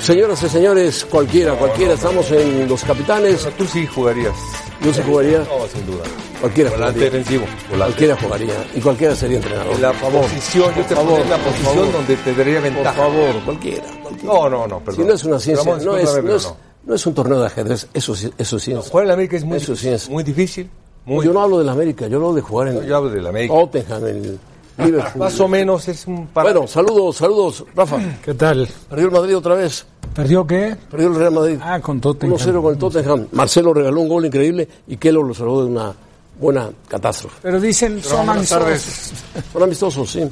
Señoras 0.00 0.42
y 0.42 0.48
señores, 0.48 1.04
cualquiera, 1.10 1.54
cualquiera. 1.54 1.94
Estamos 1.94 2.30
en 2.30 2.68
Los 2.68 2.84
Capitanes. 2.84 3.48
Tú 3.56 3.64
sí 3.64 3.86
jugarías. 3.86 4.34
Yo 4.82 4.92
sí 4.92 5.00
jugaría. 5.04 5.38
No, 5.38 5.66
sin 5.72 5.86
duda. 5.86 6.04
Cualquiera 6.40 6.70
Volante 6.70 6.92
jugaría. 7.00 7.18
defensivo. 7.18 7.44
Volante. 7.70 7.76
Cualquiera 7.76 8.16
jugaría. 8.16 8.54
Y 8.74 8.80
cualquiera 8.80 9.16
sería 9.16 9.36
entrenador. 9.38 9.72
En 9.74 9.82
la 9.82 9.92
posición, 9.92 10.74
yo 10.76 10.82
te 10.84 10.94
Por 10.94 11.04
pongo 11.04 11.16
en 11.18 11.22
favor, 11.24 11.26
la 11.30 11.36
por 11.38 11.52
posición 11.52 11.74
favor. 11.74 11.92
donde 11.92 12.16
te 12.16 12.34
daría 12.34 12.54
Por 12.54 12.62
ventaja. 12.62 12.92
favor, 12.92 13.44
cualquiera. 13.44 13.84
cualquiera. 14.02 14.34
No, 14.34 14.48
no, 14.50 14.66
no, 14.68 14.78
perdón. 14.80 14.94
Si 15.02 15.08
no 15.08 15.14
es 15.14 15.24
una 15.24 15.40
ciencia, 15.40 15.64
Ramón, 15.64 15.84
no 15.84 15.96
es, 15.96 16.54
no 16.84 16.94
un 17.10 17.14
torneo 17.14 17.40
de 17.40 17.46
ajedrez, 17.46 17.88
eso, 17.94 18.14
sí- 18.14 18.30
eso 18.38 18.58
sí 18.60 18.72
es. 18.72 18.78
Jugar 18.90 19.04
en 19.04 19.08
la 19.08 19.14
América 19.14 19.36
es 19.36 19.44
muy, 19.44 19.56
Eso 19.56 19.74
sí 19.74 19.88
es. 19.88 20.08
muy 20.08 20.22
difícil. 20.22 20.70
Muy, 21.04 21.24
Yo 21.24 21.32
no 21.32 21.40
hablo 21.42 21.58
de 21.58 21.64
la 21.64 21.72
América, 21.72 22.06
yo 22.06 22.16
hablo 22.18 22.32
de 22.34 22.42
jugar 22.42 22.68
en 22.68 22.84
yo 22.84 22.96
hablo 22.96 23.10
de 23.10 23.22
la 23.22 23.28
América. 23.30 23.54
Tottenham, 23.54 24.06
en 24.06 24.22
Liverpool. 24.22 24.40
Más 25.16 25.40
o 25.40 25.48
menos 25.48 25.88
es 25.88 26.06
un 26.06 26.26
para... 26.26 26.52
Bueno, 26.52 26.66
saludos, 26.66 27.16
saludos. 27.16 27.64
Rafa, 27.74 27.98
¿Qué 28.24 28.34
tal? 28.34 28.68
perdió 28.88 29.06
el 29.06 29.12
Madrid 29.12 29.36
otra 29.36 29.54
vez. 29.54 29.86
¿Perdió 30.14 30.46
qué? 30.46 30.76
Perdió 30.90 31.08
el 31.08 31.14
Real 31.14 31.32
Madrid. 31.32 31.58
Ah, 31.62 31.80
con 31.80 32.00
Tottenham. 32.00 32.36
1-0 32.38 32.62
con 32.62 32.72
el 32.72 32.78
Tottenham. 32.78 33.26
Marcelo 33.32 33.74
regaló 33.74 34.00
un 34.00 34.08
gol 34.08 34.26
increíble 34.26 34.68
y 34.86 34.96
Kelo 34.96 35.22
lo 35.22 35.34
salvó 35.34 35.62
de 35.62 35.68
una 35.70 35.94
buena 36.38 36.70
catástrofe. 36.88 37.36
Pero 37.42 37.60
dicen, 37.60 38.02
son 38.02 38.28
amistosos. 38.28 39.12
Son 39.52 39.62
amistosos, 39.62 40.10
sí. 40.10 40.22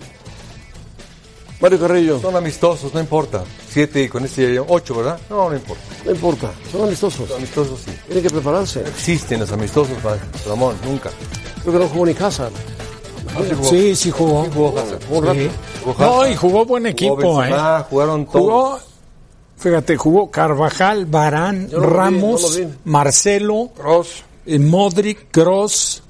Mario 1.61 1.81
Carrillo, 1.81 2.20
Son 2.20 2.37
amistosos, 2.37 2.92
no 2.92 3.01
importa. 3.01 3.42
Siete 3.69 4.03
y 4.03 4.09
con 4.09 4.25
este 4.25 4.55
ya 4.55 4.61
ocho, 4.67 4.97
¿verdad? 4.97 5.19
No, 5.31 5.48
no 5.48 5.56
importa. 5.56 5.83
no 6.05 6.11
importa, 6.11 6.51
son 6.70 6.83
amistosos. 6.83 7.29
Los 7.29 7.39
amistosos 7.39 7.81
sí. 7.81 7.92
Tienen 8.06 8.22
que 8.22 8.31
prepararse. 8.31 8.81
Existen 8.81 9.41
los 9.41 9.50
amistosos, 9.53 9.97
Ramón, 10.47 10.77
nunca. 10.84 11.11
Creo 11.62 11.72
que 11.72 11.78
no 11.78 11.89
jugó 11.89 12.06
ni 12.06 12.15
Sí, 13.62 13.94
sí 13.97 14.11
jugó. 14.11 14.44
Sí. 14.44 14.50
Jugó 15.84 15.98
No, 15.98 16.28
y 16.28 16.34
jugó 16.36 16.64
buen 16.64 16.86
equipo, 16.86 17.17
jugó 17.17 17.44
¿eh? 17.44 17.53
Jugaron 17.91 18.27
todos. 18.27 18.33
Jugó, 18.42 18.78
fíjate, 19.58 19.97
jugó 19.97 20.31
Carvajal, 20.31 21.06
Barán, 21.06 21.69
no 21.70 21.81
vi, 21.81 21.86
Ramos, 21.86 22.58
no. 22.61 22.69
Marcelo, 22.84 23.70
Cross, 23.77 24.22
eh, 24.47 24.58
Modric, 24.58 25.31
Cross, 25.31 26.03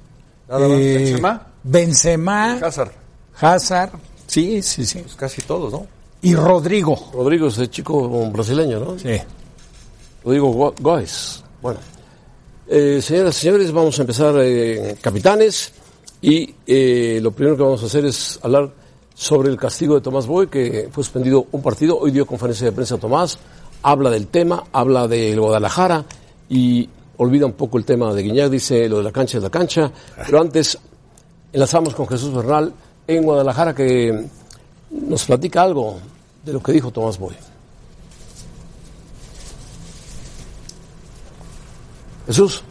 eh, 0.48 0.54
Benzema, 0.58 1.46
Benzema, 1.62 2.52
Hazard. 2.62 2.92
Hazard, 3.40 3.90
sí, 4.26 4.62
sí, 4.62 4.84
sí. 4.86 4.98
Pues 5.00 5.14
casi 5.14 5.42
todos, 5.42 5.72
¿no? 5.72 5.86
Y 6.22 6.34
Rodrigo. 6.34 7.10
Rodrigo, 7.12 7.48
ese 7.48 7.68
chico 7.68 8.08
brasileño, 8.30 8.80
¿no? 8.80 8.98
Sí. 8.98 9.18
Rodrigo 10.24 10.50
Go- 10.52 10.74
Góez. 10.80 11.42
Bueno. 11.60 11.78
Eh, 12.66 13.00
señoras 13.02 13.36
y 13.36 13.40
señores, 13.40 13.70
vamos 13.72 13.98
a 13.98 14.02
empezar 14.02 14.34
eh, 14.38 14.96
capitanes 15.02 15.70
y 16.24 16.54
eh, 16.66 17.20
lo 17.22 17.32
primero 17.32 17.54
que 17.54 17.62
vamos 17.62 17.82
a 17.82 17.86
hacer 17.86 18.06
es 18.06 18.40
hablar 18.42 18.72
sobre 19.14 19.50
el 19.50 19.58
castigo 19.58 19.94
de 19.94 20.00
Tomás 20.00 20.26
Boy, 20.26 20.46
que 20.46 20.88
fue 20.90 21.04
suspendido 21.04 21.48
un 21.52 21.60
partido. 21.60 21.98
Hoy 21.98 22.12
dio 22.12 22.24
conferencia 22.24 22.64
de 22.64 22.72
prensa 22.72 22.96
Tomás, 22.96 23.38
habla 23.82 24.08
del 24.08 24.28
tema, 24.28 24.64
habla 24.72 25.06
del 25.06 25.38
Guadalajara 25.38 26.02
y 26.48 26.88
olvida 27.18 27.44
un 27.44 27.52
poco 27.52 27.76
el 27.76 27.84
tema 27.84 28.14
de 28.14 28.22
Guiñac, 28.22 28.48
dice 28.48 28.88
lo 28.88 28.96
de 28.96 29.02
la 29.02 29.12
cancha 29.12 29.36
es 29.36 29.42
la 29.42 29.50
cancha. 29.50 29.92
Pero 30.24 30.40
antes 30.40 30.78
enlazamos 31.52 31.94
con 31.94 32.08
Jesús 32.08 32.32
Bernal 32.32 32.72
en 33.06 33.22
Guadalajara 33.22 33.74
que 33.74 34.24
nos 34.90 35.24
platica 35.26 35.60
algo 35.60 35.98
de 36.42 36.54
lo 36.54 36.62
que 36.62 36.72
dijo 36.72 36.90
Tomás 36.90 37.18
Boy. 37.18 37.34
Jesús. 42.26 42.64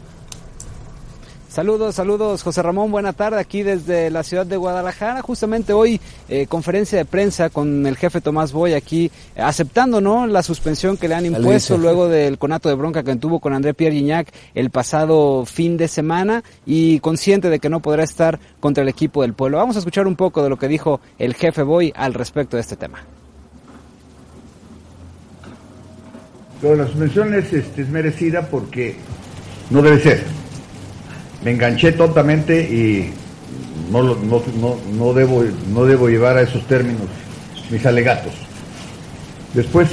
Saludos, 1.54 1.94
saludos, 1.94 2.42
José 2.42 2.64
Ramón, 2.64 2.90
buena 2.90 3.14
tarde 3.14 3.40
aquí 3.40 3.62
desde 3.62 4.10
la 4.10 4.24
ciudad 4.24 4.44
de 4.44 4.58
Guadalajara. 4.58 5.22
Justamente 5.22 5.72
hoy 5.72 6.02
eh, 6.28 6.48
conferencia 6.48 6.98
de 6.98 7.06
prensa 7.06 7.52
con 7.52 7.86
el 7.86 7.96
jefe 7.96 8.22
Tomás 8.22 8.52
Boy 8.52 8.74
aquí 8.74 9.12
eh, 9.36 9.42
aceptando 9.42 10.02
no 10.02 10.26
la 10.26 10.42
suspensión 10.42 10.98
que 10.98 11.08
le 11.08 11.14
han 11.14 11.28
impuesto 11.28 11.78
luego 11.78 12.10
del 12.10 12.40
conato 12.40 12.70
de 12.70 12.76
bronca 12.76 13.04
que 13.04 13.16
tuvo 13.18 13.40
con 13.40 13.54
André 13.54 13.76
Pierre 13.76 13.96
Gignac 13.96 14.34
el 14.56 14.72
pasado 14.72 15.46
fin 15.46 15.78
de 15.78 15.88
semana 15.88 16.44
y 16.66 17.00
consciente 17.02 17.52
de 17.52 17.60
que 17.60 17.70
no 17.70 17.82
podrá 17.82 18.02
estar 18.02 18.40
contra 18.60 18.82
el 18.82 18.90
equipo 18.90 19.22
del 19.22 19.36
pueblo. 19.36 19.60
Vamos 19.60 19.76
a 19.76 19.80
escuchar 19.80 20.08
un 20.08 20.16
poco 20.16 20.42
de 20.42 20.50
lo 20.50 20.58
que 20.58 20.68
dijo 20.68 21.02
el 21.20 21.36
jefe 21.36 21.62
Boy 21.62 21.94
al 21.96 22.16
respecto 22.16 22.58
de 22.58 22.62
este 22.62 22.78
tema. 22.78 23.06
Pero 26.60 26.78
la 26.78 26.88
suspensión 26.88 27.32
es, 27.36 27.54
este, 27.54 27.84
es 27.84 27.90
merecida 27.90 28.42
porque 28.50 28.96
no 29.70 29.84
debe 29.84 30.00
ser. 30.00 30.43
Me 31.44 31.52
enganché 31.52 31.92
tontamente 31.92 32.62
y 32.62 33.12
no, 33.92 34.02
no, 34.04 34.16
no, 34.16 34.78
no 34.98 35.14
debo, 35.14 35.44
no 35.74 35.86
debo 35.86 36.08
llevar 36.10 36.38
a 36.38 36.42
esos 36.42 36.66
términos 36.68 37.02
mis 37.70 37.86
alegatos. 37.86 38.34
Después, 39.54 39.90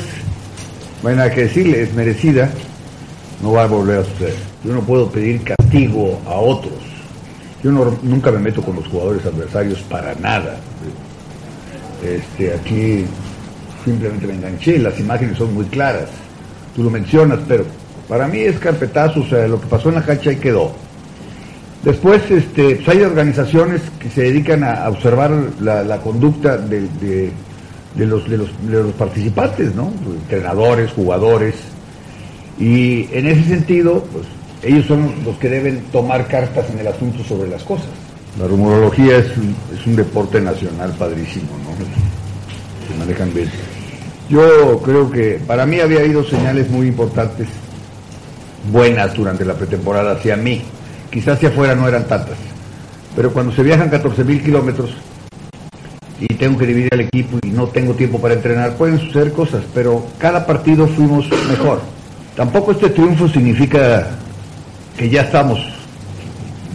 no 1.02 1.08
hay 1.22 1.30
que 1.30 1.42
decirle, 1.44 1.82
es 1.82 1.92
merecida, 1.94 2.50
no 3.42 3.52
va 3.52 3.64
a 3.64 3.66
volver 3.66 3.98
a 4.00 4.04
suceder. 4.04 4.34
Yo 4.64 4.72
no 4.74 4.80
puedo 4.82 5.10
pedir 5.10 5.42
castigo 5.42 6.20
a 6.26 6.34
otros. 6.34 6.74
Yo 7.62 7.72
no- 7.72 7.98
nunca 8.02 8.30
me 8.30 8.38
meto 8.38 8.62
con 8.62 8.76
los 8.76 8.86
jugadores 8.88 9.24
adversarios 9.26 9.80
para 9.82 10.14
nada. 10.14 10.56
Este, 12.04 12.54
aquí 12.54 13.04
simplemente 13.84 14.26
me 14.26 14.34
enganché, 14.34 14.78
las 14.78 14.98
imágenes 14.98 15.36
son 15.36 15.52
muy 15.54 15.64
claras. 15.66 16.08
Tú 16.74 16.82
lo 16.84 16.90
mencionas, 16.90 17.40
pero 17.48 17.64
para 18.08 18.26
mí 18.28 18.38
es 18.40 18.58
carpetazo, 18.58 19.20
o 19.20 19.26
sea, 19.26 19.46
lo 19.48 19.60
que 19.60 19.66
pasó 19.66 19.88
en 19.90 19.96
la 19.96 20.02
cancha 20.04 20.30
ahí 20.30 20.36
quedó. 20.36 20.72
Después, 21.84 22.22
este, 22.30 22.76
pues 22.76 22.88
hay 22.88 23.02
organizaciones 23.02 23.80
que 23.98 24.10
se 24.10 24.22
dedican 24.22 24.62
a 24.64 24.84
a 24.84 24.90
observar 24.90 25.30
la, 25.60 25.82
la 25.82 25.98
conducta 25.98 26.56
de, 26.58 26.80
de- 27.00 27.30
de 27.94 28.06
los, 28.06 28.28
de, 28.30 28.36
los, 28.38 28.48
de 28.70 28.82
los 28.84 28.92
participantes, 28.92 29.74
¿no? 29.74 29.92
Entrenadores, 30.22 30.92
jugadores. 30.92 31.56
Y 32.58 33.08
en 33.12 33.26
ese 33.26 33.44
sentido, 33.48 34.04
pues 34.12 34.26
ellos 34.62 34.86
son 34.86 35.12
los 35.24 35.36
que 35.38 35.48
deben 35.48 35.80
tomar 35.90 36.28
cartas 36.28 36.66
en 36.70 36.78
el 36.78 36.86
asunto 36.86 37.24
sobre 37.24 37.48
las 37.50 37.64
cosas. 37.64 37.88
La 38.38 38.46
rumorología 38.46 39.16
es 39.16 39.36
un, 39.36 39.56
es 39.76 39.84
un 39.86 39.96
deporte 39.96 40.40
nacional 40.40 40.92
padrísimo, 40.98 41.48
¿no? 41.64 41.74
Se 42.86 42.96
manejan 42.98 43.34
bien. 43.34 43.50
Yo 44.28 44.80
creo 44.84 45.10
que 45.10 45.40
para 45.44 45.66
mí 45.66 45.80
había 45.80 46.00
habido 46.00 46.22
señales 46.22 46.70
muy 46.70 46.86
importantes, 46.86 47.48
buenas 48.70 49.14
durante 49.14 49.44
la 49.44 49.54
pretemporada 49.54 50.12
hacia 50.12 50.36
mí. 50.36 50.62
Quizás 51.10 51.36
hacia 51.36 51.48
afuera 51.48 51.74
no 51.74 51.88
eran 51.88 52.06
tantas. 52.06 52.36
Pero 53.16 53.32
cuando 53.32 53.52
se 53.52 53.62
viajan 53.62 53.88
14 53.90 54.22
mil 54.24 54.42
kilómetros 54.42 54.90
y 56.20 56.26
tengo 56.34 56.58
que 56.58 56.66
dividir 56.66 56.90
al 56.92 57.00
equipo 57.00 57.38
y 57.42 57.48
no 57.50 57.66
tengo 57.68 57.94
tiempo 57.94 58.20
para 58.20 58.34
entrenar, 58.34 58.74
pueden 58.76 58.98
suceder 59.00 59.32
cosas, 59.32 59.62
pero 59.74 60.06
cada 60.18 60.46
partido 60.46 60.86
fuimos 60.86 61.26
mejor. 61.48 61.80
Tampoco 62.36 62.72
este 62.72 62.90
triunfo 62.90 63.28
significa 63.28 64.08
que 64.96 65.08
ya 65.08 65.22
estamos 65.22 65.58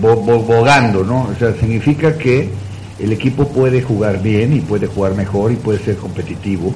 bo- 0.01 0.15
bo- 0.17 0.39
bogando, 0.39 1.03
¿no? 1.03 1.29
O 1.33 1.35
sea, 1.39 1.53
significa 1.53 2.17
que 2.17 2.49
el 2.99 3.11
equipo 3.13 3.47
puede 3.47 3.81
jugar 3.81 4.21
bien 4.21 4.53
y 4.55 4.59
puede 4.61 4.87
jugar 4.87 5.15
mejor 5.15 5.51
y 5.51 5.55
puede 5.55 5.79
ser 5.79 5.95
competitivo. 5.97 6.73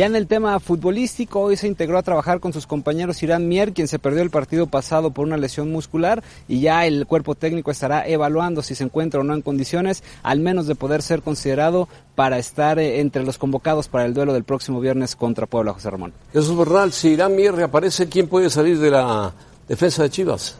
Ya 0.00 0.06
en 0.06 0.16
el 0.16 0.28
tema 0.28 0.58
futbolístico, 0.60 1.40
hoy 1.40 1.58
se 1.58 1.66
integró 1.66 1.98
a 1.98 2.02
trabajar 2.02 2.40
con 2.40 2.54
sus 2.54 2.66
compañeros 2.66 3.22
Irán 3.22 3.48
Mier, 3.48 3.74
quien 3.74 3.86
se 3.86 3.98
perdió 3.98 4.22
el 4.22 4.30
partido 4.30 4.66
pasado 4.66 5.10
por 5.10 5.26
una 5.26 5.36
lesión 5.36 5.70
muscular, 5.70 6.24
y 6.48 6.60
ya 6.60 6.86
el 6.86 7.06
cuerpo 7.06 7.34
técnico 7.34 7.70
estará 7.70 8.08
evaluando 8.08 8.62
si 8.62 8.74
se 8.74 8.82
encuentra 8.82 9.20
o 9.20 9.24
no 9.24 9.34
en 9.34 9.42
condiciones, 9.42 10.02
al 10.22 10.40
menos 10.40 10.66
de 10.66 10.74
poder 10.74 11.02
ser 11.02 11.20
considerado 11.20 11.86
para 12.14 12.38
estar 12.38 12.78
eh, 12.78 13.00
entre 13.00 13.24
los 13.24 13.36
convocados 13.36 13.88
para 13.88 14.06
el 14.06 14.14
duelo 14.14 14.32
del 14.32 14.44
próximo 14.44 14.80
viernes 14.80 15.16
contra 15.16 15.44
Puebla, 15.44 15.74
José 15.74 15.90
Ramón. 15.90 16.14
Jesús 16.32 16.56
Bernal, 16.56 16.94
si 16.94 17.08
Irán 17.08 17.36
Mier 17.36 17.54
reaparece, 17.54 18.08
¿quién 18.08 18.26
puede 18.26 18.48
salir 18.48 18.78
de 18.78 18.90
la 18.92 19.34
defensa 19.68 20.04
de 20.04 20.08
Chivas? 20.08 20.56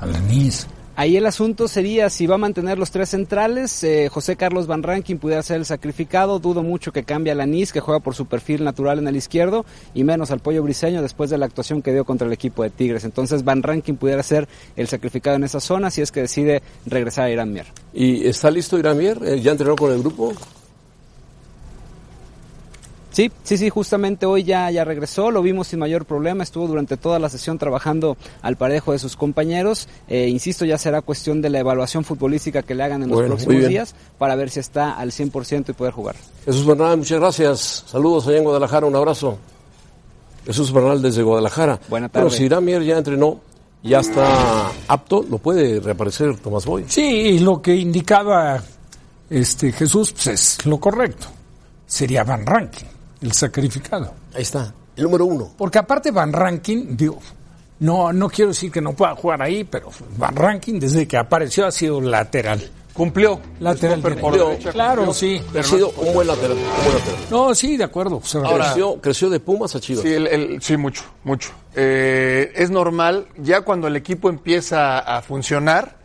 Alanis. 0.00 0.66
Ahí 0.98 1.18
el 1.18 1.26
asunto 1.26 1.68
sería 1.68 2.08
si 2.08 2.26
va 2.26 2.36
a 2.36 2.38
mantener 2.38 2.78
los 2.78 2.90
tres 2.90 3.10
centrales. 3.10 3.84
eh, 3.84 4.08
José 4.10 4.34
Carlos 4.36 4.66
Van 4.66 4.82
Rankin 4.82 5.18
pudiera 5.18 5.42
ser 5.42 5.58
el 5.58 5.66
sacrificado. 5.66 6.38
Dudo 6.38 6.62
mucho 6.62 6.90
que 6.90 7.04
cambie 7.04 7.32
a 7.32 7.34
Lanís, 7.34 7.70
que 7.70 7.80
juega 7.80 8.00
por 8.00 8.14
su 8.14 8.24
perfil 8.24 8.64
natural 8.64 8.98
en 8.98 9.06
el 9.06 9.14
izquierdo, 9.14 9.66
y 9.92 10.04
menos 10.04 10.30
al 10.30 10.40
pollo 10.40 10.62
briseño 10.62 11.02
después 11.02 11.28
de 11.28 11.36
la 11.36 11.44
actuación 11.44 11.82
que 11.82 11.92
dio 11.92 12.06
contra 12.06 12.26
el 12.26 12.32
equipo 12.32 12.62
de 12.62 12.70
Tigres. 12.70 13.04
Entonces 13.04 13.44
Van 13.44 13.62
Rankin 13.62 13.98
pudiera 13.98 14.22
ser 14.22 14.48
el 14.74 14.88
sacrificado 14.88 15.36
en 15.36 15.44
esa 15.44 15.60
zona 15.60 15.90
si 15.90 16.00
es 16.00 16.10
que 16.10 16.22
decide 16.22 16.62
regresar 16.86 17.26
a 17.26 17.30
Irán 17.30 17.52
Mier. 17.52 17.66
¿Y 17.92 18.26
está 18.26 18.50
listo 18.50 18.78
Irán 18.78 18.96
Mier? 18.96 19.20
Eh, 19.22 19.42
¿Ya 19.42 19.52
entrenó 19.52 19.76
con 19.76 19.92
el 19.92 19.98
grupo? 19.98 20.32
Sí, 23.16 23.32
sí, 23.44 23.56
sí, 23.56 23.70
justamente 23.70 24.26
hoy 24.26 24.44
ya, 24.44 24.70
ya 24.70 24.84
regresó, 24.84 25.30
lo 25.30 25.40
vimos 25.40 25.68
sin 25.68 25.78
mayor 25.78 26.04
problema, 26.04 26.42
estuvo 26.44 26.66
durante 26.66 26.98
toda 26.98 27.18
la 27.18 27.30
sesión 27.30 27.56
trabajando 27.56 28.18
al 28.42 28.56
parejo 28.56 28.92
de 28.92 28.98
sus 28.98 29.16
compañeros. 29.16 29.88
Eh, 30.06 30.28
insisto, 30.28 30.66
ya 30.66 30.76
será 30.76 31.00
cuestión 31.00 31.40
de 31.40 31.48
la 31.48 31.60
evaluación 31.60 32.04
futbolística 32.04 32.62
que 32.62 32.74
le 32.74 32.82
hagan 32.82 33.02
en 33.04 33.08
los 33.08 33.16
Bueno, 33.16 33.36
próximos 33.36 33.68
días 33.68 33.94
para 34.18 34.34
ver 34.34 34.50
si 34.50 34.60
está 34.60 34.92
al 34.98 35.12
100% 35.12 35.70
y 35.70 35.72
poder 35.72 35.94
jugar. 35.94 36.14
Jesús 36.44 36.66
Bernal, 36.66 36.98
muchas 36.98 37.18
gracias. 37.18 37.84
Saludos 37.86 38.26
allá 38.26 38.36
en 38.36 38.44
Guadalajara, 38.44 38.84
un 38.84 38.96
abrazo. 38.96 39.38
Jesús 40.44 40.70
Bernal 40.70 41.00
desde 41.00 41.22
Guadalajara. 41.22 41.80
Buena 41.88 42.08
Bueno, 42.08 42.26
tarde. 42.26 42.36
si 42.36 42.44
Irán 42.44 42.66
Mier 42.66 42.82
ya 42.82 42.98
entrenó, 42.98 43.40
ya 43.82 44.00
está 44.00 44.70
apto, 44.88 45.24
lo 45.30 45.38
puede 45.38 45.80
reaparecer 45.80 46.36
Tomás 46.36 46.66
Boy. 46.66 46.84
Sí, 46.88 47.00
y 47.02 47.38
lo 47.38 47.62
que 47.62 47.76
indicaba 47.76 48.62
este 49.30 49.72
Jesús 49.72 50.12
pues 50.12 50.26
es 50.26 50.66
lo 50.66 50.78
correcto. 50.78 51.28
Sería 51.86 52.22
Van 52.22 52.44
Rankin, 52.44 52.88
el 53.26 53.32
sacrificado. 53.32 54.12
Ahí 54.34 54.42
está, 54.42 54.72
el 54.96 55.04
número 55.04 55.26
uno. 55.26 55.50
Porque 55.56 55.78
aparte 55.78 56.10
Van 56.10 56.32
Rankin, 56.32 56.96
digo, 56.96 57.18
no, 57.80 58.12
no 58.12 58.28
quiero 58.30 58.50
decir 58.50 58.70
que 58.70 58.80
no 58.80 58.92
pueda 58.94 59.14
jugar 59.16 59.42
ahí, 59.42 59.64
pero 59.64 59.90
Van 60.16 60.34
Rankin 60.34 60.78
desde 60.80 61.06
que 61.06 61.16
apareció 61.16 61.66
ha 61.66 61.70
sido 61.72 62.00
lateral. 62.00 62.70
Cumplió. 62.94 63.38
Lateral 63.60 64.00
por 64.00 64.14
derecho. 64.14 64.48
derecha, 64.48 64.72
Claro, 64.72 65.04
cumplió. 65.04 65.12
sí. 65.14 65.42
Ha 65.58 65.62
sido 65.62 65.90
un 65.90 66.14
buen 66.14 66.26
lateral. 66.26 66.56
un 66.56 66.84
buen 66.84 66.96
lateral. 66.96 67.20
No, 67.30 67.54
sí, 67.54 67.76
de 67.76 67.84
acuerdo. 67.84 68.22
creció 69.02 69.28
de 69.28 69.38
Pumas 69.40 69.74
a 69.76 69.80
Chivas. 69.80 70.02
Sí, 70.02 70.14
el- 70.14 70.26
el- 70.26 70.62
sí, 70.62 70.78
mucho, 70.78 71.02
mucho. 71.22 71.50
Eh, 71.74 72.52
es 72.54 72.70
normal, 72.70 73.28
ya 73.36 73.60
cuando 73.60 73.86
el 73.86 73.96
equipo 73.96 74.30
empieza 74.30 74.98
a 75.00 75.20
funcionar, 75.20 75.96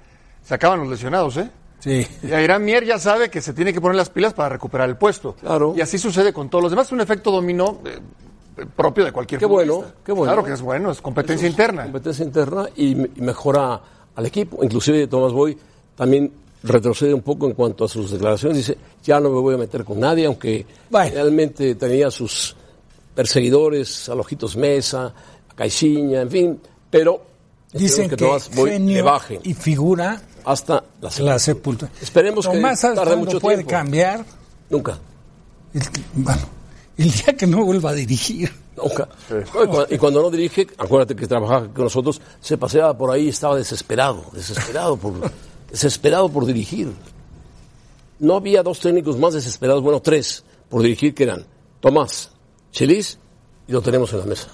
se 0.44 0.54
acaban 0.54 0.80
los 0.82 0.90
lesionados, 0.90 1.38
¿eh? 1.38 1.50
Sí. 1.82 2.08
Y 2.24 2.28
Irán 2.28 2.64
Mier 2.64 2.86
ya 2.86 2.98
sabe 3.00 3.30
que 3.30 3.42
se 3.42 3.54
tiene 3.54 3.74
que 3.74 3.82
poner 3.82 3.96
las 3.98 4.10
pilas 4.10 4.34
para 4.34 4.48
recuperar 4.50 4.88
el 4.88 4.96
puesto. 4.98 5.34
Claro. 5.42 5.74
Y 5.76 5.82
así 5.82 5.98
sucede 5.98 6.32
con 6.32 6.50
todos 6.50 6.62
los 6.64 6.72
demás. 6.72 6.86
Es 6.88 6.92
un 6.94 7.02
efecto 7.02 7.32
dominó 7.32 7.80
eh, 7.86 8.66
propio 8.76 9.04
de 9.04 9.12
cualquier 9.12 9.40
Qué 9.40 9.46
bueno, 9.46 9.84
qué 10.06 10.12
bueno. 10.12 10.32
Claro 10.32 10.46
que 10.48 10.54
es 10.54 10.62
bueno, 10.62 10.92
es 10.92 11.02
competencia 11.02 11.48
interna. 11.48 11.84
Competencia 11.84 12.24
interna 12.24 12.68
y, 12.76 12.96
me- 12.96 13.10
y 13.16 13.22
mejora 13.22 13.82
al 14.16 14.26
equipo. 14.26 14.64
Inclusive 14.64 15.08
Tomás 15.08 15.32
Boy 15.34 15.58
también 15.96 16.32
retrocede 16.64 17.14
un 17.14 17.24
poco 17.24 17.48
en 17.48 17.54
cuanto 17.54 17.86
a 17.86 17.88
sus 17.88 18.12
declaraciones. 18.12 18.58
Dice, 18.60 18.78
ya 19.04 19.20
no 19.20 19.30
me 19.32 19.40
voy 19.40 19.56
a 19.56 19.58
meter 19.58 19.84
con 19.84 20.00
nadie, 20.00 20.28
aunque 20.28 20.64
Bueno. 20.92 21.12
realmente 21.16 21.74
tenía 21.76 22.12
sus 22.12 22.56
perseguidores, 23.16 24.08
a 24.10 24.16
Lojitos 24.16 24.56
Mesa, 24.56 25.06
a 25.50 25.56
Caixinha, 25.56 26.22
en 26.22 26.30
fin, 26.30 26.60
pero 26.90 27.24
Dicen 27.74 28.06
esperemos 28.06 28.44
que, 28.48 28.56
Tomás 28.56 28.56
Boy 28.56 28.80
le 28.80 29.02
baje 29.02 29.40
y 29.44 29.54
figura 29.54 30.22
hasta 30.46 30.84
la 31.02 31.10
la 31.20 31.40
sepultura. 31.40 31.92
Esperemos 32.02 32.48
que 32.48 32.56
Tomás 32.56 32.82
tarde 32.82 33.16
mucho 33.16 33.40
puede 33.40 33.58
tiempo. 33.58 33.72
cambiar. 33.72 34.26
Nunca, 34.70 34.98
El, 35.74 35.82
bueno, 36.14 36.42
el 36.98 37.12
día 37.12 37.36
que 37.38 37.48
no 37.48 37.66
vuelva 37.66 37.90
a 37.92 37.94
dirigir. 37.94 38.52
nunca. 38.78 39.08
No, 39.30 39.40
y, 39.40 39.44
cua- 39.68 39.88
y 39.90 39.98
cuando 39.98 40.22
no 40.22 40.30
dirige, 40.30 40.68
acuérdate 40.78 41.16
que 41.16 41.28
trabajaba 41.28 41.68
con 41.74 41.84
nosotros, 41.86 42.22
se 42.40 42.58
paseaba 42.58 42.98
por 42.98 43.12
ahí 43.12 43.26
y 43.26 43.30
estaba 43.30 43.56
desesperado, 43.58 44.26
desesperado 44.34 44.98
por, 44.98 45.14
desesperado 45.72 46.30
por 46.30 46.46
dirigir. 46.46 46.92
No 48.20 48.36
había 48.36 48.62
dos 48.64 48.80
técnicos 48.80 49.18
más 49.18 49.34
desesperados, 49.34 49.82
bueno, 49.82 50.00
tres, 50.02 50.44
por 50.70 50.82
dirigir, 50.84 51.14
que 51.16 51.24
eran 51.24 51.46
Tomás, 51.80 52.32
Chelis, 52.72 53.18
y 53.68 53.72
lo 53.72 53.82
tenemos 53.82 54.14
en 54.14 54.20
la 54.20 54.26
mesa. 54.26 54.48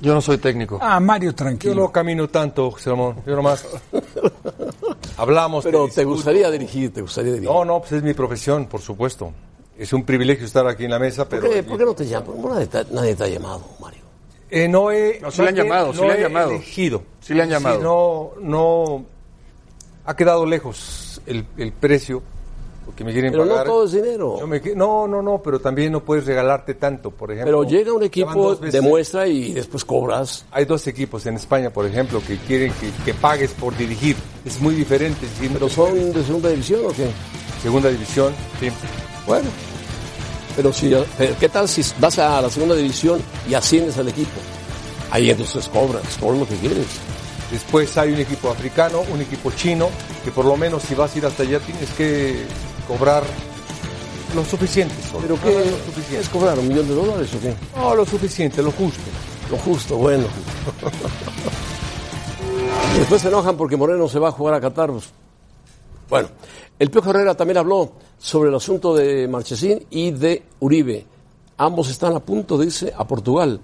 Yo 0.00 0.14
no 0.14 0.20
soy 0.20 0.38
técnico. 0.38 0.78
Ah, 0.80 1.00
Mario, 1.00 1.30
Yo 1.30 1.36
tranquilo. 1.36 1.74
no 1.74 1.92
camino 1.92 2.28
tanto, 2.28 2.70
José 2.70 2.90
Ramón. 2.90 3.16
Yo 3.26 3.34
nomás. 3.34 3.66
Hablamos. 5.16 5.64
Pero 5.64 5.88
te 5.88 6.04
gustaría 6.04 6.50
dirigir, 6.50 6.92
te 6.92 7.00
gustaría 7.02 7.32
dirigir. 7.32 7.50
No, 7.50 7.64
no, 7.64 7.80
pues 7.80 7.92
es 7.92 8.02
mi 8.02 8.14
profesión, 8.14 8.66
por 8.66 8.80
supuesto. 8.80 9.32
Es 9.76 9.92
un 9.92 10.04
privilegio 10.04 10.44
estar 10.46 10.66
aquí 10.66 10.84
en 10.84 10.90
la 10.90 10.98
mesa, 10.98 11.28
¿Por, 11.28 11.40
pero. 11.40 11.52
qué, 11.52 11.62
por 11.62 11.78
qué 11.78 11.84
no 11.84 11.94
te 11.94 12.06
llaman? 12.06 12.36
¿Por 12.40 12.52
nadie 12.52 12.66
te, 12.66 12.84
nadie 12.92 13.14
te 13.14 13.24
ha 13.24 13.28
llamado, 13.28 13.64
Mario? 13.80 14.02
Eh, 14.50 14.66
no 14.68 14.90
he. 14.90 15.18
No, 15.20 15.30
sí 15.30 15.42
le 15.42 15.48
han 15.48 15.54
llamado, 15.56 15.92
sí 15.92 16.00
no 16.00 16.06
le 16.08 16.12
han 16.14 16.20
llamado. 16.20 16.50
elegido. 16.50 17.02
Sí 17.20 17.34
le 17.34 17.42
han 17.42 17.48
llamado. 17.50 17.80
no, 17.82 18.30
no. 18.40 19.04
Ha 20.04 20.16
quedado 20.16 20.46
lejos 20.46 21.20
el, 21.26 21.44
el 21.58 21.72
precio, 21.72 22.22
porque 22.88 23.04
me 23.04 23.12
quieren 23.12 23.32
Pero 23.32 23.44
no 23.44 23.50
pagar. 23.50 23.66
todo 23.66 23.84
es 23.84 23.92
dinero. 23.92 24.46
Me 24.46 24.62
no, 24.74 25.06
no, 25.06 25.20
no, 25.20 25.42
pero 25.44 25.60
también 25.60 25.92
no 25.92 26.02
puedes 26.02 26.24
regalarte 26.24 26.72
tanto, 26.72 27.10
por 27.10 27.30
ejemplo. 27.30 27.60
Pero 27.60 27.70
llega 27.70 27.92
un 27.92 28.02
equipo, 28.02 28.54
demuestra 28.56 29.26
y 29.26 29.52
después 29.52 29.84
cobras. 29.84 30.46
Hay 30.50 30.64
dos 30.64 30.86
equipos 30.86 31.26
en 31.26 31.34
España, 31.36 31.68
por 31.68 31.84
ejemplo, 31.84 32.22
que 32.26 32.38
quieren 32.38 32.72
que, 32.80 32.90
que 33.04 33.12
pagues 33.12 33.50
por 33.50 33.76
dirigir. 33.76 34.16
Es 34.42 34.58
muy 34.62 34.74
diferente. 34.74 35.26
si- 35.38 35.50
¿Pero 35.50 35.68
son 35.68 36.14
de 36.14 36.24
segunda 36.24 36.48
división 36.48 36.80
o 36.86 36.88
qué? 36.88 37.08
Segunda 37.62 37.90
división, 37.90 38.32
sí. 38.58 38.70
Bueno, 39.26 39.50
pero 40.56 40.72
si, 40.72 40.90
pero 41.18 41.34
¿qué 41.38 41.50
tal 41.50 41.68
si 41.68 41.82
vas 42.00 42.18
a 42.18 42.40
la 42.40 42.48
segunda 42.48 42.74
división 42.74 43.20
y 43.50 43.52
asciendes 43.52 43.98
al 43.98 44.08
equipo? 44.08 44.40
Ahí 45.10 45.28
entonces 45.30 45.68
cobras, 45.68 46.16
cobras 46.18 46.40
lo 46.40 46.48
que 46.48 46.56
quieres. 46.56 46.86
Después 47.52 47.94
hay 47.98 48.12
un 48.14 48.20
equipo 48.20 48.48
africano, 48.48 49.02
un 49.12 49.20
equipo 49.20 49.50
chino, 49.50 49.90
que 50.24 50.30
por 50.30 50.46
lo 50.46 50.56
menos 50.56 50.82
si 50.84 50.94
vas 50.94 51.14
a 51.14 51.18
ir 51.18 51.26
hasta 51.26 51.42
allá 51.42 51.60
tienes 51.60 51.90
que 51.90 52.44
cobrar 52.88 53.22
lo 54.34 54.44
suficiente. 54.44 54.94
solo. 55.02 55.20
¿Pero 55.22 55.38
qué 55.40 56.18
es 56.18 56.28
cobrar? 56.28 56.58
¿Un 56.58 56.68
millón 56.68 56.88
de 56.88 56.94
dólares 56.94 57.30
o 57.34 57.40
qué? 57.40 57.54
No, 57.76 57.94
lo 57.94 58.04
suficiente, 58.04 58.62
lo 58.62 58.72
justo. 58.72 59.00
Lo 59.50 59.56
justo, 59.58 59.96
bueno. 59.96 60.24
Después 62.98 63.22
se 63.22 63.28
enojan 63.28 63.56
porque 63.56 63.76
Moreno 63.76 64.08
se 64.08 64.18
va 64.18 64.28
a 64.28 64.32
jugar 64.32 64.54
a 64.54 64.60
Qatar. 64.60 64.90
Bueno, 66.08 66.28
el 66.78 66.90
Piojo 66.90 67.10
Herrera 67.10 67.34
también 67.34 67.58
habló 67.58 67.92
sobre 68.18 68.48
el 68.48 68.56
asunto 68.56 68.94
de 68.94 69.28
Marchesín 69.28 69.86
y 69.90 70.10
de 70.10 70.42
Uribe. 70.60 71.06
Ambos 71.58 71.90
están 71.90 72.14
a 72.14 72.20
punto 72.20 72.58
de 72.58 72.66
irse 72.66 72.92
a 72.96 73.06
Portugal. 73.06 73.60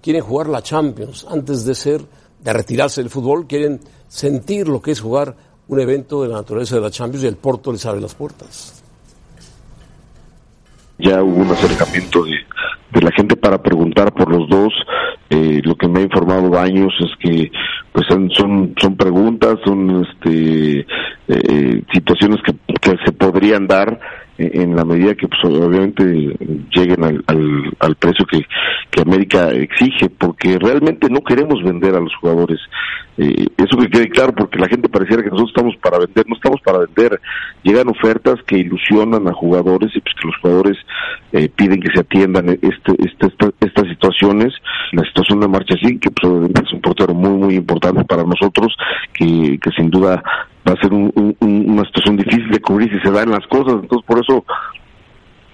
Quieren 0.00 0.22
jugar 0.22 0.48
la 0.48 0.62
Champions 0.62 1.26
antes 1.28 1.64
de 1.64 1.74
ser, 1.74 2.04
de 2.42 2.52
retirarse 2.52 3.02
del 3.02 3.10
fútbol. 3.10 3.46
Quieren 3.46 3.80
sentir 4.08 4.68
lo 4.68 4.80
que 4.80 4.92
es 4.92 5.00
jugar 5.00 5.36
un 5.68 5.80
evento 5.80 6.22
de 6.22 6.28
la 6.28 6.36
naturaleza 6.36 6.76
de 6.76 6.80
la 6.80 6.90
Champions 6.90 7.24
y 7.24 7.26
el 7.26 7.36
Porto 7.36 7.72
les 7.72 7.84
abre 7.86 8.00
las 8.00 8.14
puertas. 8.14 8.82
ya 10.98 11.22
hubo 11.22 11.42
un 11.42 11.50
acercamiento 11.50 12.24
de, 12.24 13.02
la 13.02 13.10
gente 13.12 13.36
para 13.36 13.62
preguntar 13.62 14.12
por 14.14 14.30
los 14.30 14.48
dos. 14.48 14.72
Eh, 15.28 15.60
lo 15.64 15.74
que 15.74 15.86
me 15.86 16.00
ha 16.00 16.02
informado 16.02 16.48
Baños 16.48 16.94
es 17.00 17.10
que 17.20 17.50
pues 17.92 18.06
son 18.08 18.30
son, 18.30 18.96
preguntas, 18.96 19.58
son 19.64 20.06
este 20.06 20.86
eh, 21.28 21.82
situaciones 21.92 22.38
que, 22.42 22.54
que 22.80 22.96
se 23.04 23.12
podrían 23.12 23.66
dar 23.66 24.00
en, 24.38 24.60
en 24.62 24.76
la 24.76 24.84
medida 24.84 25.14
que 25.14 25.28
pues 25.28 25.42
obviamente 25.44 26.04
lleguen 26.74 27.04
al, 27.04 27.24
al, 27.26 27.72
al 27.80 27.94
precio 27.96 28.24
que, 28.26 28.40
que 28.90 29.02
América 29.02 29.50
exige, 29.50 30.08
porque 30.10 30.58
realmente 30.58 31.08
no 31.10 31.20
queremos 31.22 31.62
vender 31.62 31.94
a 31.94 32.00
los 32.00 32.14
jugadores. 32.16 32.58
Eh, 33.18 33.46
eso 33.56 33.78
que 33.78 33.88
quede 33.88 34.08
claro, 34.10 34.34
porque 34.34 34.58
la 34.58 34.68
gente 34.68 34.88
pareciera 34.90 35.22
que 35.22 35.30
nosotros 35.30 35.50
estamos 35.56 35.76
para 35.76 35.98
vender, 35.98 36.24
no 36.28 36.36
estamos 36.36 36.60
para 36.60 36.78
vender. 36.80 37.18
Llegan 37.62 37.88
ofertas 37.88 38.36
que 38.46 38.58
ilusionan 38.58 39.26
a 39.26 39.32
jugadores 39.32 39.90
y 39.96 40.00
pues 40.00 40.14
que 40.20 40.26
los 40.26 40.36
jugadores 40.42 40.76
eh, 41.32 41.48
piden 41.48 41.80
que 41.80 41.90
se 41.94 42.00
atiendan 42.00 42.50
este, 42.50 42.92
este, 42.98 43.26
esta- 43.28 43.50
estas 43.60 43.88
situaciones. 43.88 44.52
La 44.92 45.02
situación 45.04 45.40
de 45.40 45.48
Marchesín, 45.48 45.98
que 45.98 46.10
pues, 46.10 46.50
es 46.62 46.72
un 46.72 46.80
portero 46.82 47.14
muy, 47.14 47.30
muy 47.30 47.54
importante 47.54 48.04
para 48.04 48.22
nosotros, 48.24 48.76
que, 49.14 49.58
que 49.62 49.70
sin 49.70 49.88
duda 49.90 50.22
va 50.66 50.72
a 50.72 50.80
ser 50.80 50.92
un- 50.92 51.12
un- 51.14 51.36
un- 51.40 51.70
una 51.70 51.84
situación 51.84 52.16
difícil 52.16 52.50
de 52.50 52.60
cubrir 52.60 52.90
si 52.92 52.98
se 53.00 53.10
dan 53.12 53.30
las 53.30 53.46
cosas. 53.46 53.74
Entonces, 53.82 54.04
por 54.06 54.18
eso 54.18 54.44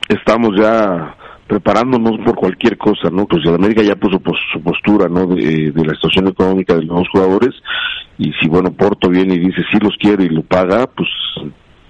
estamos 0.08 0.56
ya 0.56 1.16
preparándonos 1.46 2.18
por 2.24 2.34
cualquier 2.36 2.78
cosa, 2.78 3.10
¿no? 3.10 3.26
Pues 3.26 3.44
el 3.44 3.54
América 3.54 3.82
ya 3.82 3.96
puso 3.96 4.20
su 4.52 4.62
postura, 4.62 5.08
¿no? 5.08 5.26
De, 5.26 5.70
de 5.70 5.84
la 5.84 5.94
situación 5.94 6.28
económica 6.28 6.74
de 6.74 6.84
los 6.84 7.08
jugadores 7.10 7.50
y 8.18 8.32
si, 8.40 8.48
bueno, 8.48 8.72
Porto 8.72 9.08
viene 9.10 9.34
y 9.34 9.38
dice 9.40 9.62
sí 9.70 9.78
los 9.80 9.96
quiero 9.98 10.22
y 10.22 10.28
lo 10.28 10.42
paga, 10.42 10.86
pues 10.86 11.08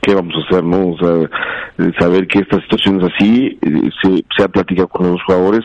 ¿qué 0.03 0.15
vamos 0.17 0.35
a 0.35 0.47
hacer, 0.49 0.65
no? 0.65 0.89
O 0.89 0.99
sea, 0.99 1.31
eh, 1.79 1.93
saber 1.99 2.27
que 2.27 2.41
esta 2.41 2.61
situación 2.61 3.01
es 3.01 3.13
así, 3.15 3.57
eh, 3.63 3.91
se, 4.03 4.25
se 4.37 4.43
ha 4.43 4.49
platicado 4.49 4.89
con 4.89 5.13
los 5.13 5.23
jugadores, 5.23 5.61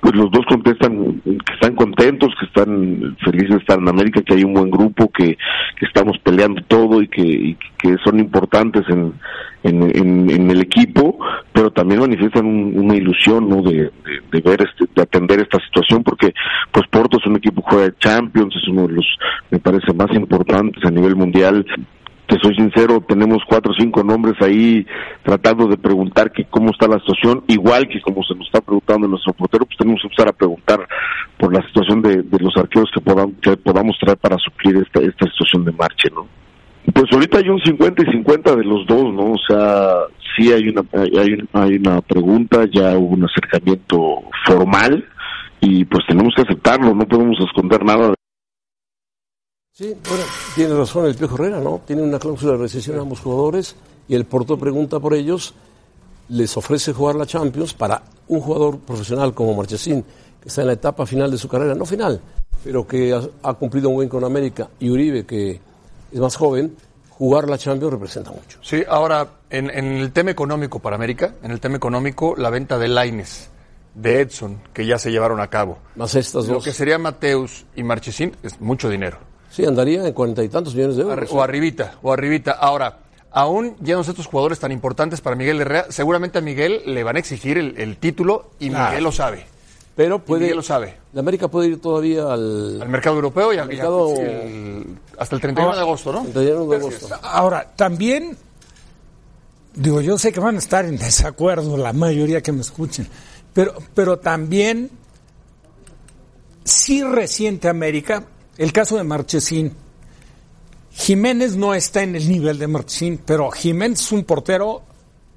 pues 0.00 0.14
los 0.14 0.30
dos 0.30 0.46
contestan 0.48 1.20
que 1.24 1.52
están 1.54 1.74
contentos, 1.74 2.32
que 2.38 2.46
están 2.46 3.16
felices 3.24 3.50
de 3.50 3.56
estar 3.56 3.78
en 3.80 3.88
América, 3.88 4.22
que 4.22 4.34
hay 4.34 4.44
un 4.44 4.54
buen 4.54 4.70
grupo, 4.70 5.10
que, 5.10 5.36
estamos 5.80 6.18
peleando 6.18 6.62
todo 6.68 7.02
y 7.02 7.08
que, 7.08 7.56
que 7.78 7.96
son 8.04 8.20
importantes 8.20 8.84
en, 8.88 9.12
en, 9.64 10.50
el 10.50 10.60
equipo, 10.60 11.18
pero 11.52 11.70
también 11.72 12.00
manifiestan 12.00 12.46
un- 12.46 12.78
una 12.78 12.94
ilusión, 12.94 13.48
¿no? 13.48 13.62
De, 13.62 13.72
de, 13.72 13.90
de 14.30 14.40
ver, 14.40 14.62
este, 14.62 14.84
de 14.94 15.02
atender 15.02 15.40
esta 15.40 15.58
situación, 15.64 16.04
porque 16.04 16.32
pues 16.70 16.86
Porto 16.88 17.18
es 17.18 17.26
un 17.26 17.36
equipo 17.36 17.62
que 17.62 17.74
juega 17.74 17.94
Champions, 17.98 18.54
es 18.56 18.68
uno 18.68 18.86
de 18.86 18.94
los, 18.94 19.06
me 19.50 19.58
parece, 19.58 19.92
más 19.94 20.14
importantes 20.14 20.84
a 20.84 20.90
nivel 20.90 21.16
mundial, 21.16 21.66
te 22.30 22.38
soy 22.40 22.54
sincero, 22.54 23.04
tenemos 23.06 23.42
cuatro 23.48 23.72
o 23.72 23.74
cinco 23.74 24.04
nombres 24.04 24.40
ahí 24.40 24.86
tratando 25.24 25.66
de 25.66 25.76
preguntar 25.76 26.30
que 26.30 26.44
cómo 26.44 26.70
está 26.70 26.86
la 26.86 27.00
situación, 27.00 27.42
igual 27.48 27.88
que 27.88 28.00
como 28.00 28.22
se 28.22 28.36
nos 28.36 28.46
está 28.46 28.60
preguntando 28.60 29.06
en 29.06 29.10
nuestro 29.10 29.32
portero, 29.32 29.66
pues 29.66 29.76
tenemos 29.76 30.00
que 30.00 30.06
empezar 30.06 30.28
a 30.28 30.32
preguntar 30.32 30.88
por 31.36 31.52
la 31.52 31.60
situación 31.66 32.00
de, 32.02 32.22
de 32.22 32.38
los 32.38 32.56
arqueros 32.56 32.88
que 32.94 33.00
podamos, 33.00 33.34
que 33.42 33.56
podamos 33.56 33.98
traer 33.98 34.16
para 34.18 34.36
suplir 34.38 34.76
esta, 34.76 35.00
esta 35.00 35.26
situación 35.26 35.64
de 35.64 35.72
marcha, 35.72 36.08
¿no? 36.14 36.28
Pues 36.94 37.06
ahorita 37.12 37.38
hay 37.38 37.48
un 37.48 37.60
50 37.60 38.02
y 38.02 38.12
50 38.12 38.56
de 38.56 38.64
los 38.64 38.86
dos, 38.86 39.12
¿no? 39.12 39.32
O 39.32 39.38
sea, 39.48 39.94
sí 40.36 40.52
hay 40.52 40.68
una, 40.68 40.82
hay, 40.94 41.38
hay 41.52 41.76
una 41.76 42.00
pregunta, 42.00 42.64
ya 42.72 42.96
hubo 42.96 43.14
un 43.14 43.24
acercamiento 43.24 44.22
formal 44.46 45.04
y 45.60 45.84
pues 45.84 46.04
tenemos 46.06 46.32
que 46.34 46.42
aceptarlo, 46.42 46.94
no 46.94 47.06
podemos 47.06 47.38
esconder 47.40 47.84
nada. 47.84 48.14
Sí, 49.80 49.96
bueno, 50.06 50.24
tiene 50.54 50.74
razón 50.74 51.06
el 51.06 51.14
Piojo 51.14 51.36
Herrera, 51.36 51.58
¿no? 51.58 51.80
Tiene 51.86 52.02
una 52.02 52.18
cláusula 52.18 52.52
de 52.52 52.58
recesión 52.58 52.98
a 52.98 53.00
ambos 53.00 53.20
jugadores 53.20 53.74
y 54.08 54.14
el 54.14 54.26
Porto 54.26 54.58
pregunta 54.58 55.00
por 55.00 55.14
ellos, 55.14 55.54
les 56.28 56.54
ofrece 56.54 56.92
jugar 56.92 57.16
la 57.16 57.24
Champions 57.24 57.72
para 57.72 58.02
un 58.28 58.42
jugador 58.42 58.78
profesional 58.80 59.32
como 59.32 59.54
Marchesín, 59.54 60.04
que 60.38 60.48
está 60.50 60.60
en 60.60 60.66
la 60.66 60.74
etapa 60.74 61.06
final 61.06 61.30
de 61.30 61.38
su 61.38 61.48
carrera, 61.48 61.74
no 61.74 61.86
final, 61.86 62.20
pero 62.62 62.86
que 62.86 63.14
ha, 63.14 63.22
ha 63.42 63.54
cumplido 63.54 63.88
un 63.88 63.94
buen 63.94 64.10
con 64.10 64.22
América, 64.22 64.68
y 64.80 64.90
Uribe, 64.90 65.24
que 65.24 65.58
es 66.12 66.20
más 66.20 66.36
joven, 66.36 66.76
jugar 67.08 67.48
la 67.48 67.56
Champions 67.56 67.94
representa 67.94 68.32
mucho. 68.32 68.58
Sí, 68.60 68.84
ahora, 68.86 69.28
en, 69.48 69.70
en 69.70 69.92
el 69.96 70.12
tema 70.12 70.30
económico 70.30 70.80
para 70.80 70.96
América, 70.96 71.36
en 71.42 71.52
el 71.52 71.60
tema 71.60 71.76
económico, 71.76 72.34
la 72.36 72.50
venta 72.50 72.78
de 72.78 72.88
Laines, 72.88 73.48
de 73.94 74.20
Edson, 74.20 74.60
que 74.74 74.84
ya 74.84 74.98
se 74.98 75.10
llevaron 75.10 75.40
a 75.40 75.48
cabo. 75.48 75.78
Más 75.96 76.14
estas 76.16 76.46
Lo 76.48 76.56
dos. 76.56 76.64
que 76.64 76.74
sería 76.74 76.98
Mateus 76.98 77.64
y 77.74 77.82
Marchesín 77.82 78.36
es 78.42 78.60
mucho 78.60 78.90
dinero. 78.90 79.29
Sí, 79.50 79.64
andaría 79.66 80.06
en 80.06 80.12
cuarenta 80.14 80.42
y 80.44 80.48
tantos 80.48 80.74
millones 80.74 80.96
de 80.96 81.02
euros. 81.02 81.30
O 81.32 81.42
arribita, 81.42 81.94
o 82.02 82.12
arribita. 82.12 82.52
Ahora, 82.52 82.98
aún 83.32 83.76
yéndose 83.82 84.10
estos 84.12 84.26
jugadores 84.26 84.58
tan 84.60 84.70
importantes 84.72 85.20
para 85.20 85.34
Miguel 85.36 85.60
Herrera, 85.60 85.86
seguramente 85.90 86.38
a 86.38 86.40
Miguel 86.40 86.82
le 86.86 87.02
van 87.02 87.16
a 87.16 87.18
exigir 87.18 87.58
el, 87.58 87.76
el 87.76 87.96
título 87.96 88.50
y 88.60 88.68
Claro. 88.70 88.88
Miguel 88.90 89.04
lo 89.04 89.12
sabe. 89.12 89.46
Pero 89.96 90.20
puede, 90.20 90.42
Miguel 90.42 90.56
lo 90.56 90.62
sabe. 90.62 90.96
La 91.12 91.20
América 91.20 91.48
puede 91.48 91.68
ir 91.68 91.80
todavía 91.80 92.32
al, 92.32 92.80
Al 92.80 92.88
mercado 92.88 93.16
europeo 93.16 93.52
y 93.52 93.58
al, 93.58 93.66
y 93.66 93.76
mercado- 93.76 94.14
sí, 94.14 94.22
el- 94.22 94.86
hasta 95.18 95.34
el 95.34 95.40
31 95.42 95.74
de 95.74 95.80
agosto, 95.80 96.12
¿no? 96.12 96.22
31 96.22 96.66
de 96.66 96.76
agosto. 96.76 97.08
Ahora, 97.22 97.68
también, 97.76 98.36
digo, 99.74 100.00
yo 100.00 100.16
sé 100.16 100.32
que 100.32 100.38
van 100.40 100.54
a 100.54 100.58
estar 100.58 100.84
en 100.84 100.96
desacuerdo 100.96 101.76
la 101.76 101.92
mayoría 101.92 102.40
que 102.40 102.52
me 102.52 102.60
escuchen, 102.60 103.08
pero, 103.52 103.74
pero 103.94 104.18
también, 104.20 104.90
sí 106.64 107.02
reciente 107.02 107.68
América, 107.68 108.24
el 108.60 108.74
caso 108.74 108.98
de 108.98 109.04
Marchesín. 109.04 109.72
Jiménez 110.92 111.56
no 111.56 111.72
está 111.72 112.02
en 112.02 112.14
el 112.14 112.28
nivel 112.28 112.58
de 112.58 112.66
Marchesín, 112.66 113.18
pero 113.24 113.50
Jiménez 113.50 114.00
es 114.00 114.12
un 114.12 114.24
portero 114.24 114.82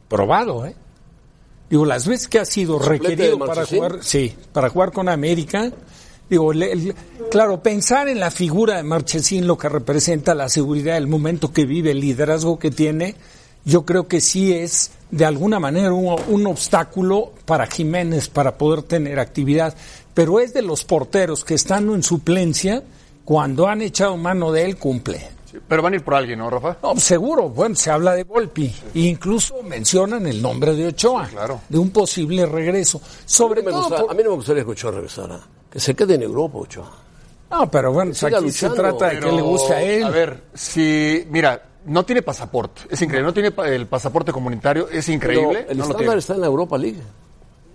probado, 0.10 0.66
¿eh? 0.66 0.76
Digo, 1.70 1.86
las 1.86 2.06
veces 2.06 2.28
que 2.28 2.40
ha 2.40 2.46
sido 2.46 2.80
¿Suplente 2.80 3.08
requerido 3.08 3.40
para 3.40 3.66
jugar, 3.66 4.00
sí, 4.02 4.36
para 4.52 4.70
jugar 4.70 4.92
con 4.92 5.08
América, 5.08 5.72
digo, 6.30 6.52
claro, 7.32 7.64
pensar 7.64 8.10
en 8.10 8.20
la 8.20 8.30
figura 8.30 8.76
de 8.76 8.84
Marchesín, 8.84 9.48
lo 9.48 9.58
que 9.58 9.70
representa 9.70 10.36
la 10.36 10.50
seguridad, 10.50 10.98
el 10.98 11.08
momento 11.08 11.54
que 11.54 11.66
vive, 11.66 11.92
el 11.92 12.02
liderazgo 12.02 12.60
que 12.60 12.72
tiene, 12.72 13.16
yo 13.64 13.86
creo 13.86 14.10
que 14.10 14.20
sí 14.20 14.52
es 14.52 14.92
de 15.12 15.24
alguna 15.24 15.62
manera 15.62 15.94
un, 15.94 16.14
un 16.28 16.46
obstáculo 16.46 17.32
para 17.46 17.68
Jiménez 17.68 18.28
para 18.28 18.58
poder 18.58 18.84
tener 18.84 19.18
actividad, 19.18 19.74
pero 20.14 20.42
es 20.42 20.54
de 20.54 20.62
los 20.62 20.84
porteros 20.84 21.46
que 21.46 21.54
estando 21.54 21.96
en 21.96 22.04
suplencia, 22.04 22.84
cuando 23.26 23.68
han 23.68 23.82
echado 23.82 24.18
mano 24.18 24.52
de 24.52 24.66
él, 24.66 24.78
cumple. 24.78 25.30
Sí, 25.50 25.58
Pero 25.68 25.82
van 25.84 25.94
a 25.94 25.96
ir 25.98 26.04
por 26.04 26.16
alguien, 26.16 26.40
¿no, 26.40 26.50
Rafa? 26.50 26.78
No, 26.82 26.96
seguro, 26.98 27.50
bueno, 27.50 27.76
se 27.76 27.92
habla 27.92 28.14
de 28.16 28.24
Volpi. 28.24 28.74
E 28.94 29.00
incluso 29.02 29.62
mencionan 29.64 30.26
el 30.28 30.42
nombre 30.42 30.74
de 30.76 30.88
Ochoa. 30.88 31.28
claro. 31.28 31.62
De 31.70 31.78
un 31.78 31.92
posible 31.92 32.46
regreso. 32.46 33.00
Sobre 33.26 33.62
A 33.62 33.64
mí, 33.64 33.70
no 33.72 33.72
me 33.72 33.72
todo. 33.82 33.90
gusta- 33.90 34.02
por- 34.04 34.12
a 34.12 34.14
mí 34.18 34.24
no 34.24 34.30
me 34.32 34.36
gustaría 34.38 34.64
que 34.66 34.72
Ochoa 34.72 34.92
regresara. 34.92 35.40
Que 35.70 35.80
se 35.80 35.96
quede 35.96 36.16
en 36.16 36.24
Europa, 36.24 36.58
Ochoa. 36.58 36.92
No, 37.52 37.70
pero 37.70 37.94
bueno, 37.94 38.12
aquí 38.12 38.20
luchando, 38.26 38.52
se 38.52 38.70
trata 38.72 39.10
de 39.10 39.20
que 39.20 39.32
le 39.32 39.42
guste 39.44 39.74
a 39.74 39.82
él. 39.84 40.04
A 40.06 40.10
ver, 40.10 40.44
si, 40.56 41.24
mira, 41.30 41.62
no 41.86 42.04
tiene 42.04 42.24
pasaporte, 42.24 42.82
es 42.90 43.00
increíble, 43.02 43.28
no 43.28 43.34
tiene 43.34 43.54
el 43.76 43.86
pasaporte 43.86 44.32
comunitario, 44.32 44.90
es 44.90 45.08
increíble. 45.10 45.60
Pero 45.60 45.72
el 45.72 45.78
no 45.78 45.84
lo 45.84 45.90
estándar 45.92 46.08
tiene. 46.08 46.20
está 46.20 46.34
en 46.34 46.42
la 46.42 46.48
Europa 46.48 46.78
League. 46.80 47.02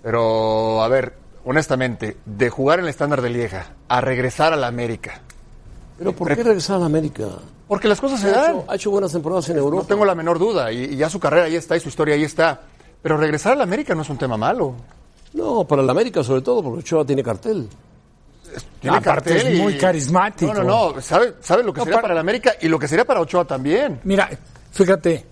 Pero, 0.02 0.82
a 0.82 0.88
ver, 0.88 1.14
honestamente, 1.44 2.16
de 2.24 2.50
jugar 2.50 2.78
en 2.80 2.86
el 2.86 2.90
estándar 2.90 3.22
de 3.22 3.30
Lieja 3.30 3.72
a 3.88 4.00
regresar 4.00 4.52
a 4.52 4.56
la 4.56 4.66
América, 4.66 5.20
Pero 5.98 6.12
¿por 6.12 6.34
qué 6.34 6.42
regresar 6.42 6.76
a 6.76 6.78
la 6.80 6.86
América? 6.86 7.26
porque 7.66 7.86
las 7.88 8.00
cosas 8.00 8.20
se 8.20 8.28
Ha 8.28 8.32
dan. 8.32 8.56
hecho, 8.56 8.64
ha 8.70 8.74
hecho 8.76 8.90
buenas 8.90 9.12
temporadas 9.12 9.48
en 9.50 9.58
Europa. 9.58 9.82
No 9.82 9.86
tengo 9.88 10.04
la 10.06 10.14
menor 10.14 10.38
duda, 10.38 10.72
y, 10.72 10.84
y 10.84 10.96
ya 10.96 11.10
su 11.10 11.20
carrera 11.20 11.44
ahí 11.46 11.56
está, 11.56 11.76
y 11.76 11.80
su 11.80 11.88
historia 11.90 12.14
ahí 12.14 12.24
está. 12.24 12.62
Pero 13.02 13.16
regresar 13.18 13.52
a 13.52 13.56
la 13.56 13.64
América 13.64 13.94
no 13.94 14.00
es 14.02 14.08
un 14.08 14.16
tema 14.16 14.36
malo. 14.38 14.74
No, 15.34 15.64
para 15.64 15.82
la 15.82 15.92
América 15.92 16.24
sobre 16.24 16.40
todo, 16.40 16.62
porque 16.62 16.80
Ochoa 16.80 17.04
tiene 17.04 17.22
cartel. 17.22 17.68
Tiene 18.80 18.96
Aparte 18.96 19.30
cartel 19.34 19.46
es 19.52 19.58
y- 19.58 19.62
muy 19.62 19.76
carismático. 19.76 20.54
No, 20.54 20.62
no, 20.64 20.92
no, 20.94 21.00
sabe, 21.02 21.34
sabe 21.42 21.62
lo 21.62 21.72
que 21.74 21.80
No, 21.80 21.84
sería 21.84 21.96
para- 21.96 22.02
para 22.02 22.14
la 22.14 22.20
América 22.20 22.54
y 22.60 22.68
lo 22.68 22.78
que 22.78 22.88
sería 22.88 23.04
para 23.04 23.20
Ochoa 23.20 23.44
también. 23.44 24.00
Mira, 24.04 24.30
fíjate, 24.72 25.26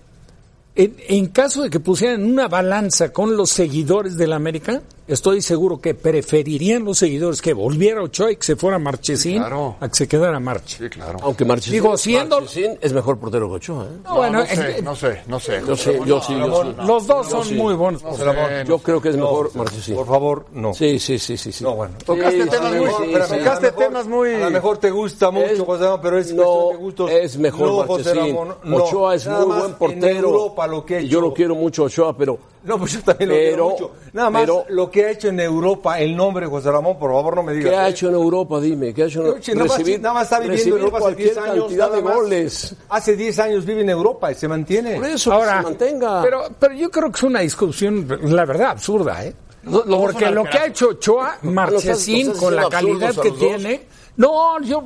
en, 0.75 0.95
en 1.07 1.27
caso 1.29 1.63
de 1.63 1.69
que 1.71 1.79
pusieran 1.79 2.23
una 2.23 2.47
balanza 2.47 3.11
con 3.11 3.35
los 3.35 3.49
seguidores 3.49 4.15
de 4.17 4.27
la 4.27 4.35
América, 4.35 4.81
estoy 5.07 5.41
seguro 5.41 5.79
que 5.79 5.93
preferirían 5.93 6.83
los 6.83 6.97
seguidores 6.97 7.41
que 7.41 7.53
volviera 7.53 8.01
Ochoa 8.01 8.31
y 8.31 8.35
que 8.35 8.43
se 8.45 8.55
fuera 8.55 8.77
Marchesín 8.79 9.37
claro. 9.39 9.75
a 9.79 9.87
que 9.89 9.95
se 9.95 10.07
quedara 10.07 10.39
Marche. 10.39 10.77
Sí, 10.77 10.89
claro. 10.89 11.19
Aunque 11.21 11.45
Marchesín, 11.45 11.73
Digo, 11.73 11.97
siendo- 11.97 12.37
Marchesín 12.41 12.77
es 12.81 12.93
mejor 12.93 13.17
portero 13.19 13.47
que 13.49 13.55
Ochoa. 13.55 13.85
¿eh? 13.85 13.97
No, 14.03 14.15
bueno, 14.17 14.39
no, 14.39 14.45
sé, 14.45 14.77
eh, 14.77 14.81
no 14.81 14.95
sé, 14.95 15.21
no 15.27 15.39
sé. 15.39 15.61
Yo 15.65 15.75
sé, 15.75 15.99
yo 16.05 16.21
sí, 16.21 16.33
yo 16.37 16.63
sí. 16.63 16.75
los 16.85 17.07
dos 17.07 17.27
son 17.29 17.55
muy 17.55 17.73
buenos. 17.75 18.03
No 18.03 18.13
sé, 18.15 18.25
no 18.25 18.63
Yo 18.63 18.77
creo 18.79 19.01
que 19.01 19.09
es 19.09 19.15
mejor 19.15 19.55
Marchesín. 19.55 19.95
Por 19.95 20.07
favor, 20.07 20.45
no. 20.53 20.73
Sí, 20.73 20.99
sí, 20.99 21.17
sí, 21.19 21.37
sí, 21.37 21.51
sí. 21.51 21.63
No, 21.63 21.75
bueno. 21.75 21.93
Tocaste 22.05 22.43
Sí, 22.43 22.49
temas 22.49 22.73
muy, 22.73 22.89
tocaste 22.89 23.35
A 23.35 23.37
lo 23.37 23.61
mejor- 23.61 23.71
temas 23.77 24.07
muy. 24.07 24.33
A 24.33 24.39
lo 24.39 24.51
mejor 24.51 24.77
te 24.77 24.91
gusta 24.91 25.31
mucho, 25.31 25.45
Es- 25.47 25.59
José 25.59 25.83
Ramón, 25.83 25.99
pero 26.01 26.17
es 26.19 26.33
no, 26.33 26.43
cuestión 26.43 26.71
de 26.71 26.77
gustos. 26.83 27.11
es 27.11 27.37
mejor 27.37 27.87
Marchesín. 27.87 28.37
Ochoa 28.73 29.15
es 29.15 29.27
muy 29.27 29.45
buen 29.45 29.65
En 29.71 29.73
portero. 29.75 30.27
Europa 30.29 30.67
lo 30.67 30.85
que. 30.85 31.07
Yo 31.07 31.21
lo 31.21 31.33
quiero 31.33 31.55
mucho 31.55 31.83
Ochoa, 31.83 32.15
pero 32.15 32.37
No, 32.67 32.77
pues 32.77 32.91
yo 32.93 33.01
también 33.01 33.29
lo 33.29 33.35
Pero- 33.35 33.47
quiero 33.47 33.69
mucho. 33.69 33.91
Nada 34.13 34.29
más 34.29 34.41
pero- 34.41 34.65
lo 34.69 34.91
que 34.91 35.05
ha 35.05 35.11
hecho 35.11 35.29
en 35.29 35.39
Europa, 35.39 35.99
el 35.99 36.15
nombre 36.15 36.45
José 36.47 36.69
Ramón, 36.69 36.99
por 36.99 37.11
favor 37.11 37.35
no 37.37 37.43
me 37.43 37.53
digas. 37.53 37.71
¿qué 37.71 37.77
ha 37.77 37.87
hecho 37.87 38.09
en 38.09 38.15
Europa? 38.15 38.59
Dime, 38.59 38.93
¿qué 38.93 39.03
ha 39.03 39.05
hecho 39.07 39.21
en 39.25 39.27
Oye, 39.33 39.53
nada, 39.55 39.67
más, 39.67 39.87
nada 40.01 40.13
más 40.13 40.23
está 40.23 40.39
viviendo 40.39 40.75
en 40.75 40.81
Europa 40.81 40.97
hace 40.97 41.03
cualquier 41.03 41.27
10 41.33 41.37
años. 41.37 41.57
cantidad 41.59 41.85
nada 41.85 41.95
de 41.95 42.03
más. 42.03 42.15
goles. 42.15 42.75
Hace 42.89 43.15
10 43.15 43.39
años 43.39 43.65
vive 43.65 43.81
en 43.81 43.89
Europa 43.89 44.31
y 44.31 44.35
se 44.35 44.47
mantiene. 44.47 44.95
Por 44.95 45.05
eso, 45.05 45.31
Ahora, 45.33 45.51
que 45.53 45.57
se 45.57 45.63
mantenga. 45.63 46.21
Pero, 46.21 46.41
pero 46.59 46.73
yo 46.75 46.91
creo 46.91 47.09
que 47.11 47.17
es 47.17 47.23
una 47.23 47.39
discusión, 47.39 48.07
la 48.23 48.45
verdad, 48.45 48.71
absurda, 48.71 49.25
¿eh? 49.25 49.33
Porque 49.63 50.29
lo 50.29 50.43
que 50.43 50.57
ha 50.57 50.65
hecho 50.67 50.89
Ochoa, 50.89 51.37
Marchesín, 51.43 52.31
con 52.33 52.55
la 52.55 52.69
calidad 52.69 53.15
que 53.15 53.31
tiene. 53.31 53.81
No, 54.17 54.61
yo. 54.61 54.83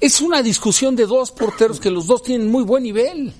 Es 0.00 0.20
una 0.20 0.42
discusión 0.42 0.94
de 0.94 1.06
dos 1.06 1.32
porteros 1.32 1.80
que 1.80 1.90
los 1.90 2.06
dos 2.06 2.22
tienen 2.22 2.48
muy 2.50 2.62
buen 2.62 2.84
nivel. 2.84 3.32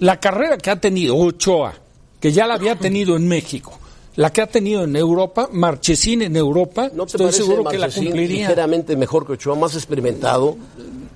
La 0.00 0.18
carrera 0.18 0.56
que 0.58 0.70
ha 0.70 0.76
tenido 0.80 1.16
Ochoa, 1.16 1.74
que 2.20 2.32
ya 2.32 2.46
la 2.46 2.54
había 2.54 2.76
tenido 2.78 3.16
en 3.16 3.26
México, 3.26 3.72
la 4.16 4.30
que 4.32 4.42
ha 4.42 4.46
tenido 4.46 4.84
en 4.84 4.94
Europa, 4.96 5.48
Marchesín 5.52 6.22
en 6.22 6.36
Europa, 6.36 6.90
¿No 6.94 7.04
te 7.06 7.12
estoy 7.12 7.26
parece 7.26 7.42
seguro 7.42 7.64
que 7.64 7.78
la 7.78 7.88
cumpliría. 7.90 8.48
ligeramente 8.48 8.96
mejor 8.96 9.26
que 9.26 9.32
Ochoa, 9.32 9.54
más 9.56 9.74
experimentado, 9.74 10.56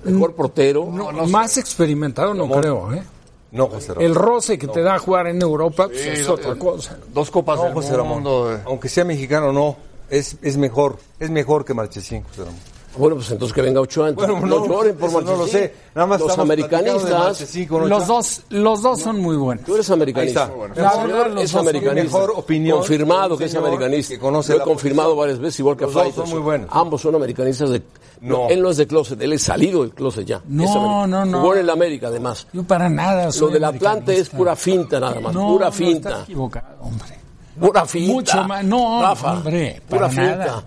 mejor 0.03 0.33
portero? 0.33 0.89
No, 0.91 1.11
más 1.27 1.57
experimentado 1.57 2.33
no 2.33 2.49
creo, 2.49 2.93
¿eh? 2.93 3.03
No, 3.51 3.67
José 3.67 3.93
Ramón. 3.93 4.03
El 4.03 4.15
roce 4.15 4.57
que 4.57 4.67
te 4.67 4.81
da 4.81 4.99
jugar 4.99 5.27
en 5.27 5.41
Europa 5.41 5.87
pues, 5.87 6.05
es 6.05 6.27
no, 6.27 6.33
otra 6.33 6.55
cosa. 6.55 6.97
Dos 7.13 7.31
copas 7.31 7.57
No, 7.57 7.63
del 7.65 7.73
José 7.73 7.95
Ramón. 7.95 8.15
mundo. 8.23 8.53
eh. 8.53 8.59
Aunque 8.65 8.89
sea 8.89 9.05
mexicano, 9.05 9.53
no. 9.53 9.77
Es, 10.09 10.35
es 10.41 10.57
mejor. 10.57 10.97
Es 11.21 11.29
mejor 11.29 11.63
que 11.63 11.73
Marchesín, 11.73 12.23
José 12.23 12.43
Ramón. 12.43 12.59
Bueno, 12.97 13.15
pues 13.17 13.31
entonces 13.31 13.53
que 13.53 13.61
venga 13.61 13.81
Ochoa. 13.81 14.09
entonces 14.09 14.39
Bueno, 14.39 14.47
no, 14.47 14.59
no, 14.59 14.67
lloren 14.67 14.95
por 14.97 15.09
eso 15.09 15.21
no 15.21 15.31
lo 15.31 15.37
Marchesín. 15.39 15.59
sé. 15.61 15.73
Nada 15.93 16.07
más 16.07 16.19
Los 16.21 16.37
americanistas. 16.37 17.11
Marchesín. 17.11 17.67
Los 17.89 18.07
dos, 18.07 18.41
los 18.49 18.81
dos 18.81 19.01
son 19.01 19.19
muy 19.21 19.35
buenos. 19.35 19.65
Tú 19.65 19.75
eres 19.75 19.89
americanista. 19.89 20.45
Ahí 20.45 20.51
está. 20.51 20.65
El 20.75 20.81
La 20.83 20.91
señor 20.91 21.07
verdad, 21.07 21.31
los 21.33 21.43
es 21.43 21.51
dos 21.51 21.61
americanista. 21.61 22.17
mejor 22.17 22.33
opinión 22.35 22.77
Confirmado 22.79 23.37
que 23.37 23.45
es 23.45 23.55
americanista. 23.55 24.13
que 24.13 24.19
conoce 24.19 24.53
Lo 24.53 24.59
he 24.59 24.61
confirmado 24.63 25.09
posición. 25.09 25.19
varias 25.27 25.39
veces, 25.39 25.59
igual 25.59 25.77
que 25.77 25.87
Faitelson. 25.87 26.25
son 26.25 26.29
muy 26.35 26.41
buenos. 26.43 26.69
Ambos 26.71 27.01
son 27.01 27.15
americanistas 27.15 27.69
de. 27.69 27.81
No. 28.21 28.47
Él 28.49 28.61
no 28.61 28.69
es 28.69 28.77
de 28.77 28.87
closet, 28.87 29.21
él 29.21 29.33
es 29.33 29.43
salido 29.43 29.81
del 29.81 29.91
closet 29.93 30.25
ya. 30.25 30.41
No, 30.47 31.05
no, 31.05 31.25
no. 31.25 31.39
Jugó 31.41 31.53
en 31.55 31.59
el 31.61 31.69
América, 31.69 32.07
además. 32.07 32.47
Yo 32.53 32.63
para 32.63 32.89
nada. 32.89 33.25
Lo 33.25 33.31
soy 33.31 33.51
del 33.53 33.63
Atlante 33.65 34.17
es 34.17 34.29
pura 34.29 34.55
finta, 34.55 34.99
nada 34.99 35.19
más. 35.19 35.33
No, 35.33 35.47
pura 35.49 35.71
finta. 35.71 36.09
estás 36.09 36.23
equivocado, 36.23 36.77
hombre. 36.81 37.19
pura 37.59 37.85
finta. 37.85 38.13
Mucho 38.13 38.43
más. 38.47 38.63
No, 38.63 39.01
Rafa, 39.01 39.33
hombre, 39.33 39.81
pura 39.87 40.09
finta. 40.09 40.63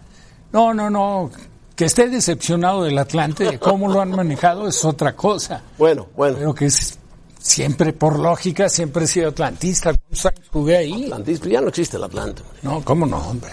No, 0.53 0.73
no, 0.75 0.89
no. 0.91 1.31
Que 1.79 1.85
esté 1.85 2.09
decepcionado 2.09 2.83
del 2.83 2.99
Atlante, 2.99 3.45
de 3.45 3.59
cómo 3.61 3.87
lo 3.87 4.01
han 4.01 4.11
manejado, 4.11 4.67
es 4.67 4.85
otra 4.85 5.15
cosa. 5.15 5.63
Bueno, 5.79 6.09
bueno. 6.17 6.37
Pero 6.37 6.53
que 6.53 6.65
es, 6.67 6.99
siempre, 7.39 7.93
por 7.93 8.19
lógica, 8.19 8.69
siempre 8.69 9.05
he 9.05 9.07
sido 9.07 9.29
atlantista. 9.29 9.95
¿Cuántos 9.95 10.27
años 10.27 10.49
jugué 10.51 10.77
ahí? 10.77 11.05
Atlantis, 11.05 11.39
pero 11.39 11.53
ya 11.53 11.61
no 11.61 11.69
existe 11.69 11.97
el 11.97 12.03
Atlante. 12.03 12.43
hombre. 12.43 12.59
No, 12.63 12.85
¿cómo 12.85 13.07
no, 13.07 13.19
hombre? 13.19 13.53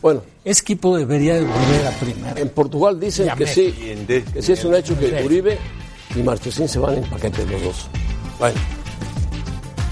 Bueno, 0.00 0.22
Ese 0.46 0.62
equipo 0.62 0.96
debería 0.96 1.34
de 1.34 1.40
volver 1.42 1.86
a 1.86 1.90
primera. 1.90 2.40
en 2.40 2.48
Portugal 2.48 2.98
dicen 2.98 3.26
Ya 3.26 3.34
que 3.36 3.44
me 3.44 3.52
sí, 3.52 3.72
que 4.32 4.40
sí 4.40 4.52
es 4.52 4.64
un 4.64 4.74
hecho 4.74 4.98
que. 4.98 5.22
Uribe 5.22 5.58
y 6.16 6.22
Marchesín 6.22 6.68
se 6.68 6.78
van 6.78 6.94
en 6.96 7.04
paquete 7.04 7.44
los 7.44 7.62
dos. 7.62 7.86
Bueno. 8.38 8.58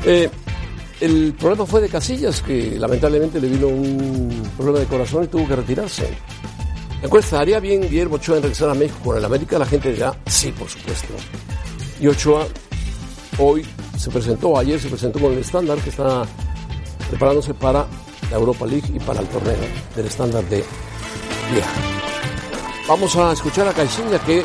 Eh, 0.07 0.31
el 1.03 1.35
problema 1.39 1.67
fue 1.67 1.83
de 1.83 1.91
Casillas, 1.91 2.41
que 2.41 2.79
lamentablemente 2.79 3.39
le 3.39 3.49
vino 3.49 3.67
un 3.69 4.51
problema 4.57 4.79
de 4.79 4.87
corazón 4.87 5.25
y 5.25 5.27
tuvo 5.27 5.47
que 5.47 5.57
retirarse. 5.57 6.09
Encuesta, 7.07 7.39
¿haría 7.39 7.61
bien 7.61 7.83
Guillermo 7.83 8.17
Ochoa 8.17 8.39
en 8.39 8.43
regresar 8.43 8.69
a 8.69 8.75
México 8.75 8.99
con 9.05 9.17
el 9.17 9.25
América? 9.25 9.61
La 9.61 9.65
gente 9.65 9.93
dirá, 9.93 10.13
sí, 10.27 10.51
por 10.51 10.69
supuesto. 10.69 11.15
Y 12.01 12.09
Ochoa 12.09 12.49
hoy 13.39 13.65
se 13.97 14.11
presentó, 14.11 14.59
ayer 14.59 14.81
se 14.81 14.89
presentó 14.89 15.21
con 15.21 15.33
el 15.33 15.39
estándar 15.39 15.79
que 15.79 15.91
está 15.91 16.27
preparándose 17.09 17.55
para 17.55 17.87
la 18.29 18.37
Europa 18.37 18.67
League 18.67 18.89
y 18.93 18.99
para 18.99 19.21
el 19.21 19.29
torneo 19.29 19.55
del 19.95 20.07
estándar 20.07 20.43
de 20.47 20.65
Lieja. 21.53 21.71
Vamos 22.89 23.15
a 23.15 23.33
escuchar 23.35 23.69
a 23.69 23.73
Caixinha 23.73 24.19
que 24.19 24.45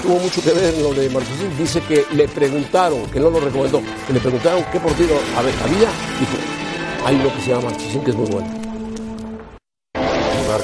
tuvo 0.00 0.20
mucho 0.20 0.40
que 0.40 0.52
ver 0.52 0.74
en 0.74 0.84
lo 0.84 0.94
de 0.94 1.10
Marchesín. 1.10 1.58
Dice 1.58 1.80
que 1.88 2.06
le 2.14 2.28
preguntaron, 2.28 3.04
que 3.10 3.18
no 3.18 3.30
lo 3.30 3.40
recomendó, 3.40 3.82
que 4.06 4.12
le 4.12 4.20
preguntaron 4.20 4.64
qué 4.70 4.78
partido 4.78 5.18
había. 5.36 5.90
Dijo, 6.20 7.04
hay 7.04 7.16
uno 7.16 7.34
que 7.34 7.40
se 7.40 7.50
llama 7.50 7.70
Marchesín 7.70 8.04
que 8.04 8.10
es 8.12 8.16
muy 8.16 8.30
bueno. 8.30 8.48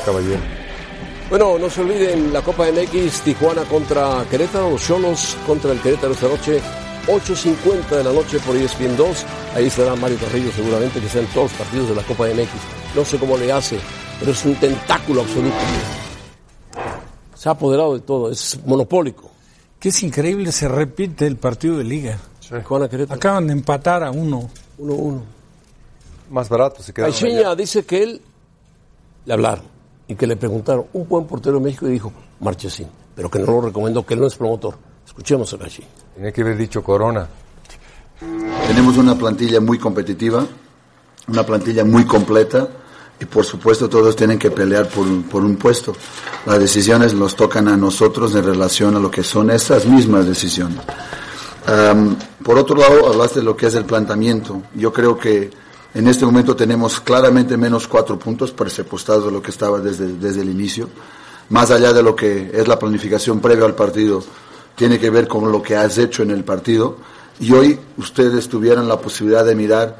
caballero. 0.07 0.62
Bueno, 1.33 1.59
no 1.59 1.71
se 1.71 1.81
olviden 1.81 2.31
la 2.31 2.43
Copa 2.43 2.67
MX 2.71 3.23
Tijuana 3.23 3.65
contra 3.65 4.23
Querétaro, 4.29 4.69
los 4.69 4.87
Cholos 4.87 5.35
contra 5.47 5.73
el 5.73 5.81
Querétaro 5.81 6.13
esta 6.13 6.29
noche, 6.29 6.61
8.50 7.07 7.89
de 7.89 8.05
la 8.05 8.13
noche 8.13 8.39
por 8.41 8.55
ESPN 8.55 8.99
2. 8.99 9.25
Ahí 9.55 9.69
estará 9.69 9.97
Mario 9.97 10.19
Carrillo 10.19 10.53
seguramente, 10.53 11.01
que 11.01 11.09
sean 11.09 11.25
todos 11.33 11.51
los 11.51 11.59
partidos 11.59 11.89
de 11.89 11.95
la 11.95 12.03
Copa 12.03 12.27
MX. 12.27 12.51
No 12.95 13.03
sé 13.03 13.17
cómo 13.17 13.39
le 13.39 13.51
hace, 13.51 13.79
pero 14.21 14.33
es 14.33 14.45
un 14.45 14.57
tentáculo 14.57 15.23
absoluto. 15.23 15.57
Se 17.35 17.49
ha 17.49 17.53
apoderado 17.53 17.95
de 17.95 18.01
todo, 18.01 18.31
es 18.31 18.61
monopólico. 18.67 19.31
Que 19.81 19.89
es 19.89 20.03
increíble, 20.03 20.53
se 20.53 20.69
repite 20.69 21.27
el 21.27 21.39
partido 21.39 21.79
de 21.79 21.85
liga. 21.85 22.19
Tijuana 22.47 22.91
Querétaro. 22.91 23.17
Acaban 23.17 23.47
de 23.47 23.55
empatar 23.55 24.05
a 24.05 24.11
uno. 24.11 24.51
1-1. 24.79 25.23
Más 26.29 26.51
barato 26.51 26.83
se 26.83 26.93
queda. 26.93 27.07
Caixinha 27.07 27.55
dice 27.55 27.87
que 27.87 28.03
él 28.03 28.21
le 29.25 29.33
hablaron 29.33 29.72
y 30.09 30.15
que 30.15 30.27
le 30.27 30.37
preguntaron, 30.37 30.87
un 30.93 31.09
buen 31.09 31.27
portero 31.27 31.59
de 31.59 31.65
México, 31.65 31.87
y 31.89 31.93
dijo, 31.93 32.13
Marchesín, 32.41 32.89
pero 33.15 33.31
que 33.31 33.39
no 33.39 33.47
lo 33.47 33.61
recomendó, 33.63 34.05
que 34.05 34.15
él 34.15 34.21
no 34.21 34.27
es 34.27 34.35
promotor. 34.35 34.77
Escuchemos 35.07 35.53
a 35.55 35.59
Caixinha. 35.59 35.89
Tenía 36.15 36.33
que 36.33 36.41
haber 36.43 36.57
dicho 36.57 36.83
Corona. 36.83 37.27
Tenemos 38.67 38.97
una 38.97 39.17
plantilla 39.17 39.61
muy 39.61 39.79
competitiva, 39.79 40.47
una 41.29 41.45
plantilla 41.45 41.85
muy 41.85 42.05
completa 42.05 42.69
y 43.21 43.25
por 43.25 43.45
supuesto 43.45 43.89
todos 43.89 44.15
tienen 44.17 44.39
que 44.39 44.51
pelear 44.51 44.89
por, 44.89 45.07
un- 45.07 45.25
por 45.25 45.45
un 45.45 45.57
puesto. 45.57 45.93
Las 46.47 46.59
decisiones 46.59 47.15
nos 47.15 47.35
tocan 47.37 47.69
a 47.69 47.77
nosotros 47.77 48.35
en 48.35 48.45
relación 48.45 48.97
a 48.97 49.01
lo 49.01 49.11
que 49.11 49.23
son 49.23 49.51
esas 49.51 49.87
mismas 49.87 50.27
decisiones. 50.27 50.79
Am, 51.67 52.17
por 52.45 52.59
otro 52.59 52.77
lado, 52.77 53.09
hablaste 53.09 53.41
de 53.41 53.45
lo 53.45 53.57
que 53.57 53.67
es 53.67 53.75
el 53.75 53.85
planteamiento. 53.85 54.63
Yo 54.75 54.93
creo 54.93 55.17
que 55.19 55.51
en 55.95 56.09
este 56.09 56.25
momento 56.25 56.57
tenemos 56.57 57.01
claramente 57.01 57.57
menos 57.57 57.87
cuatro 57.87 58.19
puntos 58.19 58.51
presupuestados 58.53 59.27
de 59.27 59.31
lo 59.31 59.43
que 59.43 59.51
estaba 59.51 59.79
desde, 59.79 60.15
desde 60.15 60.41
el 60.41 60.49
inicio. 60.49 60.89
Más 61.51 61.71
allá 61.71 61.93
de 61.93 62.03
lo 62.03 62.17
que 62.17 62.51
es 62.53 62.67
la 62.67 62.79
planificación 62.79 63.41
previa 63.41 63.67
al 63.67 63.75
partido, 63.75 64.23
tiene 64.75 64.99
que 64.99 65.11
ver 65.11 65.29
con 65.29 65.53
lo 65.53 65.63
que 65.63 65.77
has 65.77 65.99
hecho 65.99 66.23
en 66.23 66.31
el 66.31 66.45
partido. 66.45 66.97
Y 67.41 67.53
hoy 67.53 67.79
ustedes 67.99 68.49
tuvieran 68.49 68.89
la 68.89 68.99
posibilidad 68.99 69.45
de 69.45 69.55
mirar 69.55 69.99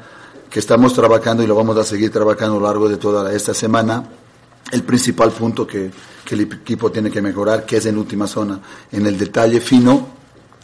que 0.49 0.59
estamos 0.59 0.93
trabajando 0.93 1.43
y 1.43 1.47
lo 1.47 1.55
vamos 1.55 1.77
a 1.77 1.83
seguir 1.83 2.11
trabajando 2.11 2.57
a 2.57 2.59
lo 2.59 2.65
largo 2.65 2.89
de 2.89 2.97
toda 2.97 3.31
esta 3.31 3.53
semana. 3.53 4.03
El 4.71 4.83
principal 4.83 5.31
punto 5.31 5.67
que, 5.67 5.91
que 6.25 6.33
el 6.33 6.41
equipo 6.41 6.91
tiene 6.91 7.11
que 7.11 7.21
mejorar, 7.21 7.65
que 7.65 7.77
es 7.77 7.85
en 7.85 7.97
última 7.99 8.25
zona, 8.25 8.59
en 8.91 9.05
el 9.05 9.17
detalle 9.17 9.59
fino, 9.59 10.07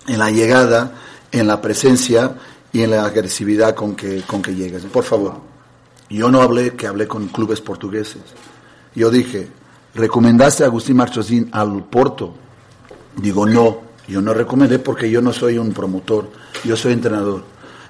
en 0.07 0.17
la 0.17 0.31
llegada, 0.31 0.93
en 1.31 1.45
la 1.45 1.61
presencia 1.61 2.35
y 2.71 2.81
en 2.81 2.91
la 2.91 3.05
agresividad 3.05 3.75
con 3.75 3.95
que, 3.95 4.21
con 4.21 4.41
que 4.41 4.55
llegas. 4.55 4.83
Por 4.83 5.03
favor, 5.03 5.39
yo 6.09 6.31
no 6.31 6.41
hablé 6.41 6.75
que 6.75 6.87
hablé 6.87 7.07
con 7.07 7.27
clubes 7.27 7.61
portugueses. 7.61 8.21
Yo 8.95 9.09
dije, 9.09 9.47
¿recomendaste 9.93 10.63
a 10.63 10.67
Agustín 10.67 10.97
Marchosín 10.97 11.49
al 11.51 11.83
Porto? 11.85 12.33
Digo, 13.15 13.45
no, 13.45 13.81
yo 14.07 14.21
no 14.21 14.33
recomendé 14.33 14.79
porque 14.79 15.09
yo 15.09 15.21
no 15.21 15.31
soy 15.31 15.57
un 15.57 15.71
promotor, 15.71 16.29
yo 16.63 16.75
soy 16.75 16.93
entrenador. 16.93 17.43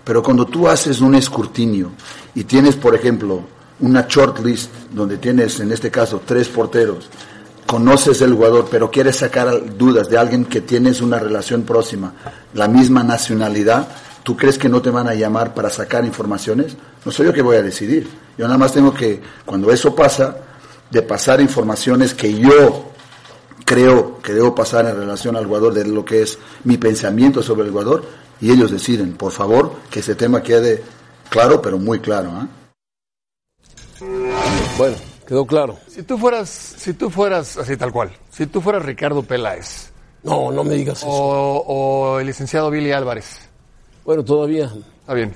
Pero 0.03 0.23
cuando 0.23 0.45
tú 0.45 0.67
haces 0.67 1.01
un 1.01 1.15
escrutinio 1.15 1.91
y 2.35 2.43
tienes, 2.43 2.75
por 2.75 2.95
ejemplo, 2.95 3.43
una 3.79 4.05
short 4.07 4.39
list 4.39 4.71
donde 4.91 5.17
tienes, 5.17 5.59
en 5.59 5.71
este 5.71 5.91
caso, 5.91 6.21
tres 6.25 6.49
porteros, 6.49 7.09
conoces 7.65 8.21
el 8.21 8.33
jugador, 8.33 8.67
pero 8.69 8.89
quieres 8.89 9.17
sacar 9.17 9.77
dudas 9.77 10.09
de 10.09 10.17
alguien 10.17 10.45
que 10.45 10.61
tienes 10.61 11.01
una 11.01 11.19
relación 11.19 11.63
próxima, 11.63 12.13
la 12.53 12.67
misma 12.67 13.03
nacionalidad, 13.03 13.87
¿tú 14.23 14.35
crees 14.37 14.57
que 14.57 14.69
no 14.69 14.81
te 14.81 14.89
van 14.89 15.07
a 15.07 15.13
llamar 15.13 15.53
para 15.53 15.69
sacar 15.69 16.05
informaciones? 16.05 16.77
No 17.05 17.11
soy 17.11 17.27
yo 17.27 17.33
que 17.33 17.41
voy 17.41 17.57
a 17.57 17.61
decidir. 17.61 18.07
Yo 18.37 18.45
nada 18.45 18.57
más 18.57 18.73
tengo 18.73 18.93
que, 18.93 19.21
cuando 19.45 19.71
eso 19.71 19.95
pasa, 19.95 20.37
de 20.89 21.01
pasar 21.01 21.39
informaciones 21.41 22.13
que 22.13 22.33
yo 22.33 22.85
creo 23.65 24.19
que 24.21 24.33
debo 24.33 24.55
pasar 24.55 24.85
en 24.85 24.95
relación 24.97 25.35
al 25.35 25.45
jugador 25.45 25.73
de 25.73 25.85
lo 25.85 26.03
que 26.03 26.23
es 26.23 26.39
mi 26.63 26.77
pensamiento 26.77 27.43
sobre 27.43 27.65
el 27.65 27.71
jugador 27.71 28.03
y 28.41 28.51
ellos 28.51 28.71
deciden. 28.71 29.13
Por 29.13 29.31
favor, 29.31 29.73
que 29.91 29.99
ese 29.99 30.15
tema 30.15 30.41
quede 30.41 30.81
claro, 31.29 31.61
pero 31.61 31.77
muy 31.77 31.99
claro. 31.99 32.31
¿ah? 32.33 32.47
Bueno, 34.77 34.95
quedó 35.27 35.45
claro. 35.45 35.77
Si 35.87 36.03
tú 36.03 36.17
fueras, 36.17 36.49
si 36.49 36.93
tú 36.93 37.09
fueras 37.09 37.57
así 37.57 37.75
tal 37.77 37.91
cual, 37.91 38.11
si 38.31 38.47
tú 38.47 38.61
fueras 38.61 38.83
Ricardo 38.83 39.21
Peláez 39.23 39.91
No, 40.23 40.51
no 40.51 40.63
me 40.63 40.75
digas 40.75 40.99
eso. 40.99 41.07
o, 41.07 41.63
o 42.15 42.19
el 42.19 42.27
licenciado 42.27 42.71
Billy 42.71 42.91
Álvarez, 42.93 43.48
Bueno, 44.09 44.23
todavía. 44.25 44.73
está 45.01 45.13
bien, 45.13 45.35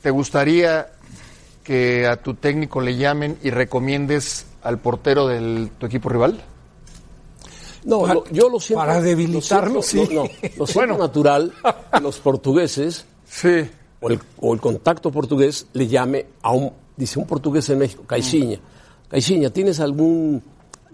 ¿te 0.00 0.10
gustaría 0.10 0.92
que 1.64 2.06
a 2.06 2.22
tu 2.22 2.34
técnico 2.34 2.80
le 2.80 2.96
llamen 2.96 3.36
y 3.42 3.50
recomiendes 3.50 4.46
al 4.62 4.78
portero 4.78 5.26
de 5.26 5.68
tu 5.76 5.86
equipo 5.86 6.08
rival? 6.08 6.40
No, 7.84 8.02
Para- 8.02 8.14
lo- 8.14 8.24
yo 8.30 8.48
lo 8.48 8.60
siento. 8.60 8.78
para 8.80 9.00
debilitarlo, 9.00 9.74
lo 9.74 9.82
siento- 9.82 10.08
sí. 10.10 10.14
No, 10.14 10.22
no, 10.22 10.50
lo 10.56 10.66
siento 10.68 10.98
natural 10.98 11.52
que 11.92 12.00
los 12.00 12.20
portugueses 12.20 13.06
Sí. 13.28 13.68
o 14.00 14.08
el, 14.08 14.20
o 14.38 14.54
el 14.54 14.60
contacto 14.60 15.10
portugués 15.10 15.66
le 15.72 15.88
llame 15.88 16.26
a 16.42 16.52
un, 16.52 16.70
dice 16.96 17.18
un 17.18 17.26
portugués 17.26 17.68
en 17.70 17.78
México, 17.80 18.04
Caixinha. 18.06 18.60
Caixinha, 19.08 19.50
¿tienes 19.50 19.80
algún 19.80 20.40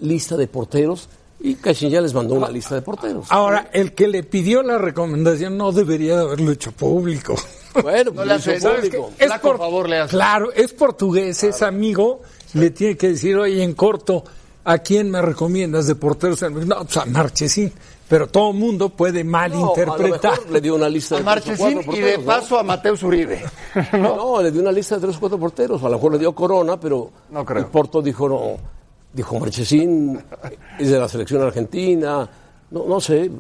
lista 0.00 0.34
de 0.34 0.46
porteros? 0.46 1.10
Y 1.40 1.54
Caixinha 1.54 2.00
les 2.00 2.12
mandó 2.14 2.34
una 2.34 2.48
lista 2.48 2.74
de 2.74 2.82
porteros. 2.82 3.26
Ahora, 3.30 3.70
el 3.72 3.94
que 3.94 4.08
le 4.08 4.24
pidió 4.24 4.62
la 4.62 4.76
recomendación 4.78 5.56
no 5.56 5.70
debería 5.70 6.16
de 6.16 6.22
haberlo 6.22 6.50
hecho 6.50 6.72
público. 6.72 7.36
Bueno, 7.82 8.10
No 8.10 8.16
pues 8.16 8.26
le 8.26 8.32
hace- 8.34 8.60
¿sabes 8.60 8.80
público. 8.86 9.10
qué? 9.16 9.26
Flaco 9.26 9.56
favor 9.56 9.88
le 9.88 9.98
hace. 9.98 10.10
Claro, 10.10 10.52
es 10.52 10.72
portugués, 10.72 11.44
es 11.44 11.62
amigo, 11.62 12.22
le 12.54 12.70
tiene 12.70 12.96
que 12.96 13.10
decir, 13.10 13.36
oye, 13.36 13.62
en 13.62 13.74
corto, 13.74 14.24
¿a 14.64 14.78
quién 14.78 15.10
me 15.12 15.22
recomiendas 15.22 15.86
de 15.86 15.94
porteros? 15.94 16.42
No, 16.42 16.84
pues 16.84 16.96
a 16.96 17.04
Marchesín, 17.04 17.72
pero 18.08 18.26
todo 18.26 18.52
mundo 18.52 18.88
puede 18.88 19.22
No, 19.22 19.30
malinterpretar. 19.30 20.32
a 20.32 20.36
lo 20.36 20.40
mejor 20.40 20.50
le 20.54 20.60
dio 20.60 20.74
una 20.74 20.88
lista 20.88 21.14
A 21.14 21.18
de 21.18 21.24
tres 21.24 21.60
o 21.60 21.64
Marchesín 21.64 21.92
y 21.94 22.00
de 22.00 22.18
paso 22.18 22.58
a 22.58 22.64
Mateus 22.64 23.02
Uribe. 23.04 23.44
¿no? 23.92 23.98
No, 24.16 24.42
le 24.42 24.50
dio 24.50 24.60
una 24.60 24.72
lista 24.72 24.96
de 24.96 25.02
tres 25.02 25.16
o 25.16 25.20
cuatro 25.20 25.38
porteros. 25.38 25.80
A 25.84 25.88
lo 25.88 25.96
mejor 25.98 26.12
le 26.14 26.18
dio 26.18 26.34
Corona, 26.34 26.80
pero 26.80 27.12
No 27.30 27.44
creo. 27.44 27.60
el 27.60 27.66
Porto 27.66 28.02
dijo, 28.02 28.28
no, 28.28 28.56
dijo 29.12 29.38
Marchesín, 29.38 30.22
es 30.78 30.90
de 30.90 30.98
la 30.98 31.08
selección 31.08 31.42
argentina. 31.42 32.28
No, 32.70 32.84
no 32.86 33.00
sé, 33.00 33.30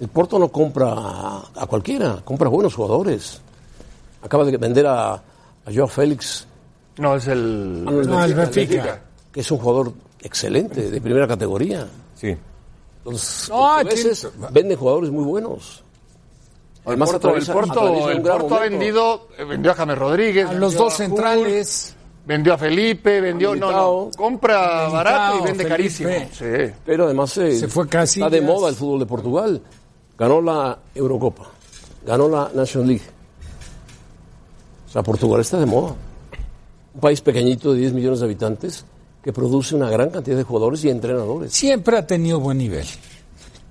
el 0.00 0.08
Porto 0.08 0.38
no 0.38 0.48
compra 0.48 0.92
a, 0.92 1.42
a 1.56 1.66
cualquiera, 1.66 2.20
compra 2.24 2.48
buenos 2.48 2.74
jugadores. 2.74 3.40
Acaba 4.22 4.44
de 4.44 4.56
vender 4.56 4.86
a, 4.86 5.14
a 5.14 5.22
Joao 5.74 5.88
Félix, 5.88 6.46
No, 6.98 7.16
es 7.16 7.26
el... 7.26 7.84
ah, 7.86 7.90
no, 7.90 8.00
el 8.00 8.08
No, 8.08 8.24
el 8.24 8.34
Benfica, 8.34 8.74
Benfica. 8.74 9.02
que 9.32 9.40
es 9.40 9.50
un 9.50 9.58
jugador 9.58 9.92
excelente, 10.20 10.90
de 10.90 11.00
primera 11.00 11.26
categoría. 11.26 11.88
Sí. 12.14 12.36
Los 13.04 13.48
No, 13.48 13.56
portugueses 13.74 14.28
venden 14.52 14.78
jugadores 14.78 15.10
muy 15.10 15.24
buenos. 15.24 15.82
El 16.84 16.98
Porto, 16.98 17.34
el 17.36 17.46
Porto, 17.46 17.72
atraviesa 17.80 18.10
el 18.12 18.22
gran 18.22 18.38
Porto 18.38 18.54
ha 18.56 18.60
vendido, 18.60 19.28
eh, 19.38 19.44
vendió 19.44 19.70
a 19.70 19.74
James 19.74 19.98
Rodríguez. 19.98 20.46
A 20.48 20.52
los 20.54 20.74
dos 20.74 20.94
a 20.94 20.96
centrales. 20.96 21.96
Vendió 22.24 22.54
a 22.54 22.58
Felipe, 22.58 23.20
vendió... 23.20 23.54
No, 23.56 23.72
no, 23.72 24.10
compra 24.16 24.58
Militao, 24.58 24.92
barato 24.92 25.34
y 25.38 25.42
vende 25.42 25.50
Felipe. 25.64 25.68
carísimo. 25.68 26.10
Sí. 26.32 26.72
Pero 26.86 27.04
además 27.06 27.36
eh, 27.38 27.58
Se 27.58 27.66
fue 27.68 27.88
Casillas. 27.88 28.28
está 28.28 28.40
de 28.40 28.46
moda 28.46 28.68
el 28.68 28.76
fútbol 28.76 29.00
de 29.00 29.06
Portugal. 29.06 29.60
Ganó 30.16 30.40
la 30.40 30.78
Eurocopa, 30.94 31.50
ganó 32.06 32.28
la 32.28 32.50
National 32.54 32.88
League. 32.88 33.04
O 34.88 34.92
sea, 34.92 35.02
Portugal 35.02 35.40
está 35.40 35.58
de 35.58 35.66
moda. 35.66 35.94
Un 36.94 37.00
país 37.00 37.20
pequeñito 37.22 37.72
de 37.72 37.80
10 37.80 37.92
millones 37.94 38.20
de 38.20 38.26
habitantes 38.26 38.84
que 39.22 39.32
produce 39.32 39.74
una 39.74 39.88
gran 39.90 40.10
cantidad 40.10 40.36
de 40.36 40.42
jugadores 40.44 40.84
y 40.84 40.90
entrenadores. 40.90 41.52
Siempre 41.52 41.96
ha 41.96 42.06
tenido 42.06 42.38
buen 42.38 42.58
nivel. 42.58 42.86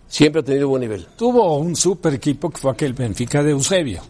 Siempre 0.07 0.41
ha 0.41 0.43
tenido 0.43 0.67
buen 0.67 0.81
nivel. 0.81 1.05
Tuvo 1.15 1.57
un 1.57 1.75
super 1.75 2.13
equipo 2.13 2.49
que 2.49 2.57
fue 2.57 2.71
aquel 2.71 2.93
Benfica 2.93 3.43
de 3.43 3.51
Eusebio. 3.51 4.01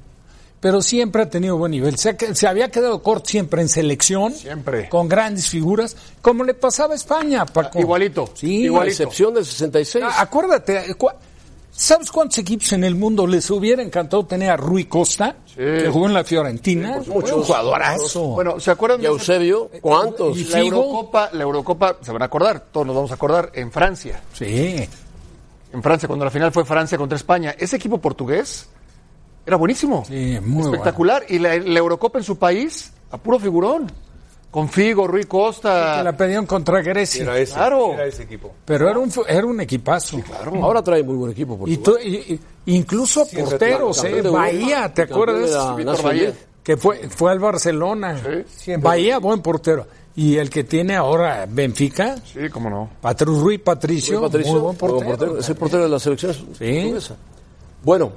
Pero 0.62 0.82
siempre 0.84 1.24
ha 1.24 1.30
tenido 1.30 1.58
buen 1.58 1.72
nivel. 1.72 1.98
Se, 1.98 2.16
había 2.48 2.70
quedado 2.70 3.02
corto 3.02 3.28
siempre 3.30 3.62
en 3.64 3.68
selección. 3.68 4.32
Siempre. 4.34 4.88
Con 4.90 5.10
grandes 5.10 5.50
figuras. 5.50 5.98
Como 6.22 6.44
le 6.44 6.54
pasaba 6.54 6.94
a 6.94 6.96
España, 6.96 7.46
Paco. 7.48 7.80
Igualito, 7.80 8.30
Sí. 8.36 8.66
Igualito. 8.66 8.92
excepción 8.92 9.34
del 9.34 9.44
66. 9.44 10.06
Ah, 10.08 10.22
Acuérdate, 10.22 10.94
cu- 10.96 11.10
¿sabes 11.72 12.12
cuántos 12.12 12.38
equipos 12.38 12.72
en 12.74 12.84
el 12.84 12.94
mundo 12.94 13.26
les 13.26 13.50
hubiera 13.50 13.82
encantado 13.82 14.24
tener 14.28 14.52
a 14.52 14.56
Rui 14.58 14.86
Costa? 14.86 15.36
Que 15.56 15.90
jugó 15.92 16.06
en 16.06 16.14
la 16.14 16.24
Fiorentina. 16.24 17.02
Fue 17.04 17.16
un 17.34 17.44
jugadorazo. 17.44 18.22
Bueno, 18.28 18.60
¿se 18.60 18.70
acuerdan 18.70 19.02
y 19.02 19.06
Eusebio, 19.08 19.70
¿cuántos? 19.82 20.38
y 20.38 20.44
La. 20.46 20.60
Eurocopa, 20.60 21.30
la 21.34 21.42
Eurocopa, 21.42 21.98
se 22.04 22.12
van 22.12 22.22
a 22.22 22.26
acordar, 22.26 22.66
todos 22.72 22.86
nos 22.86 22.96
vamos 22.96 23.10
a 23.12 23.16
acordar, 23.16 23.50
en 23.56 23.72
Francia. 23.72 24.22
Sí. 24.34 24.88
En 25.74 25.82
Francia, 25.82 26.08
cuando 26.08 26.24
la 26.26 26.32
final 26.32 26.52
fue 26.52 26.66
Francia 26.66 27.00
contra 27.00 27.16
España. 27.16 27.56
Ese 27.58 27.78
equipo 27.78 27.98
portugués 27.98 28.68
Era 29.46 29.58
buenísimo. 29.58 30.04
Sí, 30.08 30.38
muy 30.44 30.64
Espectacular. 30.64 31.24
Y 31.30 31.40
la, 31.40 31.58
la 31.58 31.80
Eurocopa 31.80 32.20
en 32.20 32.24
su 32.24 32.38
país, 32.38 32.92
a 33.12 33.18
puro 33.18 33.40
figurón. 33.40 33.92
Con 34.52 34.68
Figo, 34.68 35.08
Rui 35.08 35.24
Costa. 35.24 35.96
Que 36.00 36.04
la 36.04 36.18
pedían 36.18 36.46
contra 36.46 36.82
Grecia. 36.82 37.24
Era 37.24 37.38
ese, 37.40 37.54
Claro. 37.54 37.94
era 37.94 38.06
ese 38.06 38.24
equipo. 38.24 38.54
Pero 38.66 38.90
era 38.90 39.00
un, 39.00 39.10
era 39.26 39.46
un 39.46 39.62
equipazo. 39.62 40.22
Ahora 40.62 40.84
trae 40.84 41.02
muy 41.04 41.16
buen 41.16 41.32
equipo. 41.32 41.58
Y, 41.66 41.78
tú- 41.78 41.98
y- 42.04 42.34
y- 42.34 42.40
incluso 42.76 43.26
porteros, 43.30 44.04
¿eh? 44.04 44.22
Bahía, 44.24 44.94
¿te 44.94 45.08
campeón 45.08 45.40
acuerdas? 45.40 46.04
Bahía. 46.04 46.34
Que 46.62 46.76
fue, 46.76 47.08
fue 47.10 47.32
al 47.32 47.40
Barcelona. 47.40 48.22
Siempre. 48.48 48.90
Bahía, 48.90 49.20
buen 49.20 49.42
portero. 49.42 49.88
Y 50.18 50.36
el 50.36 50.50
que 50.50 50.66
tiene 50.66 50.98
ahora 50.98 51.48
Benfica, 51.50 52.18
Sí, 52.18 52.50
cómo 52.52 52.70
no. 52.70 52.90
Patru 53.00 53.40
Rui 53.40 53.58
Patricio, 53.58 54.20
Rui 54.20 54.28
Patricio, 54.28 54.52
muy 54.52 54.62
buen 54.62 54.76
portero. 54.76 55.38
Es 55.40 55.48
el 55.48 55.56
portero 55.56 55.84
de 55.84 55.90
la 55.90 56.00
selección 56.00 56.34
portuguesa. 56.36 57.16
Bueno, 57.84 58.12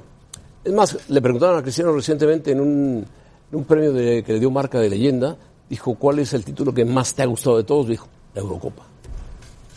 es 0.65 0.73
más, 0.73 0.97
le 1.09 1.21
preguntaron 1.21 1.59
a 1.59 1.61
Cristiano 1.61 1.93
recientemente 1.93 2.51
en 2.51 2.59
un, 2.59 3.05
un 3.51 3.63
premio 3.65 3.93
que 3.93 4.25
le 4.27 4.39
dio 4.39 4.49
marca 4.49 4.79
de 4.79 4.89
leyenda, 4.89 5.37
dijo, 5.69 5.95
¿cuál 5.95 6.19
es 6.19 6.33
el 6.33 6.43
título 6.43 6.73
que 6.73 6.83
más 6.83 7.13
te 7.13 7.21
ha 7.21 7.25
gustado 7.27 7.57
de 7.57 7.63
todos? 7.63 7.87
Dijo, 7.87 8.07
la 8.33 8.41
Eurocopa. 8.41 8.83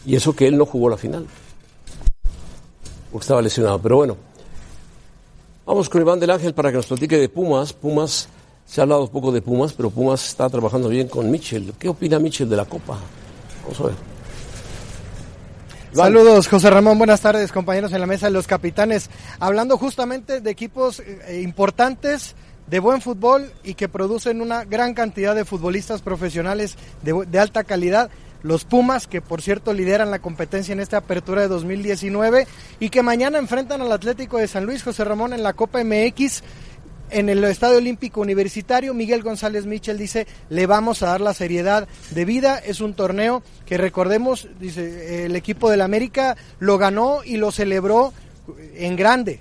Y 0.07 0.17
eso 0.17 0.35
que 0.35 0.47
él 0.47 0.57
no 0.57 0.65
jugó 0.65 0.89
la 0.89 0.97
final, 0.97 1.27
porque 3.13 3.23
estaba 3.23 3.43
lesionado. 3.43 3.79
Pero 3.81 3.97
bueno, 3.97 4.17
vamos 5.67 5.91
con 5.91 6.01
Iván 6.01 6.19
del 6.19 6.31
Ángel 6.31 6.55
para 6.55 6.71
que 6.71 6.77
nos 6.77 6.87
platique 6.87 7.19
de 7.19 7.29
Pumas. 7.29 7.75
Pumas, 7.75 8.29
se 8.65 8.81
ha 8.81 8.85
hablado 8.85 9.07
poco 9.09 9.31
de 9.31 9.43
Pumas, 9.43 9.75
pero 9.75 9.91
Pumas 9.91 10.27
está 10.27 10.49
trabajando 10.49 10.89
bien 10.89 11.09
con 11.09 11.31
Mitchell. 11.31 11.75
¿Qué 11.79 11.91
opina 11.91 12.19
Mitchell 12.19 12.49
de 12.49 12.57
la 12.57 12.65
Copa? 12.65 12.99
Vamos 13.63 13.81
a 13.81 13.85
ver. 13.85 14.18
Saludos, 15.93 16.49
José 16.49 16.71
Ramón. 16.71 16.99
Buenas 16.99 17.23
tardes, 17.23 17.51
compañeros 17.51 17.93
en 17.93 18.01
la 18.01 18.07
mesa 18.07 18.27
de 18.27 18.33
los 18.33 18.47
capitanes. 18.47 19.09
Hablando 19.41 19.79
justamente 19.79 20.41
de 20.41 20.51
equipos 20.51 21.01
eh, 21.01 21.41
importantes, 21.43 22.37
de 22.67 22.79
buen 22.79 23.01
fútbol 23.01 23.51
y 23.65 23.75
que 23.75 23.89
producen 23.89 24.43
una 24.43 24.65
gran 24.65 24.93
cantidad 24.93 25.35
de 25.35 25.47
futbolistas 25.47 26.03
profesionales 26.03 26.77
de 27.03 27.39
alta 27.39 27.65
calidad. 27.65 28.11
Los 28.43 28.65
Pumas, 28.65 29.09
que 29.09 29.21
por 29.21 29.43
cierto 29.43 29.73
lideran 29.73 30.11
la 30.13 30.21
competencia 30.21 30.73
en 30.73 30.81
esta 30.81 30.99
apertura 30.99 31.43
de 31.43 31.49
2019 31.49 32.47
y 32.79 32.91
que 32.91 33.03
mañana 33.03 33.39
enfrentan 33.39 33.81
al 33.81 33.91
Atlético 33.91 34.39
de 34.39 34.47
San 34.47 34.65
Luis, 34.65 34.85
José 34.85 35.03
Ramón, 35.03 35.33
en 35.33 35.43
la 35.43 35.55
Copa 35.55 35.83
MX 35.83 36.43
en 37.11 37.29
el 37.29 37.43
Estadio 37.45 37.79
Olímpico 37.79 38.21
Universitario, 38.21 38.95
Miguel 38.95 39.23
González 39.23 39.67
Michel 39.67 39.99
dice, 39.99 40.27
le 40.51 40.67
vamos 40.67 41.03
a 41.03 41.07
dar 41.07 41.21
la 41.21 41.35
seriedad 41.35 41.89
de 42.11 42.25
vida. 42.25 42.59
Es 42.59 42.81
un 42.81 42.95
torneo 42.95 43.43
que 43.67 43.79
recordemos, 43.79 44.49
dice, 44.61 45.25
el 45.27 45.37
equipo 45.37 45.71
del 45.71 45.81
América 45.81 46.37
lo 46.59 46.79
ganó 46.79 47.23
y 47.25 47.37
lo 47.37 47.51
celebró 47.53 48.13
en 48.75 48.97
grande, 48.97 49.41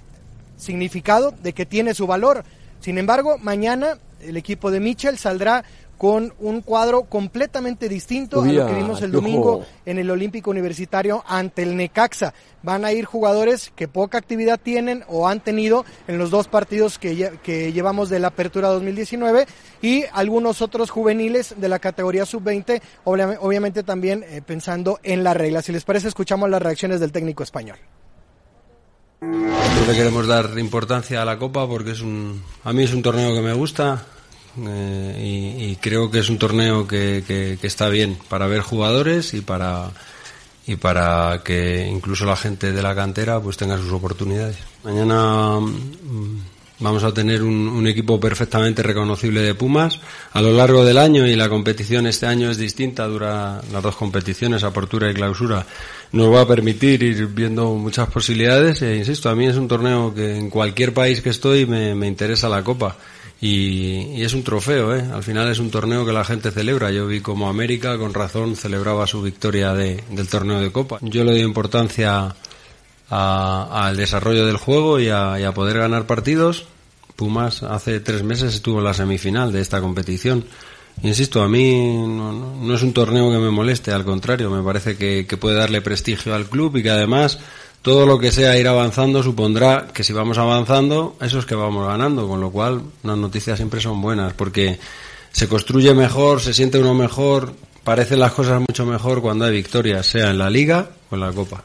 significado 0.58 1.34
de 1.44 1.54
que 1.54 1.66
tiene 1.66 1.94
su 1.94 2.08
valor. 2.08 2.44
Sin 2.80 2.98
embargo, 2.98 3.38
mañana 3.40 3.98
el 4.22 4.38
equipo 4.38 4.72
de 4.72 4.80
Michel 4.80 5.18
saldrá 5.18 5.64
con 5.98 6.34
un 6.40 6.62
cuadro 6.62 7.04
completamente 7.04 7.90
distinto 7.90 8.42
a 8.42 8.46
lo 8.46 8.68
que 8.68 8.74
vimos 8.74 9.02
el 9.02 9.12
domingo 9.12 9.66
en 9.86 9.98
el 9.98 10.10
Olímpico 10.12 10.52
Universitario 10.52 11.24
ante 11.28 11.64
el 11.64 11.76
Necaxa. 11.76 12.34
Van 12.62 12.86
a 12.86 12.92
ir 12.92 13.06
jugadores 13.06 13.72
que 13.76 13.88
poca 13.88 14.18
actividad 14.18 14.60
tienen 14.62 15.04
o 15.08 15.28
han 15.28 15.40
tenido 15.40 15.86
en 16.08 16.18
los 16.18 16.30
dos 16.30 16.48
partidos 16.48 17.00
que, 17.00 17.40
que 17.42 17.72
llevamos 17.74 18.10
de 18.10 18.20
la 18.20 18.28
Apertura 18.28 18.68
2019 18.70 19.46
y 19.82 20.04
algunos 20.14 20.62
otros 20.62 20.90
juveniles 20.90 21.56
de 21.58 21.70
la 21.70 21.80
categoría 21.80 22.26
sub-20, 22.26 22.82
obvia- 23.06 23.38
obviamente 23.42 23.84
también 23.84 24.24
eh, 24.28 24.42
pensando 24.46 25.00
en 25.04 25.24
las 25.24 25.36
reglas. 25.36 25.66
Si 25.66 25.72
les 25.72 25.84
parece, 25.84 26.08
escuchamos 26.10 26.50
las 26.50 26.62
reacciones 26.62 27.00
del 27.00 27.12
técnico 27.12 27.42
español. 27.44 27.78
No 29.22 29.86
le 29.88 29.94
queremos 29.96 30.28
dar 30.28 30.58
importancia 30.60 31.22
a 31.22 31.26
la 31.26 31.40
Copa 31.40 31.68
porque 31.68 31.92
es 31.92 32.02
un, 32.02 32.44
a 32.64 32.72
mí 32.74 32.84
es 32.84 32.94
un 32.94 33.02
torneo 33.02 33.34
que 33.34 33.42
me 33.42 33.54
gusta 33.54 34.06
eh, 34.66 35.60
y, 35.72 35.76
creo 35.78 36.10
que 36.10 36.20
es 36.20 36.30
un 36.30 36.38
torneo 36.38 36.88
que, 36.88 37.24
que- 37.28 37.58
que 37.60 37.68
está 37.68 37.90
bien 37.90 38.18
para 38.30 38.48
ver 38.48 38.62
jugadores 38.62 39.34
y 39.34 39.42
para 39.42 39.92
y 40.66 40.76
para 40.76 41.42
que 41.46 41.88
incluso 41.90 42.26
la 42.26 42.36
gente 42.36 42.72
de 42.74 42.82
la 42.82 42.94
cantera 42.94 43.40
pues 43.40 43.56
tenga 43.58 43.78
sus 43.78 43.92
oportunidades. 43.92 44.58
Mañana 44.84 45.60
mm, 45.62 46.40
vamos 46.80 47.04
a 47.04 47.14
tener 47.14 47.42
un, 47.42 47.68
un 47.70 47.88
equipo 47.88 48.20
perfectamente 48.20 48.84
reconocible 48.84 49.42
de 49.42 49.56
Pumas 49.56 50.00
a 50.34 50.42
lo 50.42 50.52
largo 50.52 50.84
del 50.84 50.98
año 50.98 51.26
y 51.26 51.36
la 51.38 51.48
competición 51.48 52.06
este 52.06 52.26
año 52.26 52.52
es 52.52 52.58
distinta, 52.58 53.08
dura 53.08 53.62
las 53.72 53.82
dos 53.82 53.96
competiciones, 53.96 54.64
apertura 54.66 55.10
y 55.10 55.14
clausura. 55.14 55.66
Nos 56.12 56.34
va 56.34 56.42
a 56.42 56.48
permitir 56.48 57.02
ir 57.02 57.28
viendo 57.28 57.74
muchas 57.76 58.10
posibilidades 58.10 58.82
e 58.82 58.98
insisto, 58.98 59.30
a 59.30 59.36
mí 59.36 59.48
es 59.48 59.56
un 59.56 59.68
torneo 59.70 60.14
que 60.14 60.36
en 60.38 60.50
cualquier 60.50 60.94
país 60.94 61.22
que 61.22 61.30
estoy 61.30 61.66
me, 61.66 61.96
me 61.96 62.08
interesa 62.08 62.50
la 62.50 62.62
copa. 62.64 62.98
Y, 63.40 64.16
y 64.16 64.24
es 64.24 64.34
un 64.34 64.44
trofeo, 64.44 64.96
¿eh? 64.96 65.06
Al 65.14 65.22
final 65.24 65.48
es 65.52 65.60
un 65.60 65.70
torneo 65.70 66.06
que 66.06 66.12
la 66.12 66.26
gente 66.26 66.50
celebra. 66.52 66.90
Yo 66.92 67.06
vi 67.06 67.22
como 67.22 67.48
América, 67.50 67.98
con 67.98 68.14
razón, 68.14 68.56
celebraba 68.56 69.06
su 69.06 69.22
victoria 69.22 69.74
de- 69.74 70.04
del 70.10 70.28
torneo 70.28 70.60
de 70.60 70.72
Copa. 70.72 70.98
Yo 71.02 71.24
le 71.24 71.34
doy 71.34 71.42
importancia 71.42 72.36
al 73.10 73.96
desarrollo 73.96 74.46
del 74.46 74.58
juego 74.58 75.00
y 75.00 75.10
a, 75.10 75.52
poder 75.54 75.78
ganar 75.78 76.08
partidos. 76.08 76.66
Pumas 77.16 77.64
hace 77.64 78.00
tres 78.00 78.24
meses 78.24 78.54
estuvo 78.56 78.80
en 78.80 78.86
la 78.86 78.94
semifinal 78.94 79.52
de 79.52 79.62
esta 79.62 79.82
competición. 79.82 80.46
Insisto, 81.04 81.44
a 81.44 81.48
mí 81.48 81.96
no, 82.08 82.34
no- 82.60 82.74
es 82.76 82.82
un 82.82 82.94
torneo 82.94 83.30
que 83.32 83.38
me 83.38 83.52
moleste, 83.52 83.92
al 83.92 84.04
contrario, 84.04 84.50
me 84.50 84.64
parece 84.64 84.98
que 84.98 85.38
puede 85.38 85.58
darle 85.58 85.82
prestigio 85.82 86.34
al 86.34 86.48
club 86.48 86.76
y 86.78 86.84
que 86.84 86.90
además 86.90 87.38
todo 87.82 88.06
lo 88.06 88.20
que 88.20 88.32
sea 88.32 88.58
ir 88.58 88.68
avanzando 88.68 89.24
supondrá 89.24 89.88
que 89.94 90.04
si 90.04 90.12
vamos 90.14 90.38
avanzando, 90.38 91.16
eso 91.22 91.40
es 91.40 91.46
que 91.46 91.56
vamos 91.56 91.88
ganando, 91.88 92.28
con 92.28 92.42
lo 92.42 92.52
cual 92.52 92.82
las 93.04 93.18
noticias 93.18 93.58
siempre 93.58 93.80
son 93.80 94.02
buenas, 94.02 94.34
porque 94.34 94.78
se 95.32 95.48
construye 95.48 95.94
mejor, 95.94 96.42
se 96.42 96.54
siente 96.54 96.80
uno 96.80 96.94
mejor, 96.94 97.54
parecen 97.84 98.20
las 98.20 98.34
cosas 98.34 98.60
mucho 98.60 98.86
mejor 98.86 99.22
cuando 99.22 99.46
hay 99.46 99.52
victorias, 99.54 100.06
sea 100.06 100.32
en 100.32 100.38
la 100.38 100.50
liga 100.50 100.90
o 101.10 101.16
en 101.16 101.22
la 101.22 101.32
copa. 101.32 101.64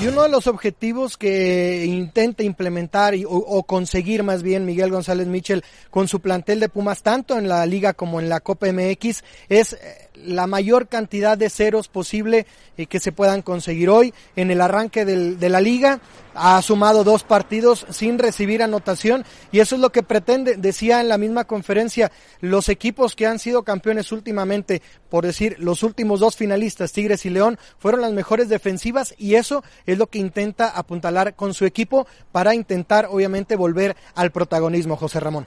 Y 0.00 0.06
uno 0.06 0.22
de 0.22 0.28
los 0.28 0.46
objetivos 0.46 1.16
que 1.16 1.84
intenta 1.84 2.44
implementar 2.44 3.14
y- 3.16 3.24
o, 3.24 3.30
o 3.30 3.62
conseguir 3.64 4.22
más 4.22 4.42
bien 4.44 4.64
Miguel 4.64 4.90
González 4.92 5.26
Michel 5.26 5.64
con 5.90 6.06
su 6.06 6.20
plantel 6.20 6.60
de 6.60 6.68
Pumas, 6.68 7.02
tanto 7.02 7.36
en 7.36 7.48
la 7.48 7.66
liga 7.66 7.94
como 7.94 8.20
en 8.20 8.28
la 8.28 8.38
Copa 8.40 8.68
MX, 8.72 9.24
es 9.48 9.72
eh, 9.72 10.07
la 10.26 10.46
mayor 10.46 10.88
cantidad 10.88 11.36
de 11.38 11.50
ceros 11.50 11.88
posible 11.88 12.46
eh, 12.76 12.86
que 12.86 13.00
se 13.00 13.12
puedan 13.12 13.42
conseguir 13.42 13.88
hoy. 13.90 14.12
En 14.36 14.50
el 14.50 14.60
arranque 14.60 15.04
del- 15.04 15.38
de 15.38 15.48
la 15.48 15.60
liga 15.60 16.00
ha 16.34 16.60
sumado 16.62 17.02
dos 17.04 17.24
partidos 17.24 17.84
sin 17.90 18.18
recibir 18.18 18.62
anotación 18.62 19.24
y 19.50 19.58
eso 19.60 19.74
es 19.74 19.80
lo 19.80 19.90
que 19.90 20.02
pretende, 20.04 20.56
decía 20.56 21.00
en 21.00 21.08
la 21.08 21.18
misma 21.18 21.44
conferencia, 21.44 22.12
los 22.40 22.68
equipos 22.68 23.16
que 23.16 23.26
han 23.26 23.38
sido 23.40 23.62
campeones 23.64 24.12
últimamente, 24.12 24.80
por 25.10 25.24
decir, 25.26 25.56
los 25.58 25.82
últimos 25.82 26.20
dos 26.20 26.36
finalistas, 26.36 26.92
Tigres 26.92 27.26
y 27.26 27.30
León, 27.30 27.58
fueron 27.78 28.00
las 28.02 28.12
mejores 28.12 28.48
defensivas 28.48 29.14
y 29.18 29.34
eso 29.34 29.64
es 29.86 29.98
lo 29.98 30.06
que 30.06 30.18
intenta 30.18 30.68
apuntalar 30.70 31.34
con 31.34 31.54
su 31.54 31.64
equipo 31.64 32.06
para 32.30 32.54
intentar 32.54 33.08
obviamente 33.10 33.56
volver 33.56 33.96
al 34.14 34.30
protagonismo, 34.30 34.96
José 34.96 35.18
Ramón. 35.20 35.46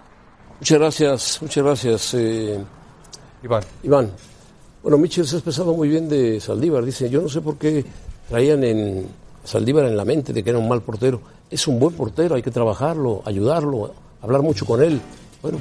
Muchas 0.59 0.77
gracias, 0.79 1.39
muchas 1.41 1.63
gracias, 1.63 2.13
eh, 2.15 2.59
Iván. 3.43 3.63
Iván. 3.83 4.11
Bueno, 4.83 4.97
Michel 4.97 5.27
se 5.27 5.35
ha 5.35 5.39
expresado 5.39 5.73
muy 5.73 5.89
bien 5.89 6.09
de 6.09 6.39
Saldívar. 6.39 6.83
Dice, 6.83 7.09
yo 7.09 7.21
no 7.21 7.29
sé 7.29 7.41
por 7.41 7.57
qué 7.57 7.85
traían 8.29 8.63
en 8.63 9.05
Saldívar 9.43 9.85
en 9.85 9.95
la 9.95 10.05
mente 10.05 10.33
de 10.33 10.43
que 10.43 10.49
era 10.49 10.59
un 10.59 10.67
mal 10.67 10.81
portero. 10.81 11.21
Es 11.49 11.67
un 11.67 11.79
buen 11.79 11.93
portero, 11.95 12.35
hay 12.35 12.41
que 12.41 12.51
trabajarlo, 12.51 13.21
ayudarlo, 13.25 13.93
hablar 14.21 14.41
mucho 14.41 14.65
con 14.65 14.81
él. 14.81 14.99
Bueno, 15.41 15.59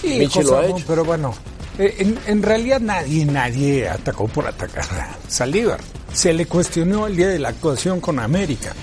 Sí, 0.00 0.18
Michel 0.18 0.44
José 0.44 0.50
lo 0.50 0.58
ha 0.58 0.66
hecho. 0.66 0.84
pero 0.86 1.04
bueno, 1.04 1.32
eh, 1.78 1.94
en, 1.98 2.18
en 2.26 2.42
realidad 2.42 2.80
nadie, 2.80 3.24
nadie 3.24 3.88
atacó 3.88 4.26
por 4.28 4.46
atacar 4.46 4.84
a 4.84 5.16
Saldívar. 5.28 5.80
Se 6.12 6.34
le 6.34 6.46
cuestionó 6.46 7.06
el 7.06 7.16
día 7.16 7.28
de 7.28 7.38
la 7.38 7.48
actuación 7.50 8.00
con 8.00 8.18
América. 8.18 8.74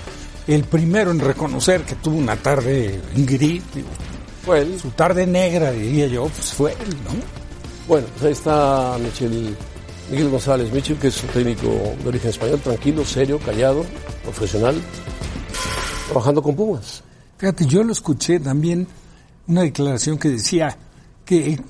El 0.48 0.64
primero 0.64 1.10
en 1.12 1.20
reconocer 1.20 1.82
que 1.82 1.94
tuvo 1.96 2.16
una 2.18 2.36
tarde 2.36 3.00
gris, 3.14 3.62
digo, 3.74 3.88
fue 4.44 4.60
él. 4.62 4.78
su 4.80 4.90
tarde 4.90 5.26
negra, 5.26 5.70
diría 5.70 6.06
yo, 6.08 6.24
pues 6.26 6.52
fue 6.52 6.72
él, 6.72 6.96
¿no? 7.04 7.43
Bueno, 7.86 8.06
pues 8.12 8.24
ahí 8.24 8.32
está 8.32 8.96
Miguel 10.10 10.30
González 10.30 10.72
Michel, 10.72 10.96
que 10.96 11.08
es 11.08 11.22
un 11.22 11.28
técnico 11.28 11.68
de 12.02 12.08
origen 12.08 12.30
español, 12.30 12.60
tranquilo, 12.60 13.04
serio, 13.04 13.38
callado, 13.38 13.84
profesional, 14.22 14.80
trabajando 16.06 16.42
con 16.42 16.56
Pumas. 16.56 17.02
Fíjate, 17.36 17.66
yo 17.66 17.84
lo 17.84 17.92
escuché 17.92 18.40
también 18.40 18.86
una 19.46 19.62
declaración 19.62 20.18
que 20.18 20.30
decía 20.30 20.78
que 21.26 21.60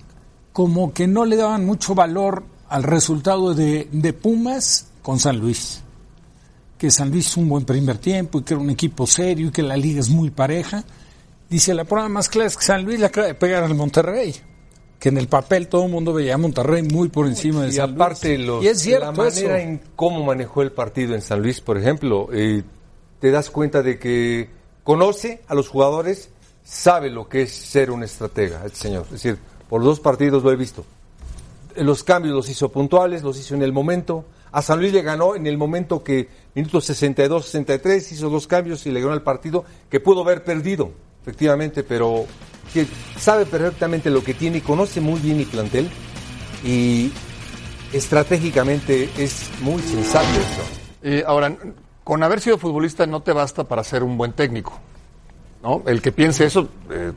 como 0.53 0.92
que 0.92 1.09
no 1.09 1.24
le 1.24 1.35
daban 1.35 1.66
mucho 1.66 1.96
valor 1.96 2.44
al 2.68 2.85
resultado 2.85 3.53
de, 3.53 3.88
de 3.90 4.12
Pumas 4.12 4.87
con 5.03 5.18
San 5.18 5.38
Luis. 5.38 5.81
Que 6.79 6.92
San 6.92 7.11
Luis 7.11 7.27
es 7.27 7.37
un 7.37 7.48
buen 7.48 7.64
primer 7.64 7.98
tiempo 7.98 8.38
y 8.38 8.42
que 8.42 8.55
era 8.55 8.62
un 8.62 8.70
equipo 8.70 9.05
serio 9.07 9.48
y 9.48 9.50
que 9.50 9.62
la 9.62 9.77
liga 9.77 9.98
es 9.98 10.11
muy 10.11 10.31
pareja. 10.31 10.85
Dice, 11.50 11.74
la 11.74 11.85
prueba 11.85 12.09
más 12.09 12.29
clara 12.29 12.46
es 12.46 12.57
que 12.57 12.64
San 12.64 12.85
Luis 12.85 13.00
le 13.00 13.07
acaba 13.07 13.27
de 13.27 13.35
pegar 13.35 13.64
al 13.64 13.74
Monterrey. 13.74 14.35
Que 15.04 15.10
en 15.10 15.18
el 15.18 15.28
papel 15.28 15.68
todo 15.68 15.84
el 15.84 15.90
mundo 15.92 16.14
veía 16.14 16.32
a 16.32 16.38
Monterrey 16.38 16.82
muy 16.82 17.10
por 17.10 17.26
encima 17.26 17.60
de 17.64 17.68
Y 17.68 17.72
San 17.72 17.92
aparte, 17.92 18.38
Luis. 18.38 18.46
los- 18.46 18.64
y 18.64 18.68
es 18.68 18.80
cierto 18.80 19.04
la 19.04 19.12
manera 19.12 19.58
eso. 19.58 19.68
en 19.68 19.80
cómo 19.94 20.24
manejó 20.24 20.62
el 20.62 20.72
partido 20.72 21.14
en 21.14 21.20
San 21.20 21.42
Luis, 21.42 21.60
por 21.60 21.76
ejemplo, 21.76 22.30
eh, 22.32 22.62
te 23.20 23.30
das 23.30 23.50
cuenta 23.50 23.82
de 23.82 23.98
que 23.98 24.48
conoce 24.82 25.42
a 25.46 25.54
los 25.54 25.68
jugadores, 25.68 26.30
sabe 26.64 27.10
lo 27.10 27.28
que 27.28 27.42
es 27.42 27.52
ser 27.52 27.90
un 27.90 28.02
estratega, 28.02 28.62
este 28.64 28.78
señor. 28.78 29.02
Es 29.04 29.10
decir, 29.10 29.36
por 29.68 29.82
dos 29.84 30.00
partidos 30.00 30.42
lo 30.42 30.50
he 30.50 30.56
visto. 30.56 30.86
Los 31.76 32.02
cambios 32.02 32.34
los 32.34 32.48
hizo 32.48 32.70
puntuales, 32.72 33.22
los 33.22 33.38
hizo 33.38 33.54
en 33.54 33.62
el 33.62 33.74
momento. 33.74 34.24
A 34.52 34.62
San 34.62 34.80
Luis 34.80 34.94
le 34.94 35.02
ganó 35.02 35.36
en 35.36 35.46
el 35.46 35.58
momento 35.58 36.02
que, 36.02 36.30
minuto 36.54 36.80
62, 36.80 37.44
63, 37.44 38.10
hizo 38.10 38.30
dos 38.30 38.46
cambios 38.46 38.86
y 38.86 38.90
le 38.90 39.02
ganó 39.02 39.12
el 39.12 39.20
partido 39.20 39.64
que 39.90 40.00
pudo 40.00 40.22
haber 40.22 40.44
perdido, 40.44 40.92
efectivamente, 41.24 41.82
pero 41.82 42.26
que 42.72 42.87
sabe 43.16 43.46
perfectamente 43.46 44.10
lo 44.10 44.22
que 44.22 44.34
tiene 44.34 44.58
y 44.58 44.60
conoce 44.60 45.00
muy 45.00 45.18
bien 45.20 45.38
mi 45.38 45.46
plantel 45.46 45.88
y 46.62 47.10
estratégicamente 47.94 49.08
es 49.16 49.50
muy 49.62 49.80
sensato 49.80 50.26
esto. 50.28 50.62
Eh, 51.02 51.24
ahora, 51.26 51.56
con 52.02 52.22
haber 52.22 52.40
sido 52.40 52.58
futbolista 52.58 53.06
no 53.06 53.22
te 53.22 53.32
basta 53.32 53.64
para 53.64 53.82
ser 53.82 54.02
un 54.02 54.18
buen 54.18 54.32
técnico. 54.32 54.78
¿no? 55.62 55.82
El 55.87 56.02
que 56.02 56.12
piense 56.12 56.44
eso, 56.44 56.68
eh, 56.90 57.12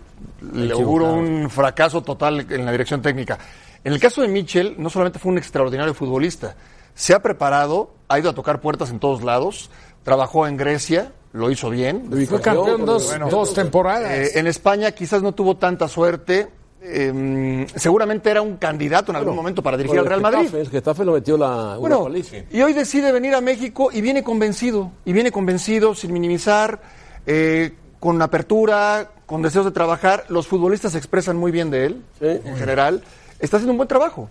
le 0.53 0.71
auguro 0.71 1.11
un 1.11 1.49
fracaso 1.49 2.01
total 2.01 2.47
en 2.49 2.65
la 2.65 2.71
dirección 2.71 3.01
técnica. 3.01 3.37
En 3.83 3.91
el 3.91 3.99
caso 3.99 4.21
de 4.21 4.29
Mitchell, 4.29 4.75
no 4.77 4.89
solamente 4.89 5.19
fue 5.19 5.33
un 5.33 5.37
extraordinario 5.37 5.93
futbolista, 5.93 6.55
se 6.95 7.13
ha 7.13 7.21
preparado, 7.21 7.93
ha 8.07 8.19
ido 8.19 8.29
a 8.29 8.33
tocar 8.33 8.61
puertas 8.61 8.89
en 8.89 8.99
todos 8.99 9.21
lados, 9.21 9.69
trabajó 10.03 10.47
en 10.47 10.55
Grecia, 10.55 11.11
lo 11.33 11.51
hizo 11.51 11.69
bien. 11.69 12.09
Fue 12.27 12.41
campeón 12.41 12.85
dos, 12.85 13.13
dos 13.29 13.53
temporadas. 13.53 14.11
Eh, 14.11 14.39
en 14.39 14.47
España 14.47 14.91
quizás 14.91 15.21
no 15.21 15.33
tuvo 15.33 15.57
tanta 15.57 15.87
suerte. 15.87 16.47
eh, 16.81 17.65
seguramente 17.75 18.29
era 18.29 18.41
un 18.41 18.55
candidato 18.57 19.11
en 19.11 19.17
algún 19.17 19.35
momento 19.35 19.61
para 19.61 19.75
dirigir 19.77 19.99
al 19.99 20.05
Real 20.05 20.21
Madrid. 20.21 20.53
El 20.55 20.69
Getafe 20.69 21.03
lo 21.03 21.13
metió 21.13 21.37
la 21.37 21.75
Bueno, 21.77 22.07
League. 22.07 22.47
y 22.51 22.61
hoy 22.61 22.73
decide 22.73 23.11
venir 23.11 23.35
a 23.35 23.41
México 23.41 23.89
y 23.91 23.99
viene 24.01 24.23
convencido, 24.23 24.91
y 25.03 25.11
viene 25.13 25.31
convencido, 25.31 25.95
sin 25.95 26.13
minimizar, 26.13 26.79
eh, 27.25 27.73
con 27.99 28.21
apertura, 28.21 29.09
con 29.25 29.41
deseos 29.41 29.65
de 29.65 29.71
trabajar. 29.71 30.25
Los 30.29 30.47
futbolistas 30.47 30.93
se 30.93 30.97
expresan 30.97 31.35
muy 31.35 31.51
bien 31.51 31.69
de 31.71 31.87
él, 31.87 32.01
en 32.21 32.55
general. 32.55 33.03
Está 33.39 33.57
haciendo 33.57 33.71
un 33.73 33.77
buen 33.77 33.89
trabajo. 33.89 34.29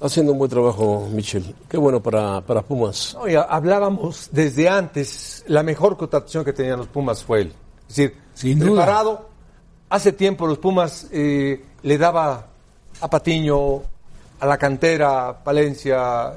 Haciendo 0.00 0.32
un 0.32 0.38
buen 0.38 0.50
trabajo, 0.50 1.08
Michel. 1.10 1.54
Qué 1.68 1.76
bueno 1.78 2.02
para, 2.02 2.40
para 2.42 2.62
Pumas. 2.62 3.14
No, 3.18 3.26
ya 3.28 3.42
hablábamos 3.42 4.28
desde 4.30 4.68
antes, 4.68 5.42
la 5.46 5.62
mejor 5.62 5.96
contratación 5.96 6.44
que 6.44 6.52
tenían 6.52 6.78
los 6.78 6.88
Pumas 6.88 7.24
fue 7.24 7.42
él. 7.42 7.54
Es 7.88 7.96
decir, 7.96 8.16
Sin 8.34 8.58
duda. 8.58 8.82
preparado. 8.84 9.28
Hace 9.88 10.12
tiempo 10.12 10.46
los 10.46 10.58
Pumas 10.58 11.06
eh, 11.12 11.64
le 11.82 11.96
daba 11.98 12.46
a 13.00 13.08
Patiño, 13.08 13.82
a 14.40 14.46
la 14.46 14.58
cantera, 14.58 15.28
a 15.28 15.44
Palencia, 15.44 16.26
A 16.26 16.34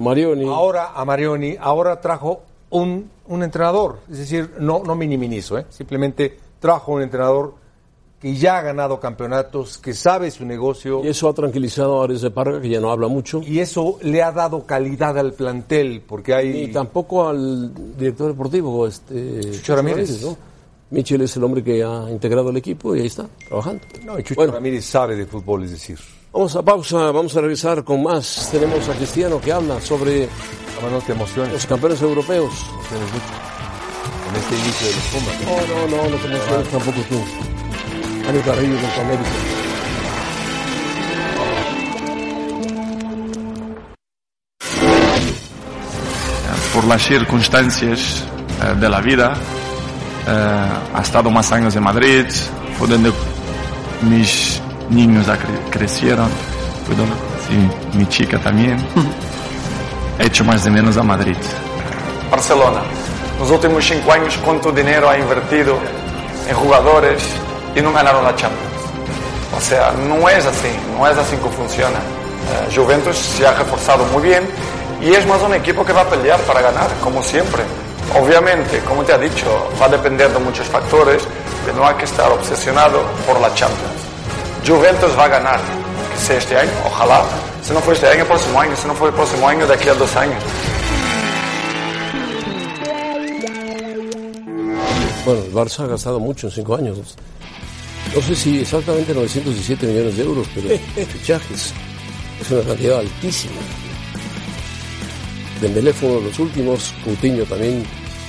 Marioni. 0.00 0.48
ahora 0.48 0.92
a 0.94 1.04
Marioni, 1.04 1.56
ahora 1.58 2.00
trajo 2.00 2.42
un, 2.70 3.10
un 3.26 3.42
entrenador. 3.42 3.98
Es 4.10 4.18
decir, 4.18 4.54
no, 4.60 4.82
no 4.84 4.94
minimizo, 4.94 5.58
¿eh? 5.58 5.66
simplemente 5.70 6.38
trajo 6.60 6.92
un 6.92 7.02
entrenador 7.02 7.54
que 8.26 8.34
ya 8.34 8.58
ha 8.58 8.62
ganado 8.62 8.98
campeonatos, 8.98 9.78
que 9.78 9.94
sabe 9.94 10.32
su 10.32 10.44
negocio. 10.44 11.00
Y 11.04 11.08
eso 11.08 11.28
ha 11.28 11.32
tranquilizado 11.32 12.00
a 12.00 12.04
Ares 12.06 12.22
de 12.22 12.32
Parga, 12.32 12.60
que 12.60 12.68
ya 12.68 12.80
no 12.80 12.90
habla 12.90 13.06
mucho. 13.06 13.40
Y 13.40 13.60
eso 13.60 14.00
le 14.02 14.20
ha 14.20 14.32
dado 14.32 14.66
calidad 14.66 15.16
al 15.16 15.32
plantel, 15.32 16.02
porque 16.04 16.34
hay... 16.34 16.64
Y 16.64 16.72
tampoco 16.72 17.28
al 17.28 17.72
director 17.96 18.26
deportivo, 18.26 18.84
este 18.88 19.52
Chucho 19.52 19.76
Ramírez. 19.76 20.22
¿no? 20.22 20.36
Michel 20.90 21.20
es 21.20 21.36
el 21.36 21.44
hombre 21.44 21.62
que 21.62 21.84
ha 21.84 22.10
integrado 22.10 22.50
el 22.50 22.56
equipo 22.56 22.96
y 22.96 23.02
ahí 23.02 23.06
está, 23.06 23.28
trabajando. 23.46 23.84
No, 24.04 24.18
y 24.18 24.24
Chucho 24.24 24.40
Bueno. 24.40 24.54
Ramírez 24.54 24.84
sabe 24.84 25.14
de 25.14 25.26
fútbol, 25.26 25.62
es 25.62 25.70
decir. 25.70 25.96
Vamos 26.32 26.56
a 26.56 26.64
pausa, 26.64 27.12
vamos 27.12 27.36
a 27.36 27.40
regresar 27.40 27.84
con 27.84 28.02
más. 28.02 28.48
Tenemos 28.50 28.88
a 28.88 28.94
Cristiano 28.94 29.40
que 29.40 29.52
habla 29.52 29.80
sobre 29.80 30.28
Además, 30.82 30.92
no 30.92 31.00
te 31.06 31.12
emociones. 31.12 31.52
los 31.52 31.66
campeones 31.66 32.02
europeos. 32.02 32.52
emociones 32.74 33.12
mucho 33.12 33.46
en 34.28 34.36
este 34.36 34.54
inicio 34.56 34.86
de 34.88 34.94
los 34.94 35.04
Pumas. 35.12 35.70
No, 35.70 35.86
no, 35.86 35.96
no, 35.96 36.10
no 36.10 36.16
te 36.16 36.26
emociones 36.26 36.68
tampoco 36.70 37.00
tú. 37.08 37.55
Contra 38.26 38.52
América. 38.54 39.28
por 46.74 46.84
las 46.84 47.02
circunstancias 47.02 48.24
eh, 48.62 48.74
de 48.78 48.88
la 48.88 49.00
vida. 49.00 49.32
Eh, 50.26 50.68
ha 50.94 51.00
estado 51.00 51.30
más 51.30 51.50
años 51.52 51.74
en 51.76 51.84
Madrid, 51.84 52.26
fue 52.76 52.88
donde 52.88 53.12
mis 54.02 54.60
niños 54.90 55.26
crecieron, 55.70 56.28
fue 56.84 56.94
donde 56.94 57.14
conocí 57.14 57.96
mi 57.96 58.06
chica 58.08 58.38
también. 58.38 58.76
He 60.18 60.26
hecho 60.26 60.44
más 60.44 60.64
de 60.64 60.70
menos 60.70 60.96
a 60.98 61.02
Madrid. 61.02 61.36
Barcelona. 62.30 62.82
Nos 63.38 63.50
últimos 63.50 63.84
cinco 63.84 64.12
años, 64.12 64.38
¿cuánto 64.44 64.70
dinero 64.72 65.08
ha 65.08 65.16
invertido 65.16 65.78
en 66.48 66.56
jugadores 66.56 67.22
y 67.76 67.82
no 67.82 67.92
ganaron 67.92 68.24
la 68.24 68.34
Champions? 68.34 68.72
O 69.56 69.60
sea, 69.60 69.92
no 69.92 70.28
es 70.28 70.44
así, 70.44 70.68
no 70.98 71.06
es 71.06 71.16
así 71.16 71.36
que 71.36 71.48
funciona. 71.50 71.98
Eh, 71.98 72.74
Juventus 72.74 73.16
se 73.16 73.46
ha 73.46 73.52
reforzado 73.52 74.04
muy 74.06 74.22
bien 74.22 74.48
y 75.00 75.12
es 75.12 75.26
más 75.26 75.40
un 75.42 75.54
equipo 75.54 75.84
que 75.84 75.92
va 75.92 76.00
a 76.00 76.08
pelear 76.08 76.40
para 76.40 76.62
ganar, 76.62 76.88
como 77.02 77.22
siempre. 77.22 77.62
Obviamente, 78.18 78.80
como 78.80 79.04
te 79.04 79.12
ha 79.12 79.18
dicho, 79.18 79.46
va 79.80 79.86
a 79.86 79.88
depender 79.88 80.32
de 80.32 80.38
muchos 80.38 80.66
factores, 80.66 81.22
pero 81.64 81.76
no 81.76 81.86
hay 81.86 81.94
que 81.96 82.04
estar 82.04 82.30
obsesionado 82.32 83.02
por 83.26 83.40
la 83.40 83.52
Champions. 83.54 84.00
Juventus 84.66 85.16
va 85.18 85.24
a 85.24 85.28
ganar, 85.28 85.60
que 86.12 86.18
sea 86.18 86.38
este 86.38 86.56
año, 86.56 86.70
ojalá. 86.84 87.22
Si 87.62 87.72
no 87.72 87.80
fue 87.80 87.94
este 87.94 88.08
año, 88.08 88.22
el 88.22 88.26
próximo 88.26 88.60
año, 88.60 88.76
si 88.76 88.86
no 88.86 88.94
fue 88.94 89.08
el 89.08 89.14
próximo 89.14 89.48
año, 89.48 89.66
de 89.66 89.74
aquí 89.74 89.88
a 89.88 89.94
dos 89.94 90.16
años. 90.16 90.42
Bueno, 95.24 95.42
el 95.42 95.52
Barça 95.52 95.84
ha 95.84 95.86
gastado 95.88 96.20
mucho 96.20 96.46
en 96.46 96.52
cinco 96.52 96.76
años. 96.76 97.16
No 98.14 98.22
sé 98.22 98.34
si 98.34 98.60
exactamente 98.60 99.12
917 99.12 99.86
millones 99.86 100.16
de 100.16 100.22
euros, 100.22 100.46
pero 100.54 100.68
fichajes 101.06 101.72
es 102.40 102.50
una 102.50 102.62
cantidad 102.62 102.98
altísima. 102.98 103.60
Dembélé 105.60 105.92
fue 105.92 106.10
uno 106.10 106.20
de 106.20 106.26
los 106.26 106.38
últimos, 106.38 106.94
Coutinho 107.04 107.44
también, 107.44 107.82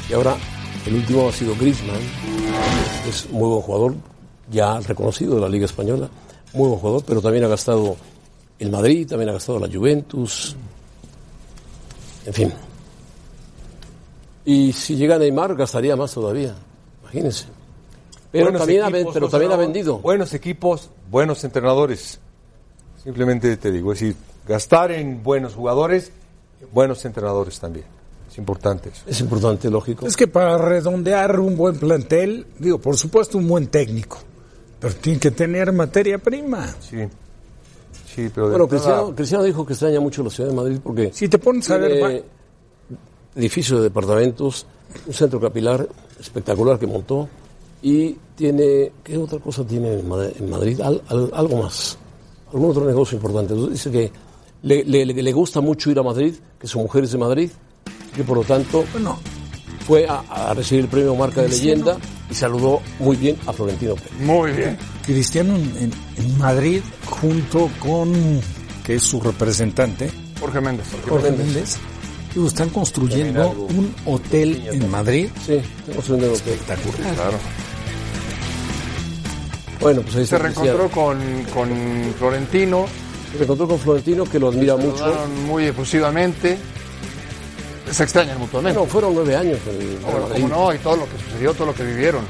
y 0.09 0.13
ahora 0.13 0.37
el 0.85 0.95
último 0.95 1.27
ha 1.27 1.31
sido 1.31 1.55
Griezmann, 1.55 1.99
es 3.07 3.25
un 3.25 3.39
muy 3.39 3.49
buen 3.49 3.61
jugador, 3.61 3.95
ya 4.49 4.79
reconocido 4.79 5.35
de 5.35 5.41
la 5.41 5.49
Liga 5.49 5.65
Española, 5.65 6.09
muy 6.53 6.69
buen 6.69 6.79
jugador, 6.79 7.03
pero 7.05 7.21
también 7.21 7.43
ha 7.43 7.49
gastado 7.49 7.97
el 8.59 8.71
Madrid, 8.71 9.07
también 9.07 9.29
ha 9.29 9.33
gastado 9.33 9.59
la 9.59 9.67
Juventus, 9.67 10.55
en 12.25 12.33
fin. 12.33 12.53
Y 14.45 14.71
si 14.71 14.95
llega 14.95 15.17
Neymar, 15.17 15.55
gastaría 15.55 15.97
más 15.97 16.13
todavía, 16.13 16.55
imagínense. 17.01 17.56
Pero 18.45 18.57
también, 18.57 18.81
ha, 18.83 18.87
equipos, 18.87 19.03
ven- 19.05 19.13
pero 19.13 19.25
José 19.27 19.31
también 19.31 19.51
ha 19.51 19.55
Ramón, 19.55 19.73
vendido. 19.73 19.99
Buenos 19.99 20.33
equipos, 20.33 20.89
buenos 21.09 21.43
entrenadores. 21.43 22.19
Simplemente 23.03 23.55
te 23.57 23.71
digo, 23.71 23.93
es 23.93 23.99
decir, 23.99 24.15
gastar 24.47 24.91
en 24.91 25.23
buenos 25.23 25.53
jugadores, 25.55 26.11
buenos 26.73 27.03
entrenadores 27.05 27.59
también. 27.59 27.85
Es 28.29 28.37
importante 28.37 28.89
eso. 28.89 29.03
Es 29.07 29.19
importante, 29.21 29.69
lógico. 29.69 30.05
Es 30.05 30.15
que 30.17 30.27
para 30.27 30.57
redondear 30.57 31.39
un 31.39 31.55
buen 31.55 31.77
plantel, 31.77 32.45
digo, 32.59 32.79
por 32.79 32.97
supuesto 32.97 33.37
un 33.37 33.47
buen 33.47 33.67
técnico, 33.67 34.19
pero 34.79 34.93
tiene 34.95 35.19
que 35.19 35.31
tener 35.31 35.71
materia 35.71 36.17
prima. 36.17 36.67
Sí. 36.81 36.97
Sí, 38.13 38.29
pero 38.33 38.49
Bueno, 38.49 38.67
Cristiano, 38.67 39.13
Cristiano 39.15 39.43
dijo 39.43 39.65
que 39.65 39.73
extraña 39.73 39.99
mucho 39.99 40.23
la 40.23 40.29
ciudad 40.31 40.49
de 40.49 40.55
Madrid 40.55 40.79
porque 40.83 41.11
Si 41.13 41.27
te 41.29 41.37
pones 41.37 41.69
a 41.69 41.77
ver, 41.77 41.91
tiene 41.93 42.23
edificios 43.35 43.79
de 43.79 43.83
departamentos, 43.85 44.65
un 45.05 45.13
centro 45.13 45.39
capilar 45.39 45.87
espectacular 46.19 46.79
que 46.79 46.87
montó 46.87 47.29
y 47.81 48.17
tiene, 48.37 48.91
¿qué 49.03 49.17
otra 49.17 49.39
cosa 49.39 49.65
tiene 49.65 49.93
en 49.99 50.07
Mad- 50.07 50.31
en 50.39 50.49
Madrid? 50.49 50.79
Al- 50.79 51.01
al- 51.09 51.31
algo 51.33 51.63
más, 51.63 51.97
algún 52.53 52.69
otro 52.71 52.85
negocio 52.85 53.17
importante. 53.17 53.53
Entonces, 53.53 53.83
dice 53.83 53.91
que 53.91 54.11
le, 54.61 54.83
le- 54.85 55.05
le- 55.05 55.21
le 55.23 55.33
gusta 55.33 55.59
mucho 55.59 55.89
ir 55.91 55.99
a 55.99 56.03
Madrid, 56.03 56.33
que 56.59 56.67
su 56.67 56.79
mujer 56.79 57.03
es 57.03 57.11
de 57.11 57.17
Madrid, 57.17 57.49
que 58.15 58.23
por 58.23 58.37
lo 58.37 58.43
tanto 58.43 58.85
bueno, 58.93 59.17
fue 59.85 60.07
a, 60.07 60.19
a 60.19 60.53
recibir 60.53 60.83
el 60.85 60.89
premio 60.89 61.15
Marca 61.15 61.41
de. 61.41 61.49
Leyenda 61.49 61.97
y 62.29 62.33
saludó 62.33 62.81
muy 62.99 63.15
bien 63.15 63.37
a 63.47 63.53
Florentino 63.53 63.95
Pérez. 63.95 64.11
Muy 64.19 64.51
bien. 64.51 64.77
Cristiano 65.05 65.55
en, 65.55 65.91
Madrid 66.37 66.81
junto 67.05 67.69
con, 67.79 68.13
que 68.85 68.95
es 68.95 69.03
su 69.03 69.19
representante, 69.21 70.09
Jorge 70.39 70.59
Méndez. 70.61 70.85
Jorge 71.07 71.31
Méndez, 71.31 71.77
digo, 72.35 72.47
están 72.47 72.69
construyendo 72.69 73.49
un 73.51 73.93
hotel 74.05 74.61
en 74.71 74.89
Madrid. 74.91 75.29
Sí, 75.45 75.59
subiendo 76.05 76.27
el 76.27 76.33
hotel. 76.33 76.53
Espectacular. 76.53 77.15
Claro. 77.15 77.37
Bueno, 79.79 80.01
pues 80.01 80.15
ahí 80.15 80.25
Se 80.25 80.37
reencontró 80.37 80.89
con, 80.89 81.19
con 81.53 81.69
Florentino, 82.17 82.87
Se 83.35 83.43
encontró 83.43 83.67
con 83.67 83.79
Florentino, 83.79 84.25
que 84.25 84.39
lo 84.39 84.49
admira 84.49 84.75
mucho. 84.75 84.97
saludaron 84.97 85.45
muy 85.45 85.65
efusivamente. 85.65 86.57
Se 87.91 88.03
extrañan 88.03 88.39
mutuamente. 88.39 88.77
Bueno, 88.77 88.91
fueron 88.91 89.15
nueve 89.15 89.35
años. 89.35 89.59
el 89.69 90.01
No, 90.01 90.07
bueno, 90.07 90.27
cómo 90.29 90.47
no, 90.47 90.73
y 90.73 90.77
todo 90.79 90.97
lo 90.97 91.05
que 91.05 91.17
sucedió, 91.23 91.53
todo 91.53 91.67
lo 91.67 91.73
que 91.73 91.83
vivieron. 91.83 92.21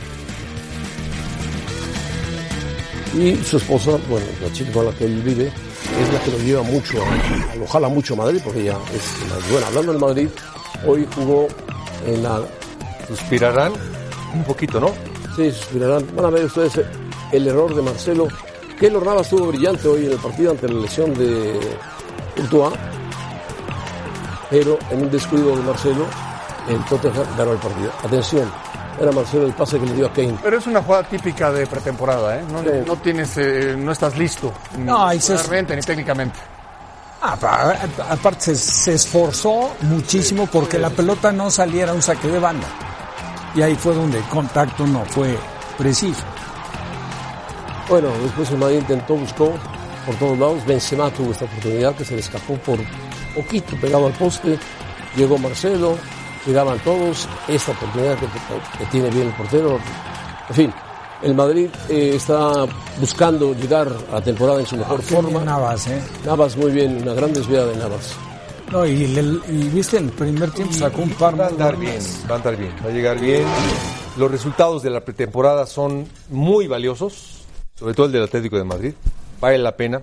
Y 3.15 3.36
su 3.43 3.57
esposa, 3.57 3.91
bueno, 4.10 4.25
la 4.43 4.51
chica 4.53 4.71
con 4.71 4.86
la 4.86 4.91
que 4.91 5.05
él 5.05 5.21
vive, 5.23 5.47
es 5.47 6.13
la 6.13 6.19
que 6.19 6.31
lo 6.31 6.38
lleva 6.39 6.62
mucho, 6.62 7.03
lo 7.57 7.65
jala 7.65 7.88
mucho 7.88 8.13
a 8.13 8.17
Madrid, 8.17 8.41
porque 8.43 8.62
ella 8.62 8.77
es 8.93 9.29
la 9.29 9.51
buena. 9.51 9.67
Hablando 9.67 9.91
del 9.93 10.01
Madrid, 10.01 10.29
hoy 10.86 11.07
jugó 11.15 11.47
en 12.05 12.21
la 12.21 12.41
¿Suspirarán? 13.07 13.73
Un 14.33 14.43
poquito, 14.43 14.79
¿no? 14.79 14.93
Sí, 15.36 15.51
suspirarán. 15.51 16.05
Van 16.15 16.25
a 16.25 16.29
ver 16.29 16.45
ustedes 16.45 16.81
el 17.31 17.47
error 17.47 17.73
de 17.75 17.81
Marcelo. 17.81 18.27
Keylor 18.79 19.05
Navas 19.05 19.23
estuvo 19.23 19.47
brillante 19.47 19.87
hoy 19.87 20.05
en 20.05 20.11
el 20.11 20.17
partido 20.19 20.51
ante 20.51 20.67
la 20.67 20.79
lesión 20.81 21.13
de 21.15 21.59
Courtois, 22.35 22.73
pero 24.49 24.77
en 24.91 25.01
un 25.03 25.11
descuido 25.11 25.55
de 25.55 25.63
Marcelo, 25.63 26.05
el 26.69 26.83
Tottenham 26.85 27.25
ganó 27.37 27.51
el 27.53 27.57
partido. 27.57 27.91
Atención, 28.03 28.51
era 29.01 29.11
Marcelo 29.11 29.45
el 29.45 29.53
pase 29.53 29.79
que 29.79 29.85
le 29.85 29.93
dio 29.93 30.05
a 30.07 30.13
Kane. 30.13 30.37
Pero 30.43 30.57
es 30.57 30.67
una 30.67 30.81
jugada 30.81 31.03
típica 31.03 31.51
de 31.51 31.65
pretemporada, 31.67 32.37
¿eh? 32.37 32.43
No, 32.51 32.61
Sí. 32.61 32.69
no 32.85 32.95
tienes, 32.97 33.37
eh, 33.37 33.75
no 33.77 33.91
estás 33.91 34.17
listo. 34.17 34.53
No, 34.77 35.09
ni 35.09 35.15
muscularmente, 35.15 35.75
ni 35.75 35.81
técnicamente. 35.81 36.37
Ah, 37.21 37.35
aparte 38.11 38.41
se, 38.41 38.55
se 38.55 38.93
esforzó 38.93 39.71
muchísimo 39.81 40.45
porque 40.45 40.77
la 40.77 40.91
pelota 40.91 41.31
no 41.31 41.49
saliera 41.49 41.91
a 41.91 41.95
un 41.95 42.01
saque 42.03 42.27
de 42.27 42.37
banda. 42.39 42.67
Y 43.55 43.61
ahí 43.63 43.75
fue 43.75 43.95
donde 43.95 44.19
el 44.19 44.23
contacto 44.25 44.85
no 44.85 45.03
fue 45.03 45.35
preciso. 45.79 46.21
Bueno, 47.89 48.10
después 48.21 48.50
el 48.52 48.58
Madrid 48.58 48.78
intentó, 48.80 49.15
buscó 49.15 49.54
por 50.06 50.15
todos 50.15 50.38
lados. 50.38 50.65
Benzema 50.65 51.10
tuvo 51.12 51.32
esta 51.32 51.45
oportunidad 51.45 51.95
que 51.95 52.04
se 52.06 52.13
le 52.15 52.19
escapó 52.19 52.56
por 52.56 52.80
poquito, 53.36 53.76
pegado 53.80 54.08
al 54.08 54.13
poste. 54.13 54.58
Llegó 55.15 55.38
Marcelo, 55.38 55.97
llegaban 56.45 56.80
todos. 56.80 57.28
Esta 57.47 57.71
oportunidad 57.71 58.17
que, 58.19 58.26
que 58.78 58.86
tiene 58.91 59.10
bien 59.10 59.28
el 59.28 59.34
portero. 59.34 59.80
En 60.50 60.56
fin, 60.56 60.73
el 61.23 61.34
Madrid 61.34 61.69
eh, 61.89 62.12
está 62.15 62.65
buscando 63.00 63.54
llegar 63.54 63.88
a 64.12 64.15
la 64.15 64.21
temporada 64.21 64.60
en 64.60 64.65
su 64.65 64.76
mejor 64.76 65.00
Qué 65.00 65.15
forma. 65.15 65.43
Navas, 65.43 65.88
¿eh? 65.88 66.02
Navas 66.26 66.58
muy 66.58 66.71
bien, 66.71 67.02
una 67.02 67.13
gran 67.13 67.34
desviada 67.34 67.67
de 67.67 67.78
Navas. 67.78 68.13
No, 68.71 68.86
y, 68.86 69.17
el- 69.17 69.41
y 69.47 69.69
viste, 69.69 69.97
en 69.97 70.06
el 70.06 70.12
primer 70.12 70.52
tiempo 70.52 70.73
sacó 70.73 71.02
un 71.04 71.12
par 71.12 71.39
Va 71.39 71.45
a 71.45 71.47
andar 71.47 71.78
bien, 71.78 72.00
va 72.30 72.34
a 72.36 72.38
andar 72.38 72.58
bien, 72.58 72.73
va 72.86 72.89
a 72.89 72.91
llegar 72.91 73.17
bien. 73.17 73.45
Los 74.17 74.30
resultados 74.30 74.84
de 74.84 74.89
la 74.89 75.00
pretemporada 75.06 75.65
son 75.65 76.06
muy 76.30 76.67
valiosos, 76.67 77.37
sobre 77.77 77.93
todo 77.93 78.07
el 78.07 78.11
del 78.11 78.23
Atlético 78.23 78.57
de 78.57 78.63
Madrid. 78.63 78.93
Vale 79.39 79.57
la 79.59 79.75
pena, 79.77 80.01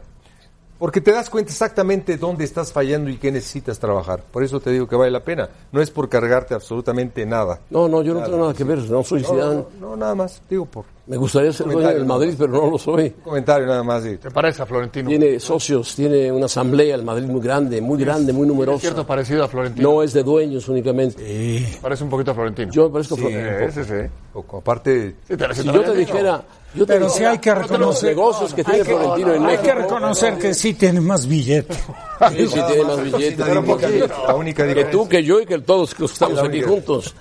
porque 0.79 1.01
te 1.01 1.13
das 1.13 1.29
cuenta 1.31 1.51
exactamente 1.51 2.17
dónde 2.17 2.45
estás 2.45 2.73
fallando 2.73 3.11
y 3.11 3.17
qué 3.17 3.33
necesitas 3.33 3.79
trabajar. 3.79 4.23
Por 4.31 4.43
eso 4.45 4.61
te 4.61 4.71
digo 4.71 4.87
que 4.89 4.97
vale 4.97 5.11
la 5.11 5.25
pena. 5.25 5.49
No 5.73 5.81
es 5.81 5.91
por 5.91 6.09
cargarte 6.09 6.55
absolutamente 6.55 7.25
nada. 7.27 7.61
No, 7.71 7.89
no, 7.89 8.03
yo 8.03 8.15
no 8.15 8.23
tengo 8.23 8.39
nada 8.39 8.55
que 8.55 8.65
ver, 8.65 8.79
no 8.79 9.03
soy 9.03 9.23
No, 9.23 9.29
Zidane. 9.29 9.55
no, 9.55 9.67
no, 9.81 9.97
nada 9.97 10.15
más, 10.15 10.41
digo 10.49 10.67
por 10.67 10.85
Me 11.07 11.19
gustaría 11.19 11.53
ser 11.53 11.67
dueño 11.67 11.87
del. 11.87 12.07
Madrid, 12.07 12.35
pero 12.39 12.51
no 12.53 12.71
lo 12.71 12.79
soy. 12.79 13.11
comentario 13.23 13.67
nada 13.67 13.83
más. 13.83 14.05
de- 14.05 14.17
¿Te 14.17 14.31
parece 14.31 14.63
a 14.63 14.67
Florentino? 14.67 15.11
Tiene 15.11 15.39
socios, 15.39 15.95
tiene 15.95 16.33
una 16.33 16.47
asamblea, 16.47 16.95
el 16.95 17.03
Madrid 17.03 17.27
muy 17.27 17.43
grande, 17.43 17.81
muy 17.83 17.99
grande, 18.03 18.33
muy 18.33 18.47
Es 18.47 18.55
numerosa. 18.55 18.81
cierto 18.81 19.07
parecido 19.07 19.45
a 19.45 19.49
Florentino. 19.49 19.91
No 19.93 20.03
es 20.03 20.15
de 20.15 20.23
dueños 20.23 20.67
únicamente. 20.69 21.67
Parece 21.83 22.05
un 22.05 22.11
poquito 22.11 22.31
a 22.31 22.35
Florentino. 22.35 22.73
Yo 22.73 22.85
me 22.85 22.91
parezco 22.91 23.17
Sí, 23.17 23.21
Florentino. 23.21 23.67
un 23.67 23.71
poco, 23.71 24.09
un 24.35 24.43
poco. 24.45 24.59
Aparte, 24.59 25.17
Sí, 25.29 25.37
te- 25.37 25.47
sí, 25.55 25.61
Si 25.61 25.67
te- 25.69 25.75
yo 25.75 25.83
te 25.83 25.95
dijera, 25.95 26.43
yo 26.75 26.87
te 26.87 26.93
Pero 26.95 27.07
dijera, 27.07 27.11
sí 27.19 27.25
hay 27.35 27.39
que 27.39 27.51
los 27.51 27.63
reconocer. 27.69 28.09
negocios 28.09 28.55
que 28.55 28.65
tiene 28.65 28.81
hay 28.81 28.87
que- 28.87 28.95
Florentino 28.97 29.29
en 29.35 29.35
hay 29.43 29.47
México. 29.47 29.63
que 29.63 29.75
reconocer 29.75 30.39
que 30.39 30.55
sí 30.55 30.73
tiene 30.75 31.01
más 31.03 31.27
billete. 31.27 31.75
Sí, 31.75 32.47
sí, 32.49 32.61
tiene 32.67 32.85
más 32.85 33.03
billetes. 33.03 33.39
la 33.47 34.35
única- 34.35 34.67
Que 34.73 34.85
tú, 34.87 35.07
que 35.07 35.23
yo 35.23 35.39
y 35.41 35.45
que 35.45 35.59
todos 35.59 35.81
los 35.81 35.95
que 35.95 36.05
estamos 36.15 36.39
aquí 36.43 36.63
juntos. 36.63 37.15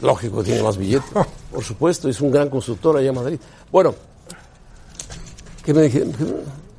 Lógico, 0.00 0.42
tiene 0.42 0.62
más 0.62 0.76
billetes. 0.76 1.10
Por 1.52 1.62
supuesto, 1.64 2.08
es 2.08 2.20
un 2.20 2.30
gran 2.30 2.48
constructor 2.50 2.96
allá 2.96 3.08
en 3.10 3.14
Madrid. 3.14 3.38
Bueno, 3.70 3.94
¿qué 5.64 5.72
me 5.72 5.82
dije? 5.82 6.04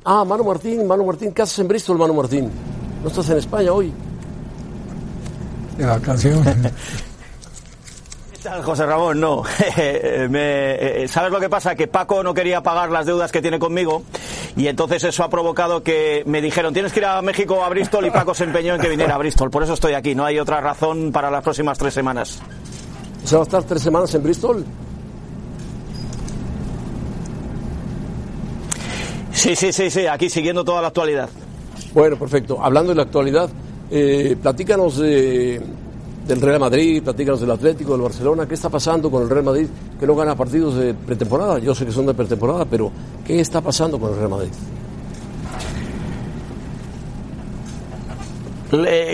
Ah, 0.04 0.24
Manu 0.24 0.44
Martín, 0.44 0.86
Manu 0.86 1.04
Martín, 1.06 1.32
¿qué 1.32 1.42
haces 1.42 1.58
en 1.58 1.68
Bristol, 1.68 1.98
Manu 1.98 2.14
Martín? 2.14 2.50
¿No 3.02 3.08
estás 3.08 3.28
en 3.30 3.38
España 3.38 3.72
hoy? 3.72 3.92
De 5.78 5.84
vacaciones. 5.86 6.54
¿Qué 8.32 8.38
tal, 8.42 8.62
José 8.62 8.86
Ramón? 8.86 9.18
No. 9.20 9.42
Me- 9.76 11.02
eh, 11.02 11.08
¿Sabes 11.08 11.32
lo 11.32 11.40
que 11.40 11.48
pasa? 11.48 11.74
Que 11.74 11.88
Paco 11.88 12.22
no 12.22 12.32
quería 12.34 12.62
pagar 12.62 12.90
las 12.90 13.04
deudas 13.06 13.32
que 13.32 13.42
tiene 13.42 13.58
conmigo 13.58 14.04
y 14.56 14.68
entonces 14.68 15.02
eso 15.04 15.24
ha 15.24 15.28
provocado 15.30 15.82
que 15.82 16.22
me 16.26 16.40
dijeron 16.40 16.72
tienes 16.72 16.92
que 16.92 17.00
ir 17.00 17.06
a 17.06 17.20
México, 17.22 17.64
a 17.64 17.68
Bristol 17.68 18.06
y 18.06 18.10
Paco 18.10 18.34
se 18.34 18.44
empeñó 18.44 18.74
en 18.74 18.80
que 18.80 18.88
viniera 18.88 19.14
a 19.16 19.18
Bristol. 19.18 19.50
Por 19.50 19.62
eso 19.64 19.72
estoy 19.74 19.94
aquí. 19.94 20.14
No 20.14 20.24
hay 20.24 20.38
otra 20.38 20.60
razón 20.60 21.10
para 21.12 21.30
las 21.30 21.42
próximas 21.42 21.76
tres 21.78 21.92
semanas. 21.94 22.38
O 23.26 23.28
sea, 23.28 23.38
va 23.38 23.42
a 23.42 23.46
estar 23.48 23.64
tres 23.64 23.82
semanas 23.82 24.14
en 24.14 24.22
Bristol. 24.22 24.64
Sí, 29.32 29.56
sí, 29.56 29.72
sí, 29.72 29.90
sí. 29.90 30.06
Aquí 30.06 30.30
siguiendo 30.30 30.62
toda 30.64 30.80
la 30.80 30.86
actualidad. 30.88 31.28
Bueno, 31.92 32.16
perfecto. 32.16 32.62
Hablando 32.62 32.90
de 32.90 32.94
la 32.96 33.02
actualidad, 33.02 33.50
eh, 33.90 34.36
platícanos 34.40 34.98
de- 34.98 35.60
del 36.24 36.40
Real 36.40 36.60
Madrid, 36.60 37.02
platícanos 37.02 37.40
del 37.40 37.50
Atlético, 37.50 37.94
del 37.94 38.02
Barcelona. 38.02 38.46
¿Qué 38.46 38.54
está 38.54 38.68
pasando 38.68 39.10
con 39.10 39.24
el 39.24 39.28
Real 39.28 39.44
Madrid 39.44 39.66
que 39.98 40.06
no 40.06 40.14
gana 40.14 40.36
partidos 40.36 40.76
de 40.76 40.94
pretemporada? 40.94 41.58
Yo 41.58 41.74
sé 41.74 41.84
que 41.84 41.90
son 41.90 42.06
de 42.06 42.14
pretemporada, 42.14 42.64
pero 42.64 42.92
¿qué 43.26 43.40
está 43.40 43.60
pasando 43.60 43.98
con 43.98 44.12
el 44.12 44.18
Real 44.18 44.30
Madrid? 44.30 44.50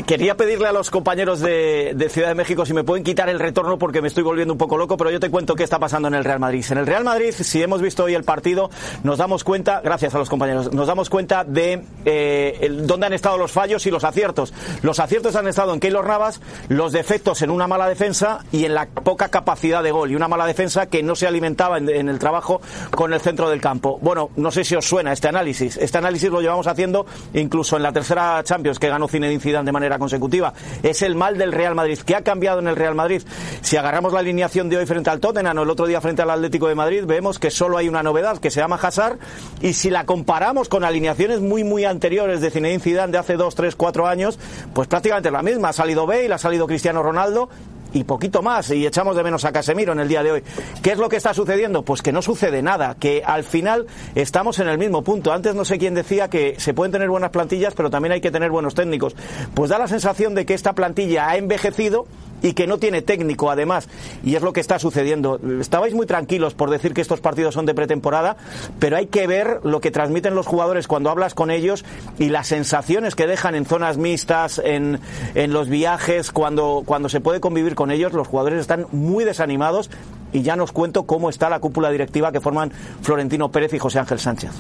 Quería 0.07 0.37
pedirle 0.37 0.69
a 0.69 0.73
los 0.73 0.91
compañeros 0.91 1.41
de, 1.41 2.09
Ciudad 2.11 2.29
de 2.29 2.35
México 2.35 2.67
si 2.67 2.75
me 2.75 2.85
pueden 2.85 3.05
quitar 3.05 3.29
el 3.29 3.39
retorno 3.39 3.79
porque 3.79 4.01
me 4.01 4.09
estoy 4.09 4.23
volviendo 4.23 4.55
un 4.55 4.59
poco 4.59 4.77
loco, 4.77 4.97
pero 4.97 5.11
yo 5.11 5.21
te 5.21 5.31
cuento 5.31 5.55
qué 5.55 5.63
está 5.63 5.79
pasando 5.79 6.09
en 6.09 6.15
el 6.15 6.25
Real 6.25 6.41
Madrid. 6.41 6.65
En 6.71 6.79
el 6.79 6.87
Real 6.87 7.05
Madrid, 7.05 7.33
si 7.33 7.63
hemos 7.63 7.81
visto 7.81 8.05
hoy 8.05 8.15
el 8.15 8.25
partido, 8.25 8.71
nos 9.05 9.19
damos 9.19 9.45
cuenta, 9.45 9.81
gracias 9.83 10.15
a 10.15 10.19
los 10.19 10.29
compañeros, 10.29 10.73
nos 10.73 10.87
damos 10.87 11.11
cuenta 11.11 11.45
de 11.45 11.85
eh, 12.05 12.71
dónde 12.83 13.07
han 13.07 13.13
estado 13.13 13.39
los 13.39 13.53
fallos 13.53 13.87
y 13.87 13.91
los 13.91 14.05
aciertos. 14.05 14.53
Los 14.83 14.99
aciertos 14.99 15.37
han 15.37 15.47
estado 15.47 15.75
en 15.75 15.81
Keylor 15.81 16.07
Navas, 16.07 16.41
los 16.69 16.93
defectos 16.93 17.43
en 17.43 17.51
una 17.51 17.67
mala 17.67 17.89
defensa 17.89 18.45
y 18.53 18.65
en 18.65 18.75
la 18.75 18.87
poca 18.87 19.29
capacidad 19.29 19.83
de 19.83 19.93
gol 19.93 20.11
y 20.11 20.17
una 20.17 20.29
mala 20.29 20.47
defensa 20.47 20.87
que 20.87 21.03
no 21.03 21.15
se 21.15 21.27
alimentaba 21.27 21.79
en, 21.79 21.89
en 21.89 22.09
el 22.09 22.19
trabajo 22.19 22.61
con 22.91 23.13
el 23.13 23.21
centro 23.21 23.51
del 23.51 23.61
campo. 23.61 23.99
Bueno, 24.01 24.31
no 24.37 24.51
sé 24.51 24.65
si 24.65 24.75
os 24.75 24.85
suena 24.85 25.13
este 25.13 25.29
análisis. 25.29 25.77
Este 25.77 25.99
análisis 25.99 26.31
lo 26.31 26.41
llevamos 26.41 26.67
haciendo 26.67 27.07
incluso 27.35 27.77
en 27.77 27.83
la 27.83 27.93
tercera 27.93 28.43
Champions 28.45 28.79
que 28.79 28.89
ganó 28.89 29.09
Zinedine 29.09 29.52
De 29.53 29.71
manera 29.71 29.99
consecutiva. 29.99 30.55
Es 30.83 31.03
el 31.03 31.15
mal 31.15 31.37
del 31.37 31.53
Real 31.53 31.75
Madrid. 31.75 31.99
¿Qué 32.05 32.17
ha 32.17 32.23
cambiado 32.23 32.59
en 32.59 32.69
el 32.69 32.75
Real 32.75 32.95
Madrid? 32.95 33.23
Si 33.61 33.77
agarramos 33.77 34.13
la 34.15 34.21
alineación 34.21 34.71
de 34.71 34.79
hoy 34.79 34.87
frente 34.87 35.11
al 35.11 35.21
Tottenham 35.21 35.59
o 35.59 35.63
el 35.63 35.71
otro 35.71 35.87
día 35.87 36.01
frente 36.01 36.23
al 36.23 36.31
Atlético 36.31 36.69
de 36.69 36.75
Madrid, 36.75 37.05
vemos 37.05 37.39
que 37.39 37.51
solo 37.51 37.77
hay 37.77 37.89
una 37.89 38.03
novedad 38.03 38.39
que 38.39 38.51
se 38.51 38.61
llama 38.61 38.79
Hazard 38.83 39.19
y 39.61 39.75
si 39.75 39.91
la 39.91 40.07
comparamos 40.07 40.71
con 40.71 40.85
alineaciones 40.85 41.41
muy 41.41 41.65
muy 41.65 41.85
anteriores 41.85 42.41
de 42.41 42.51
Zinedine 42.51 42.81
Zidane 42.81 43.13
de 43.13 43.19
hace 43.19 43.37
dos, 43.37 43.55
tres, 43.55 43.77
cuatro 43.77 44.07
años, 44.07 44.39
pues 44.73 44.89
prácticamente 44.89 45.31
la 45.31 45.43
misma. 45.43 45.69
Ha 45.69 45.73
salido 45.75 46.07
Bale, 46.07 46.33
ha 46.33 46.39
salido 46.39 46.67
Cristiano 46.67 47.03
Ronaldo 47.03 47.51
y 47.93 48.05
poquito 48.05 48.43
más, 48.43 48.71
y 48.71 48.87
echamos 48.87 49.17
de 49.17 49.23
menos 49.23 49.45
a 49.45 49.53
Casemiro 49.53 49.93
en 49.93 50.01
el 50.01 50.09
día 50.09 50.23
de 50.23 50.33
hoy. 50.33 50.43
¿Qué 50.83 50.93
es 50.93 50.99
lo 50.99 51.09
que 51.09 51.17
está 51.17 51.35
sucediendo? 51.35 51.83
Pues 51.83 52.03
que 52.03 52.13
no 52.13 52.23
sucede 52.23 52.63
nada, 52.63 52.97
que 52.99 53.23
al 53.25 53.45
final 53.45 53.87
estamos 54.15 54.59
en 54.59 54.69
el 54.69 54.79
mismo 54.79 55.03
punto. 55.03 55.33
Antes 55.33 55.55
no 55.55 55.65
sé 55.65 55.79
quién 55.79 55.95
decía 55.95 56.29
que 56.29 56.57
se 56.59 56.75
pueden 56.75 56.93
tener 56.93 57.09
buenas 57.09 57.31
plantillas, 57.31 57.75
pero 57.75 57.91
también 57.91 58.13
hay 58.13 58.21
que 58.21 58.31
tener 58.31 58.51
buenos 58.51 58.75
técnicos. 58.75 59.15
Pues 59.55 59.71
da 59.71 59.79
la 59.79 59.89
sensación 59.89 60.35
de 60.35 60.47
que 60.47 60.55
esta 60.55 60.75
plantilla 60.75 61.29
ha 61.29 61.37
envejecido 61.37 62.07
y 62.43 62.53
que 62.55 62.67
no 62.67 62.79
tiene 62.79 63.03
técnico 63.03 63.51
además 63.51 63.89
y 64.25 64.35
es 64.35 64.43
lo 64.43 64.53
que 64.53 64.61
está 64.61 64.79
sucediendo. 64.79 65.41
Estabais 65.61 65.95
muy 65.95 66.07
tranquilos 66.07 66.55
por 66.55 66.71
decir 66.71 66.95
que 66.95 67.01
estos 67.01 67.21
partidos 67.21 67.55
son 67.55 67.67
de 67.67 67.75
pretemporada, 67.75 68.37
pero 68.79 68.97
hay 68.97 69.07
que 69.07 69.27
ver 69.27 69.61
lo 69.65 69.81
que 69.81 69.91
transmiten 69.91 70.35
los 70.35 70.47
jugadores 70.47 70.87
cuando 70.87 71.11
hablas 71.11 71.35
con 71.35 71.51
ellos 71.51 71.85
y 72.19 72.29
las 72.29 72.49
sensaciones 72.49 73.15
que 73.15 73.27
dejan 73.27 73.55
en 73.55 73.65
zonas 73.65 73.99
mixtas, 73.99 74.61
en, 74.65 75.01
en 75.35 75.53
los 75.53 75.69
viajes, 75.69 76.33
cuando, 76.33 76.83
cuando 76.85 77.09
se 77.09 77.21
puede 77.21 77.41
convivir 77.41 77.75
con 77.75 77.91
ellos, 77.91 78.13
los 78.13 78.29
jugadores 78.29 78.61
están 78.61 78.87
muy 78.93 79.25
desanimados 79.25 79.91
y 80.33 80.43
ya 80.43 80.57
nos 80.57 80.73
cuento 80.73 81.05
cómo 81.05 81.31
está 81.31 81.49
la 81.49 81.61
cúpula 81.61 81.91
directiva 81.91 82.33
que 82.33 82.41
forman 82.41 82.73
Florentino 83.03 83.51
Pérez 83.51 83.75
y 83.75 83.79
José 83.79 83.99
Ángel 83.99 84.19
Sánchez. 84.19 84.51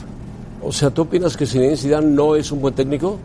O 0.62 0.70
sea, 0.70 0.90
¿tú 0.90 1.02
opinas 1.02 1.36
que 1.36 1.46
Zinedine 1.46 1.76
Zidane 1.76 2.06
no 2.06 2.36
es 2.36 2.52
un 2.52 2.60
buen 2.60 2.74
técnico? 2.74 3.18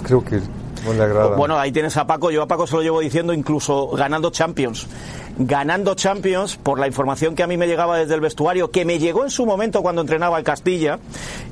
pues 0.00 0.02
creo 0.02 0.24
que. 0.24 0.59
Bueno, 1.36 1.58
ahí 1.58 1.72
tienes 1.72 1.96
a 1.96 2.06
Paco. 2.06 2.30
Yo 2.30 2.42
a 2.42 2.46
Paco 2.46 2.66
se 2.66 2.76
lo 2.76 2.82
llevo 2.82 3.00
diciendo 3.00 3.32
incluso 3.32 3.88
ganando 3.88 4.30
Champions. 4.30 4.86
Ganando 5.42 5.94
Champions, 5.94 6.56
por 6.56 6.78
la 6.78 6.86
información 6.86 7.34
que 7.34 7.42
a 7.42 7.46
mí 7.46 7.56
me 7.56 7.66
llegaba 7.66 7.96
desde 7.96 8.14
el 8.14 8.20
vestuario, 8.20 8.70
que 8.70 8.84
me 8.84 8.98
llegó 8.98 9.24
en 9.24 9.30
su 9.30 9.46
momento 9.46 9.80
cuando 9.80 10.02
entrenaba 10.02 10.36
el 10.36 10.44
Castilla, 10.44 10.98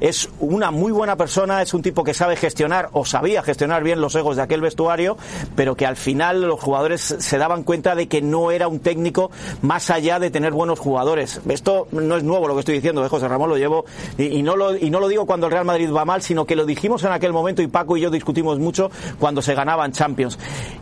es 0.01 0.29
una 0.41 0.71
muy 0.71 0.93
buena 0.93 1.17
persona, 1.17 1.63
es 1.63 1.73
un 1.73 1.81
tipo 1.81 2.05
que 2.05 2.13
sabe 2.13 2.37
gestionar 2.37 2.91
o 2.93 3.07
sabía 3.07 3.43
gestionar 3.43 3.83
bien 3.83 4.03
los 4.03 4.15
egos 4.15 4.37
de 4.37 4.43
aquel 4.43 4.61
vestuario, 4.61 5.17
pero 5.57 5.75
que 5.75 5.87
al 5.87 5.97
final 5.97 6.43
los 6.43 6.61
jugadores 6.61 7.01
se 7.01 7.39
daban 7.39 7.63
cuenta 7.63 7.95
de 7.95 8.09
que 8.09 8.21
no 8.21 8.51
era 8.51 8.69
un 8.69 8.81
técnico 8.81 9.31
más 9.63 9.89
allá 9.89 10.19
de 10.19 10.31
tener 10.31 10.53
buenos 10.53 10.79
jugadores. 10.79 11.41
Esto 11.49 11.89
no 11.91 12.15
es 12.19 12.25
nuevo 12.25 12.47
lo 12.47 12.53
que 12.53 12.61
estoy 12.61 12.75
diciendo, 12.75 13.03
¿eh, 13.03 13.09
José 13.09 13.27
Ramón, 13.27 13.49
lo 13.49 13.57
llevo 13.57 13.87
y, 14.19 14.25
y 14.25 14.43
no 14.43 14.55
lo, 14.55 14.77
y 14.77 14.91
no 14.91 15.01
lo 15.01 15.09
digo 15.09 15.25
cuando 15.25 15.47
el 15.47 15.53
Real 15.53 15.65
Madrid 15.65 15.91
va 15.91 16.05
mal, 16.05 16.21
sino 16.21 16.45
que 16.45 16.57
lo 16.57 16.67
dijimos 16.67 17.05
en 17.05 17.13
aquel 17.13 17.33
momento 17.33 17.63
y 17.63 17.69
Paco 17.69 17.97
y 17.97 18.03
yo 18.03 18.11
discutimos 18.11 18.59
mucho 18.59 18.91
cuando 19.19 19.41
se 19.41 19.55
ganaban 19.55 19.93
Champions. 19.93 20.39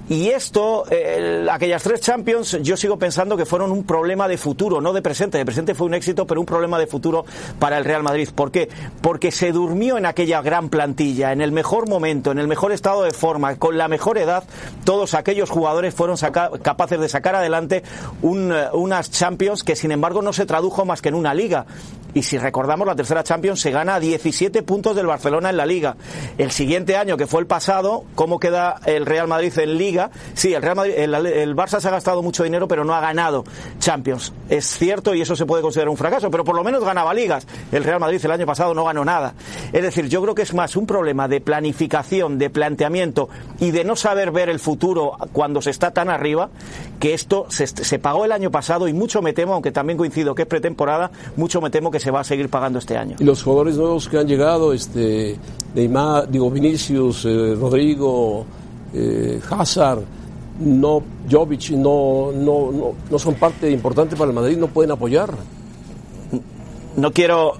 Y 0.08 0.30
esto, 0.30 0.84
eh, 0.90 1.46
aquellas 1.48 1.84
tres 1.84 2.00
Champions, 2.00 2.58
yo 2.62 2.76
sigo 2.76 2.95
pensando 2.98 3.36
que 3.36 3.46
fueron 3.46 3.70
un 3.72 3.84
problema 3.84 4.28
de 4.28 4.38
futuro, 4.38 4.80
no 4.80 4.92
de 4.92 5.02
presente. 5.02 5.38
De 5.38 5.44
presente 5.44 5.74
fue 5.74 5.86
un 5.86 5.94
éxito, 5.94 6.26
pero 6.26 6.40
un 6.40 6.46
problema 6.46 6.78
de 6.78 6.86
futuro 6.86 7.24
para 7.58 7.78
el 7.78 7.84
Real 7.84 8.02
Madrid. 8.02 8.28
¿Por 8.34 8.50
qué? 8.50 8.68
Porque 9.00 9.30
se 9.30 9.52
durmió 9.52 9.98
en 9.98 10.06
aquella 10.06 10.42
gran 10.42 10.68
plantilla, 10.68 11.32
en 11.32 11.40
el 11.40 11.52
mejor 11.52 11.88
momento, 11.88 12.32
en 12.32 12.38
el 12.38 12.48
mejor 12.48 12.72
estado 12.72 13.02
de 13.02 13.12
forma, 13.12 13.56
con 13.56 13.78
la 13.78 13.88
mejor 13.88 14.18
edad. 14.18 14.44
Todos 14.84 15.14
aquellos 15.14 15.50
jugadores 15.50 15.94
fueron 15.94 16.16
capaces 16.62 17.00
de 17.00 17.08
sacar 17.08 17.34
adelante 17.34 17.82
eh, 18.22 18.68
unas 18.72 19.10
Champions 19.10 19.64
que, 19.64 19.76
sin 19.76 19.92
embargo, 19.92 20.22
no 20.22 20.32
se 20.32 20.46
tradujo 20.46 20.84
más 20.84 21.02
que 21.02 21.08
en 21.08 21.14
una 21.14 21.34
liga. 21.34 21.66
Y 22.16 22.22
si 22.22 22.38
recordamos, 22.38 22.86
la 22.86 22.96
tercera 22.96 23.22
Champions 23.22 23.60
se 23.60 23.70
gana 23.70 24.00
17 24.00 24.62
puntos 24.62 24.96
del 24.96 25.04
Barcelona 25.04 25.50
en 25.50 25.58
la 25.58 25.66
liga. 25.66 25.96
El 26.38 26.50
siguiente 26.50 26.96
año, 26.96 27.18
que 27.18 27.26
fue 27.26 27.42
el 27.42 27.46
pasado, 27.46 28.04
¿cómo 28.14 28.40
queda 28.40 28.80
el 28.86 29.04
Real 29.04 29.28
Madrid 29.28 29.52
en 29.58 29.76
liga? 29.76 30.10
Sí, 30.32 30.54
el, 30.54 30.62
Real 30.62 30.76
Madrid, 30.76 30.94
el, 30.96 31.54
Barça 31.54 31.78
se 31.78 31.88
ha 31.88 31.90
gastado 31.90 32.22
mucho 32.22 32.42
dinero, 32.42 32.68
pero 32.68 32.86
no 32.86 32.94
ha 32.94 33.02
ganado 33.02 33.44
Champions. 33.80 34.32
Es 34.48 34.64
cierto 34.64 35.14
y 35.14 35.20
eso 35.20 35.36
se 35.36 35.44
puede 35.44 35.60
considerar 35.60 35.90
un 35.90 35.98
fracaso, 35.98 36.30
pero 36.30 36.42
por 36.42 36.56
lo 36.56 36.64
menos 36.64 36.82
ganaba 36.82 37.12
ligas. 37.12 37.46
El 37.70 37.84
Real 37.84 38.00
Madrid 38.00 38.18
el 38.24 38.30
año 38.30 38.46
pasado 38.46 38.72
no 38.72 38.86
ganó 38.86 39.04
nada. 39.04 39.34
Es 39.74 39.82
decir, 39.82 40.08
yo 40.08 40.22
creo 40.22 40.34
que 40.34 40.40
es 40.40 40.54
más 40.54 40.74
un 40.74 40.86
problema 40.86 41.28
de 41.28 41.42
planificación, 41.42 42.38
de 42.38 42.48
planteamiento 42.48 43.28
y 43.60 43.72
de 43.72 43.84
no 43.84 43.94
saber 43.94 44.30
ver 44.30 44.48
el 44.48 44.58
futuro 44.58 45.18
cuando 45.34 45.60
se 45.60 45.68
está 45.68 45.90
tan 45.90 46.08
arriba, 46.08 46.48
que 46.98 47.12
esto 47.12 47.44
se, 47.50 47.66
se 47.66 47.98
pagó 47.98 48.24
el 48.24 48.32
año 48.32 48.50
pasado 48.50 48.88
y 48.88 48.94
mucho 48.94 49.20
me 49.20 49.34
temo, 49.34 49.52
aunque 49.52 49.70
también 49.70 49.98
coincido 49.98 50.34
que 50.34 50.42
es 50.42 50.48
pretemporada, 50.48 51.10
mucho 51.36 51.60
me 51.60 51.68
temo 51.68 51.90
que 51.90 52.00
se 52.05 52.05
va 52.10 52.20
a 52.20 52.24
seguir 52.24 52.48
pagando 52.48 52.78
este 52.78 52.96
año. 52.96 53.16
Y 53.18 53.24
los 53.24 53.42
jugadores 53.42 53.76
nuevos 53.76 54.08
que 54.08 54.18
han 54.18 54.26
llegado, 54.26 54.72
este, 54.72 55.36
Neymar, 55.74 56.28
digo, 56.28 56.50
Vinicius, 56.50 57.24
eh, 57.24 57.54
Rodrigo, 57.58 58.46
eh, 58.92 59.40
Hazard, 59.50 60.02
no, 60.60 61.02
Jovic, 61.30 61.70
no, 61.70 62.30
no, 62.32 62.72
no, 62.72 62.92
no 63.10 63.18
son 63.18 63.34
parte 63.34 63.70
importante 63.70 64.16
para 64.16 64.30
el 64.30 64.34
Madrid, 64.34 64.56
no 64.56 64.68
pueden 64.68 64.90
apoyar. 64.92 65.34
No 66.96 67.12
quiero 67.12 67.54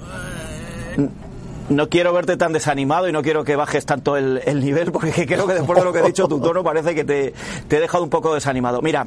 no 1.68 1.88
quiero 1.88 2.12
verte 2.12 2.36
tan 2.36 2.52
desanimado 2.52 3.08
y 3.08 3.12
no 3.12 3.22
quiero 3.22 3.44
que 3.44 3.56
bajes 3.56 3.84
tanto 3.84 4.16
el, 4.16 4.40
nivel, 4.60 4.92
porque 4.92 5.26
creo 5.26 5.46
que 5.46 5.54
después 5.54 5.78
de 5.78 5.84
lo 5.84 5.92
que 5.92 6.00
he 6.00 6.06
dicho 6.06 6.28
tu 6.28 6.40
tono 6.40 6.62
parece 6.62 6.94
que 6.94 7.04
te, 7.04 7.34
te 7.68 7.76
he 7.76 7.80
dejado 7.80 8.04
un 8.04 8.10
poco 8.10 8.34
desanimado. 8.34 8.80
Mira, 8.82 9.06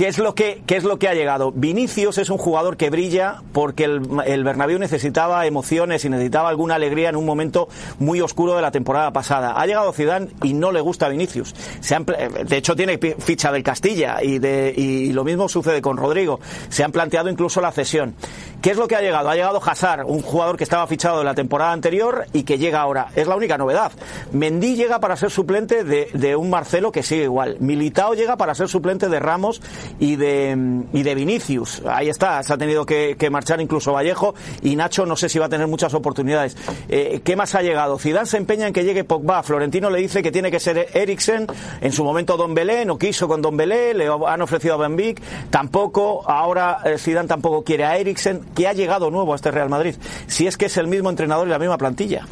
¿Qué 0.00 0.08
es, 0.08 0.16
lo 0.16 0.34
que, 0.34 0.62
¿Qué 0.64 0.76
es 0.76 0.84
lo 0.84 0.98
que 0.98 1.08
ha 1.08 1.12
llegado? 1.14 1.52
Vinicius 1.52 2.16
es 2.16 2.30
un 2.30 2.38
jugador 2.38 2.78
que 2.78 2.88
brilla 2.88 3.42
porque 3.52 3.84
el, 3.84 4.00
el 4.24 4.44
Bernabéu 4.44 4.78
necesitaba 4.78 5.44
emociones 5.44 6.06
y 6.06 6.08
necesitaba 6.08 6.48
alguna 6.48 6.76
alegría 6.76 7.10
en 7.10 7.16
un 7.16 7.26
momento 7.26 7.68
muy 7.98 8.22
oscuro 8.22 8.56
de 8.56 8.62
la 8.62 8.70
temporada 8.70 9.12
pasada. 9.12 9.60
Ha 9.60 9.66
llegado 9.66 9.92
Zidane 9.92 10.28
y 10.42 10.54
no 10.54 10.72
le 10.72 10.80
gusta 10.80 11.10
Vinicius. 11.10 11.54
Se 11.80 11.98
de 11.98 12.56
hecho 12.56 12.74
tiene 12.74 12.96
ficha 13.18 13.52
del 13.52 13.62
Castilla 13.62 14.22
y, 14.22 14.38
de, 14.38 14.72
y 14.74 15.12
lo 15.12 15.22
mismo 15.22 15.50
sucede 15.50 15.82
con 15.82 15.98
Rodrigo. 15.98 16.40
Se 16.70 16.82
han 16.82 16.92
planteado 16.92 17.28
incluso 17.28 17.60
la 17.60 17.70
cesión. 17.70 18.14
¿Qué 18.62 18.70
es 18.70 18.78
lo 18.78 18.88
que 18.88 18.96
ha 18.96 19.02
llegado? 19.02 19.28
Ha 19.28 19.34
llegado 19.34 19.60
Hazard, 19.62 20.06
un 20.06 20.22
jugador 20.22 20.56
que 20.56 20.64
estaba 20.64 20.86
fichado 20.86 21.18
de 21.18 21.24
la 21.24 21.34
temporada 21.34 21.72
anterior 21.72 22.24
y 22.32 22.44
que 22.44 22.56
llega 22.56 22.80
ahora. 22.80 23.08
Es 23.16 23.26
la 23.26 23.36
única 23.36 23.58
novedad. 23.58 23.92
Mendy 24.32 24.76
llega 24.76 24.98
para 24.98 25.16
ser 25.16 25.30
suplente 25.30 25.84
de, 25.84 26.08
de 26.14 26.36
un 26.36 26.48
Marcelo 26.48 26.90
que 26.90 27.02
sigue 27.02 27.24
igual. 27.24 27.58
Militao 27.60 28.14
llega 28.14 28.38
para 28.38 28.54
ser 28.54 28.68
suplente 28.68 29.10
de 29.10 29.20
Ramos 29.20 29.60
y 29.98 30.16
de, 30.16 30.84
y 30.92 31.02
de 31.02 31.14
Vinicius. 31.14 31.82
Ahí 31.86 32.08
está, 32.08 32.42
se 32.42 32.52
ha 32.52 32.58
tenido 32.58 32.86
que, 32.86 33.16
marchar 33.30 33.60
incluso 33.60 33.92
Vallejo 33.92 34.34
y 34.62 34.74
Nacho 34.76 35.06
no 35.06 35.16
sé 35.16 35.28
si 35.28 35.38
va 35.38 35.46
a 35.46 35.48
tener 35.48 35.66
muchas 35.66 35.94
oportunidades. 35.94 36.56
Eh, 36.88 37.20
¿Qué 37.22 37.36
más 37.36 37.54
ha 37.54 37.62
llegado? 37.62 37.98
Zidane 37.98 38.26
se 38.26 38.36
empeña 38.36 38.66
en 38.66 38.72
que 38.72 38.84
llegue 38.84 39.04
Pogba. 39.04 39.42
Florentino 39.42 39.90
le 39.90 40.00
dice 40.00 40.22
que 40.22 40.32
tiene 40.32 40.50
que 40.50 40.60
ser 40.60 40.88
Eriksen. 40.92 41.46
En 41.80 41.92
su 41.92 42.04
momento 42.04 42.36
Don 42.36 42.54
Belé, 42.54 42.84
no 42.84 42.98
quiso 42.98 43.28
con 43.28 43.42
Don 43.42 43.56
Belé, 43.56 43.94
le 43.94 44.08
han 44.08 44.42
ofrecido 44.42 44.74
a 44.74 44.76
Ben 44.78 44.96
Vic, 44.96 45.20
tampoco. 45.50 46.28
Ahora 46.28 46.78
eh, 46.84 46.98
Zidane 46.98 47.28
tampoco 47.28 47.62
quiere 47.62 47.84
a 47.84 47.96
Eriksen, 47.96 48.40
que 48.54 48.66
ha 48.68 48.72
llegado 48.72 49.10
nuevo 49.10 49.32
a 49.32 49.36
este 49.36 49.50
Real 49.50 49.68
Madrid. 49.68 49.94
Si 50.26 50.46
es 50.46 50.56
que 50.56 50.66
es 50.66 50.76
el 50.76 50.86
mismo 50.86 51.10
entrenador 51.10 51.46
y 51.46 51.50
la 51.50 51.58
misma 51.58 51.78
plantilla. 51.78 52.26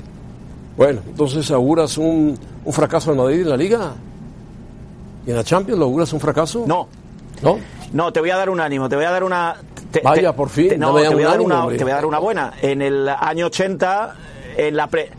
Bueno, 0.77 1.01
entonces 1.07 1.51
auguras 1.51 1.99
un, 1.99 2.39
un 2.65 2.73
fracaso 2.73 3.11
al 3.11 3.17
Madrid 3.17 3.41
en 3.41 3.49
la 3.49 3.57
Liga. 3.57 3.95
¿Y 5.27 5.31
en 5.31 5.37
la 5.37 5.45
Champions 5.45 5.79
lo 5.79 5.87
auguras 5.87 6.13
un 6.13 6.21
fracaso? 6.21 6.65
No, 6.67 6.89
¿No? 7.43 7.59
No, 7.93 8.13
te 8.13 8.21
voy 8.21 8.31
a 8.31 8.37
dar 8.37 8.51
un 8.51 8.61
ánimo, 8.61 8.89
te 8.89 8.97
voy 8.97 9.05
a 9.05 9.11
dar 9.11 9.25
una... 9.25 9.57
Vaya, 10.03 10.35
por 10.35 10.51
fin. 10.51 10.79
no, 10.79 10.95
te, 10.95 11.09
voy 11.09 11.23
a 11.23 11.29
dar 11.29 11.41
una, 11.41 11.67
te 11.69 11.83
voy 11.83 11.93
a 11.93 11.95
dar 11.95 12.05
una 12.05 12.19
buena. 12.19 12.53
En 12.61 12.83
el 12.83 13.09
año 13.09 13.47
80, 13.47 14.15
en 14.59 14.77
la 14.77 14.87
pre 14.87 15.11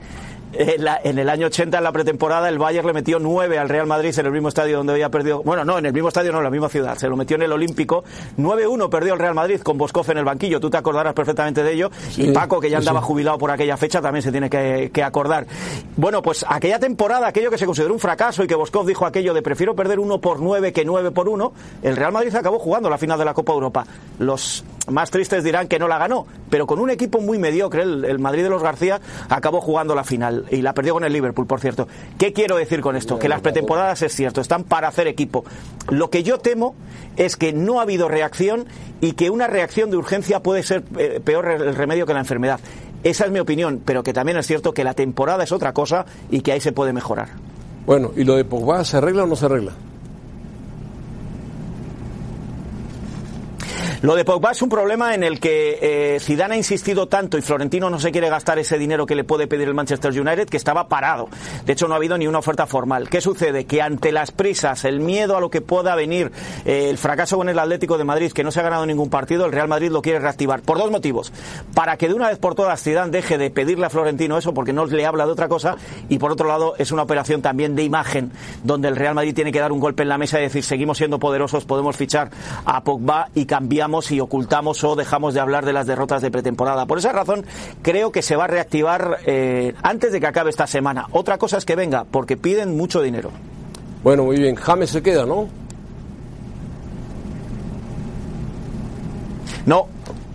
en, 0.53 1.19
el 1.19 1.29
año 1.29 1.47
80, 1.47 1.77
en 1.77 1.83
la 1.83 1.91
pretemporada, 1.91 2.49
el 2.49 2.57
Bayern 2.57 2.87
le 2.87 2.93
metió 2.93 3.19
9 3.19 3.59
al 3.59 3.69
Real 3.69 3.85
Madrid 3.85 4.17
en 4.17 4.25
el 4.25 4.31
mismo 4.31 4.49
estadio 4.49 4.77
donde 4.77 4.93
había 4.93 5.09
perdido. 5.09 5.43
Bueno, 5.43 5.63
no, 5.63 5.77
en 5.77 5.85
el 5.85 5.93
mismo 5.93 6.07
estadio, 6.07 6.31
no, 6.31 6.39
en 6.39 6.43
la 6.43 6.49
misma 6.49 6.69
ciudad. 6.69 6.97
Se 6.97 7.07
lo 7.07 7.15
metió 7.15 7.35
en 7.35 7.43
el 7.43 7.51
Olímpico. 7.51 8.03
9-1 8.37 8.89
perdió 8.89 9.13
el 9.13 9.19
Real 9.19 9.35
Madrid 9.35 9.61
con 9.61 9.77
Boscoff 9.77 10.09
en 10.09 10.17
el 10.17 10.25
banquillo. 10.25 10.59
Tú 10.59 10.69
te 10.69 10.77
acordarás 10.77 11.13
perfectamente 11.13 11.63
de 11.63 11.73
ello. 11.73 11.91
y 12.17 12.31
Paco, 12.31 12.59
que 12.59 12.69
ya 12.69 12.79
andaba 12.79 13.01
jubilado 13.01 13.37
por 13.37 13.51
aquella 13.51 13.77
fecha, 13.77 14.01
también 14.01 14.23
se 14.23 14.31
tiene 14.31 14.49
que, 14.49 15.03
acordar. 15.03 15.45
Bueno, 15.95 16.21
pues 16.21 16.45
aquella 16.47 16.79
temporada, 16.79 17.27
aquello 17.27 17.49
que 17.49 17.57
se 17.57 17.65
consideró 17.65 17.93
un 17.93 17.99
fracaso 17.99 18.43
y 18.43 18.47
que 18.47 18.55
Boscoff 18.55 18.87
dijo 18.87 19.05
aquello 19.05 19.33
de 19.33 19.41
prefiero 19.41 19.75
perder 19.75 19.99
1 19.99 20.19
por 20.19 20.39
9 20.39 20.73
que 20.73 20.83
9 20.83 21.11
por 21.11 21.29
1, 21.29 21.53
el 21.83 21.95
Real 21.95 22.11
Madrid 22.11 22.35
acabó 22.35 22.59
jugando 22.59 22.89
la 22.89 22.97
final 22.97 23.17
de 23.17 23.25
la 23.25 23.33
Copa 23.33 23.53
Europa. 23.53 23.85
Los 24.19 24.63
más 24.89 25.11
tristes 25.11 25.43
dirán 25.43 25.67
que 25.67 25.79
no 25.79 25.87
la 25.87 25.97
ganó, 25.97 26.25
pero 26.49 26.67
con 26.67 26.79
un 26.79 26.89
equipo 26.89 27.19
muy 27.19 27.37
mediocre, 27.37 27.83
el, 27.83 28.05
el 28.05 28.19
Madrid 28.19 28.43
de 28.43 28.49
los 28.49 28.63
García 28.63 28.99
acabó 29.29 29.61
jugando 29.61 29.95
la 29.95 30.03
final 30.03 30.45
y 30.51 30.61
la 30.61 30.73
perdió 30.73 30.93
con 30.93 31.03
el 31.03 31.13
Liverpool, 31.13 31.47
por 31.47 31.59
cierto. 31.59 31.87
¿Qué 32.17 32.33
quiero 32.33 32.57
decir 32.57 32.81
con 32.81 32.95
esto? 32.95 33.19
Que 33.19 33.29
las 33.29 33.41
pretemporadas 33.41 34.01
es 34.01 34.13
cierto, 34.13 34.41
están 34.41 34.63
para 34.63 34.87
hacer 34.87 35.07
equipo. 35.07 35.43
Lo 35.89 36.09
que 36.09 36.23
yo 36.23 36.37
temo 36.39 36.75
es 37.17 37.35
que 37.35 37.53
no 37.53 37.79
ha 37.79 37.83
habido 37.83 38.07
reacción 38.07 38.65
y 39.01 39.13
que 39.13 39.29
una 39.29 39.47
reacción 39.47 39.89
de 39.91 39.97
urgencia 39.97 40.41
puede 40.41 40.63
ser 40.63 40.83
eh, 40.97 41.19
peor 41.23 41.49
el 41.49 41.75
remedio 41.75 42.05
que 42.05 42.13
la 42.13 42.19
enfermedad. 42.19 42.59
Esa 43.03 43.25
es 43.25 43.31
mi 43.31 43.39
opinión, 43.39 43.81
pero 43.83 44.03
que 44.03 44.13
también 44.13 44.37
es 44.37 44.45
cierto 44.45 44.73
que 44.73 44.83
la 44.83 44.93
temporada 44.93 45.43
es 45.43 45.51
otra 45.51 45.73
cosa 45.73 46.05
y 46.29 46.41
que 46.41 46.51
ahí 46.51 46.59
se 46.59 46.73
puede 46.73 46.91
mejorar. 46.91 47.29
Bueno, 47.85 48.11
¿y 48.15 48.23
lo 48.23 48.35
de 48.35 48.45
Pogba 48.45 48.83
se 48.83 48.97
arregla 48.97 49.23
o 49.23 49.27
no 49.27 49.35
se 49.35 49.45
arregla? 49.45 49.73
Lo 54.01 54.15
de 54.15 54.23
Pogba 54.23 54.51
es 54.51 54.61
un 54.61 54.69
problema 54.69 55.13
en 55.13 55.25
el 55.25 55.41
que 55.41 55.77
eh, 55.81 56.19
Zidane 56.21 56.53
ha 56.53 56.57
insistido 56.57 57.09
tanto 57.09 57.37
y 57.37 57.41
Florentino 57.41 57.89
no 57.89 57.99
se 57.99 58.13
quiere 58.13 58.29
gastar 58.29 58.57
ese 58.57 58.77
dinero 58.77 59.05
que 59.05 59.13
le 59.13 59.25
puede 59.25 59.45
pedir 59.45 59.67
el 59.67 59.73
Manchester 59.73 60.11
United 60.17 60.47
que 60.47 60.55
estaba 60.55 60.87
parado. 60.87 61.27
De 61.65 61.73
hecho, 61.73 61.85
no 61.89 61.95
ha 61.95 61.97
habido 61.97 62.17
ni 62.17 62.25
una 62.25 62.39
oferta 62.39 62.65
formal. 62.65 63.09
¿Qué 63.09 63.19
sucede? 63.19 63.65
Que 63.65 63.81
ante 63.81 64.13
las 64.13 64.31
prisas, 64.31 64.85
el 64.85 65.01
miedo 65.01 65.35
a 65.35 65.41
lo 65.41 65.49
que 65.49 65.59
pueda 65.59 65.95
venir, 65.95 66.31
eh, 66.63 66.89
el 66.89 66.97
fracaso 66.97 67.35
con 67.35 67.49
el 67.49 67.59
Atlético 67.59 67.97
de 67.97 68.05
Madrid, 68.05 68.31
que 68.31 68.41
no 68.41 68.51
se 68.51 68.61
ha 68.61 68.63
ganado 68.63 68.85
ningún 68.85 69.09
partido, 69.09 69.45
el 69.45 69.51
Real 69.51 69.67
Madrid 69.67 69.91
lo 69.91 70.01
quiere 70.01 70.19
reactivar. 70.19 70.61
Por 70.61 70.77
dos 70.77 70.91
motivos. 70.91 71.33
Para 71.73 71.97
que 71.97 72.07
de 72.07 72.13
una 72.13 72.29
vez 72.29 72.37
por 72.37 72.55
todas 72.55 72.81
Zidane 72.81 73.11
deje 73.11 73.37
de 73.37 73.49
pedirle 73.49 73.85
a 73.85 73.89
Florentino 73.89 74.37
eso 74.37 74.53
porque 74.53 74.71
no 74.71 74.85
le 74.85 75.05
habla 75.05 75.25
de 75.25 75.33
otra 75.33 75.49
cosa 75.49 75.75
y 76.07 76.19
por 76.19 76.31
otro 76.31 76.47
lado 76.47 76.73
es 76.77 76.93
una 76.93 77.01
operación 77.01 77.41
también 77.41 77.75
de 77.75 77.83
imagen 77.83 78.31
donde 78.63 78.87
el 78.87 78.95
Real 78.95 79.13
Madrid 79.13 79.35
tiene 79.35 79.51
que 79.51 79.59
dar 79.59 79.73
un 79.73 79.81
golpe 79.81 80.03
en 80.03 80.09
la 80.09 80.17
mesa 80.17 80.39
y 80.39 80.43
decir 80.43 80.63
seguimos 80.63 80.97
siendo 80.97 81.19
poderosos, 81.19 81.65
podemos 81.65 81.97
fichar 81.97 82.31
a 82.63 82.81
Pogba 82.81 83.27
y 83.35 83.45
cambiamos 83.45 83.88
y 84.11 84.19
ocultamos 84.19 84.83
o 84.83 84.95
dejamos 84.95 85.33
de 85.33 85.39
hablar 85.39 85.65
de 85.65 85.73
las 85.73 85.87
derrotas 85.87 86.21
de 86.21 86.31
pretemporada. 86.31 86.85
Por 86.85 86.99
esa 86.99 87.11
razón, 87.11 87.45
creo 87.81 88.11
que 88.11 88.21
se 88.21 88.35
va 88.35 88.45
a 88.45 88.47
reactivar 88.47 89.17
eh, 89.25 89.73
antes 89.81 90.11
de 90.11 90.19
que 90.19 90.27
acabe 90.27 90.49
esta 90.49 90.67
semana. 90.67 91.07
Otra 91.11 91.37
cosa 91.37 91.57
es 91.57 91.65
que 91.65 91.75
venga, 91.75 92.05
porque 92.09 92.37
piden 92.37 92.77
mucho 92.77 93.01
dinero. 93.01 93.31
Bueno, 94.03 94.23
muy 94.23 94.37
bien. 94.37 94.55
James 94.55 94.89
se 94.89 95.01
queda, 95.01 95.25
¿no? 95.25 95.47
No, 99.65 99.87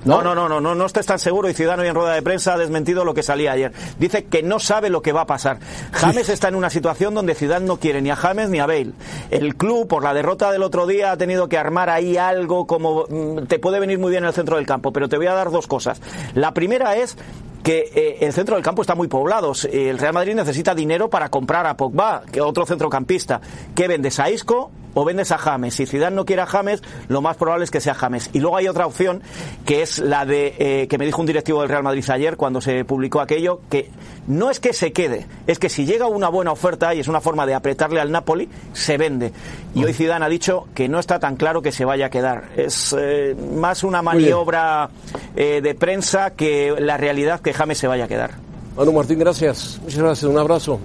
no, 0.05 0.23
no, 0.23 0.35
no, 0.35 0.49
no, 0.49 0.61
no, 0.61 0.75
no 0.75 0.87
estés 0.87 1.07
tan 1.07 1.19
seguro 1.19 1.49
y 1.49 1.55
Ciudadano 1.55 1.85
y 1.85 1.89
en 1.89 1.95
rueda 1.95 2.15
de 2.15 2.23
prensa 2.23 2.55
ha 2.55 2.59
desmentido 2.59 3.05
lo 3.05 3.15
que 3.15 3.23
salía 3.23 3.53
ayer. 3.53 3.73
Dice 3.99 4.25
que 4.25 4.43
no 4.43 4.59
sabe 4.59 4.91
lo 4.91 5.03
que 5.03 5.13
va 5.13 5.23
a 5.23 5.27
pasar. 5.27 5.59
James 5.93 6.29
está 6.29 6.49
en 6.49 6.55
una 6.55 6.71
situación 6.71 7.15
donde 7.15 7.35
Ciudad 7.35 7.61
no 7.61 7.79
quiere 7.79 8.03
ni 8.03 8.11
a 8.11 8.17
James 8.17 8.51
ni 8.51 8.61
a 8.61 8.67
Bale. 8.67 8.93
El 9.31 9.57
club, 9.57 9.89
por 9.89 10.03
la 10.03 10.15
derrota 10.15 10.53
del 10.53 10.63
otro 10.63 10.87
día, 10.87 11.13
ha 11.13 11.17
tenido 11.17 11.49
que 11.49 11.59
armar 11.59 11.91
ahí 11.91 12.17
algo 12.17 12.67
como 12.67 13.07
mm, 13.09 13.47
te 13.47 13.59
puede 13.59 13.81
venir 13.81 13.99
muy 13.99 14.11
bien 14.11 14.25
en 14.25 14.29
el 14.29 14.35
centro 14.35 14.57
del 14.57 14.67
campo, 14.67 14.93
pero 14.93 15.09
te 15.09 15.17
voy 15.17 15.27
a 15.27 15.35
dar 15.35 15.51
dos 15.51 15.67
cosas. 15.67 16.01
La 16.35 16.53
primera 16.53 16.97
es 16.97 17.17
que 17.65 17.91
eh, 17.95 18.19
el 18.21 18.33
centro 18.35 18.55
del 18.55 18.63
campo 18.63 18.83
está 18.83 18.95
muy 18.95 19.09
poblado. 19.09 19.53
El 19.73 19.99
Real 19.99 20.13
Madrid 20.13 20.35
necesita 20.35 20.75
dinero 20.75 21.09
para 21.09 21.31
comprar 21.31 21.67
a 21.67 21.77
Pogba, 21.77 22.23
que 22.31 22.43
otro 22.43 22.67
centrocampista. 22.67 23.41
¿Qué 23.75 23.89
vendes 23.89 24.21
a 24.21 24.31
Isco 24.31 24.71
o 24.93 25.05
vendes 25.05 25.33
a 25.33 25.39
James? 25.39 25.75
Si 25.75 25.87
Zidane 25.87 26.15
no 26.15 26.27
quiere 26.27 26.43
a 26.43 26.47
James, 26.47 26.83
lo 27.09 27.23
más 27.23 27.39
probable 27.39 27.65
es 27.65 27.71
que 27.71 27.81
sea 27.81 27.95
James. 27.95 28.29
Y 28.35 28.41
luego 28.41 28.59
hay 28.59 28.69
otra 28.69 28.87
opción 28.87 29.23
que 29.65 29.81
es 29.81 29.99
la 29.99 30.27
de 30.27 30.55
eh, 30.59 30.89
que 30.89 30.99
me 30.99 31.07
dijo 31.07 31.23
un 31.23 31.27
directivo 31.27 31.63
del 31.63 31.71
Real 31.71 31.83
Madrid 31.83 32.05
ayer 32.11 32.37
cuando 32.37 32.61
se 32.61 32.85
publicó 32.85 33.23
aquello 33.23 33.61
que 33.71 33.91
no 34.27 34.51
es 34.51 34.61
que 34.61 34.75
se 34.75 34.93
quede, 34.93 35.27
es 35.47 35.59
que 35.59 35.71
si 35.71 35.87
llega 35.87 36.07
una 36.07 36.29
buena 36.29 36.53
oferta 36.53 36.95
y 36.95 37.01
es 37.01 37.09
una 37.09 37.23
forma 37.23 37.47
de 37.47 37.55
apretarle 37.55 37.99
al 37.99 38.13
Napoli, 38.13 38.47
se 38.75 38.99
vende. 38.99 39.33
Y 39.75 39.85
hoy 39.85 39.93
Zidane 39.93 40.25
ha 40.25 40.29
dicho 40.29 40.67
que 40.75 40.89
no 40.89 40.99
está 40.99 41.19
tan 41.19 41.37
claro 41.37 41.61
que 41.63 41.73
se 41.73 41.85
vaya 41.85 42.07
a 42.07 42.11
quedar. 42.11 42.51
Es 42.57 42.95
eh, 42.99 43.35
más 43.57 43.83
una 43.83 44.03
maniobra 44.03 44.89
de 45.35 45.75
prensa 45.75 46.31
que 46.31 46.75
la 46.79 46.97
realidad 46.97 47.41
que 47.41 47.53
James 47.53 47.79
se 47.79 47.87
vaya 47.87 48.05
a 48.05 48.09
quedar. 48.09 48.33
Manu 48.77 48.93
Martín, 48.93 49.19
gracias. 49.19 49.81
Muchas 49.83 49.99
gracias. 49.99 50.31
Un 50.31 50.39
abrazo. 50.39 50.81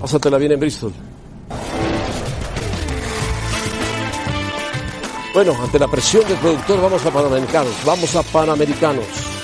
Pásatela 0.00 0.38
bien 0.38 0.52
en 0.52 0.60
Bristol. 0.60 0.92
Bueno, 5.36 5.52
ante 5.62 5.78
la 5.78 5.86
presión 5.86 6.26
del 6.26 6.38
productor, 6.38 6.80
vamos 6.80 7.04
a 7.04 7.10
Panamericanos. 7.10 7.74
Vamos 7.84 8.16
a 8.16 8.22
Panamericanos. 8.22 9.35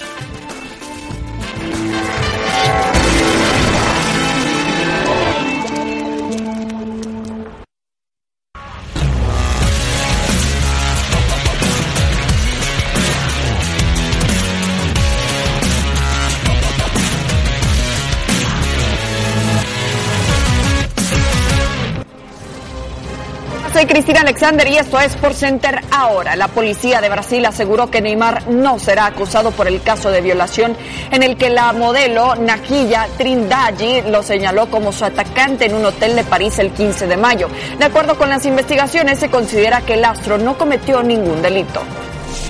Cristina 23.92 24.22
Alexander 24.22 24.66
y 24.68 24.78
esto 24.78 24.98
es 24.98 25.14
Por 25.16 25.34
Center 25.34 25.78
ahora. 25.90 26.34
La 26.34 26.48
policía 26.48 27.02
de 27.02 27.10
Brasil 27.10 27.44
aseguró 27.44 27.90
que 27.90 28.00
Neymar 28.00 28.48
no 28.48 28.78
será 28.78 29.04
acusado 29.04 29.50
por 29.50 29.68
el 29.68 29.82
caso 29.82 30.10
de 30.10 30.22
violación 30.22 30.74
en 31.10 31.22
el 31.22 31.36
que 31.36 31.50
la 31.50 31.74
modelo 31.74 32.34
Najilla 32.34 33.06
Trindade 33.18 34.04
lo 34.10 34.22
señaló 34.22 34.70
como 34.70 34.92
su 34.92 35.04
atacante 35.04 35.66
en 35.66 35.74
un 35.74 35.84
hotel 35.84 36.16
de 36.16 36.24
París 36.24 36.58
el 36.58 36.70
15 36.70 37.06
de 37.06 37.18
mayo. 37.18 37.50
De 37.78 37.84
acuerdo 37.84 38.16
con 38.16 38.30
las 38.30 38.46
investigaciones, 38.46 39.18
se 39.18 39.28
considera 39.28 39.82
que 39.82 39.92
el 39.92 40.06
astro 40.06 40.38
no 40.38 40.56
cometió 40.56 41.02
ningún 41.02 41.42
delito. 41.42 41.82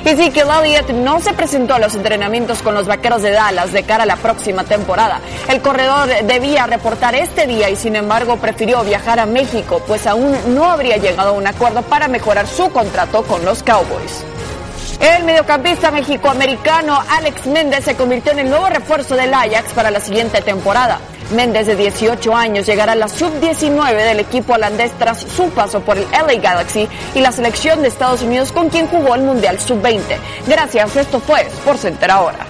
Ezekiel 0.05 0.49
Elliott 0.51 0.91
no 0.91 1.21
se 1.21 1.33
presentó 1.33 1.75
a 1.75 1.79
los 1.79 1.95
entrenamientos 1.95 2.61
con 2.61 2.75
los 2.75 2.87
vaqueros 2.87 3.23
de 3.23 3.31
Dallas 3.31 3.73
de 3.73 3.85
cara 3.85 4.03
a 4.03 4.07
la 4.07 4.17
próxima 4.17 4.65
temporada. 4.65 5.21
El 5.49 5.63
corredor 5.63 6.09
debía 6.25 6.67
reportar 6.67 7.15
este 7.15 7.47
día 7.47 7.71
y 7.71 7.77
sin 7.77 7.95
embargo 7.95 8.37
prefirió 8.37 8.83
viajar 8.83 9.21
a 9.21 9.27
México, 9.27 9.81
pues 9.87 10.07
aún 10.09 10.37
no 10.55 10.65
habría 10.65 10.97
llegado 10.97 11.31
a 11.31 11.33
un 11.33 11.47
acuerdo 11.47 11.83
para 11.83 12.09
mejorar 12.09 12.49
su 12.49 12.69
contrato 12.71 13.23
con 13.23 13.45
los 13.45 13.63
Cowboys. 13.63 14.25
El 15.01 15.25
mediocampista 15.25 15.91
mexicoamericano 15.91 16.99
Alex 17.09 17.47
Méndez 17.47 17.85
se 17.85 17.95
convirtió 17.95 18.33
en 18.33 18.41
el 18.41 18.51
nuevo 18.51 18.69
refuerzo 18.69 19.15
del 19.15 19.33
Ajax 19.33 19.73
para 19.73 19.91
la 19.91 20.01
siguiente 20.01 20.41
temporada. 20.43 20.99
Méndez, 21.33 21.67
de 21.67 21.77
18 21.77 22.35
años, 22.35 22.67
llegará 22.67 22.93
a 22.93 22.97
la 22.97 23.09
sub-19 23.09 24.05
del 24.05 24.21
equipo 24.21 24.55
holandés 24.55 24.93
tras 24.99 25.21
su 25.21 25.51
paso 25.51 25.81
por 25.81 25.99
el 25.99 26.07
LA 26.11 26.41
Galaxy 26.41 26.89
y 27.15 27.21
la 27.21 27.33
selección 27.33 27.83
de 27.83 27.89
Estados 27.89 28.23
Unidos 28.23 28.53
con 28.53 28.69
quien 28.69 28.87
jugó 28.87 29.15
el 29.15 29.23
Mundial 29.23 29.61
sub-20. 29.61 30.03
Gracias, 30.47 30.97
esto 30.97 31.21
fue 31.21 31.47
por 31.65 31.79
Center 31.79 32.11
ahora. 32.11 32.47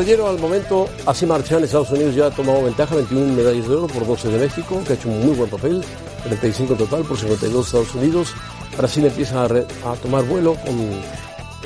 Dinero 0.00 0.28
al 0.28 0.38
momento, 0.38 0.88
así 1.06 1.26
marchan, 1.26 1.62
Estados 1.64 1.90
Unidos 1.90 2.14
ya 2.14 2.26
ha 2.26 2.30
tomado 2.30 2.62
ventaja, 2.64 2.94
21 2.94 3.34
medallas 3.34 3.68
de 3.68 3.74
oro 3.76 3.86
por 3.86 4.06
12 4.06 4.28
de 4.28 4.38
México, 4.38 4.80
que 4.86 4.92
ha 4.92 4.96
hecho 4.96 5.08
un 5.08 5.24
muy 5.26 5.34
buen 5.36 5.50
papel, 5.50 5.82
35 6.24 6.72
en 6.72 6.78
total 6.78 7.02
por 7.04 7.16
52 7.18 7.66
Estados 7.66 7.94
Unidos. 7.94 8.34
Brasil 8.76 9.04
empieza 9.04 9.44
a, 9.44 9.48
re- 9.48 9.66
a 9.84 9.94
tomar 9.94 10.24
vuelo 10.24 10.54
con 10.64 10.74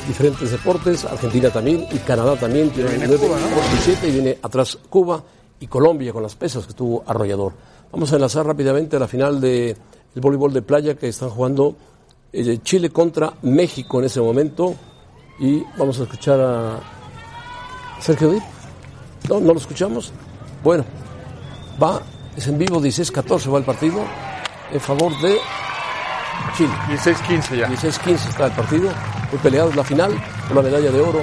diferentes 0.06 0.50
deportes, 0.50 1.04
Argentina 1.04 1.50
también 1.50 1.86
y 1.92 1.98
Canadá 1.98 2.36
también 2.36 2.70
tiene 2.70 2.90
Viene 2.90 3.06
9 3.08 3.26
Cuba, 3.26 3.38
¿no? 3.40 3.46
por 3.54 3.62
17 3.70 4.08
y 4.08 4.10
viene 4.12 4.38
atrás 4.42 4.78
Cuba 4.90 5.22
y 5.60 5.66
Colombia 5.66 6.12
con 6.12 6.22
las 6.22 6.34
pesas 6.34 6.64
que 6.64 6.70
estuvo 6.70 7.02
arrollador. 7.06 7.52
Vamos 7.92 8.12
a 8.12 8.16
enlazar 8.16 8.44
rápidamente 8.46 8.96
a 8.96 8.98
la 8.98 9.08
final 9.08 9.40
del 9.40 9.76
voleibol 10.16 10.52
de 10.52 10.62
playa 10.62 10.94
que 10.96 11.08
están 11.08 11.30
jugando 11.30 11.76
eh, 12.32 12.58
Chile 12.62 12.90
contra 12.90 13.34
México 13.42 13.98
en 14.00 14.04
ese 14.06 14.20
momento 14.20 14.74
y 15.38 15.62
vamos 15.78 15.98
a 16.00 16.02
escuchar 16.04 16.40
a 16.40 16.80
Sergio 18.00 18.30
Dip. 18.30 18.42
No, 19.28 19.40
no 19.40 19.52
lo 19.52 19.58
escuchamos. 19.58 20.12
Bueno, 20.62 20.84
va, 21.82 22.00
es 22.36 22.46
en 22.46 22.58
vivo, 22.58 22.80
16-14 22.80 23.52
va 23.52 23.58
el 23.58 23.64
partido 23.64 24.04
en 24.72 24.80
favor 24.80 25.12
de 25.20 25.38
Chile. 26.56 26.72
16-15 26.88 27.56
ya. 27.56 27.68
16-15 27.68 28.28
está 28.28 28.46
el 28.46 28.52
partido. 28.52 28.90
Muy 29.30 29.40
peleado 29.42 29.70
es 29.70 29.76
la 29.76 29.84
final 29.84 30.14
la 30.54 30.62
medalla 30.62 30.90
de 30.90 31.00
oro. 31.00 31.20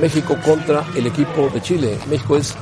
México 0.00 0.36
contra 0.44 0.84
el 0.96 1.06
equipo 1.06 1.48
de 1.48 1.60
Chile. 1.60 1.98
México 2.08 2.36
es 2.36 2.54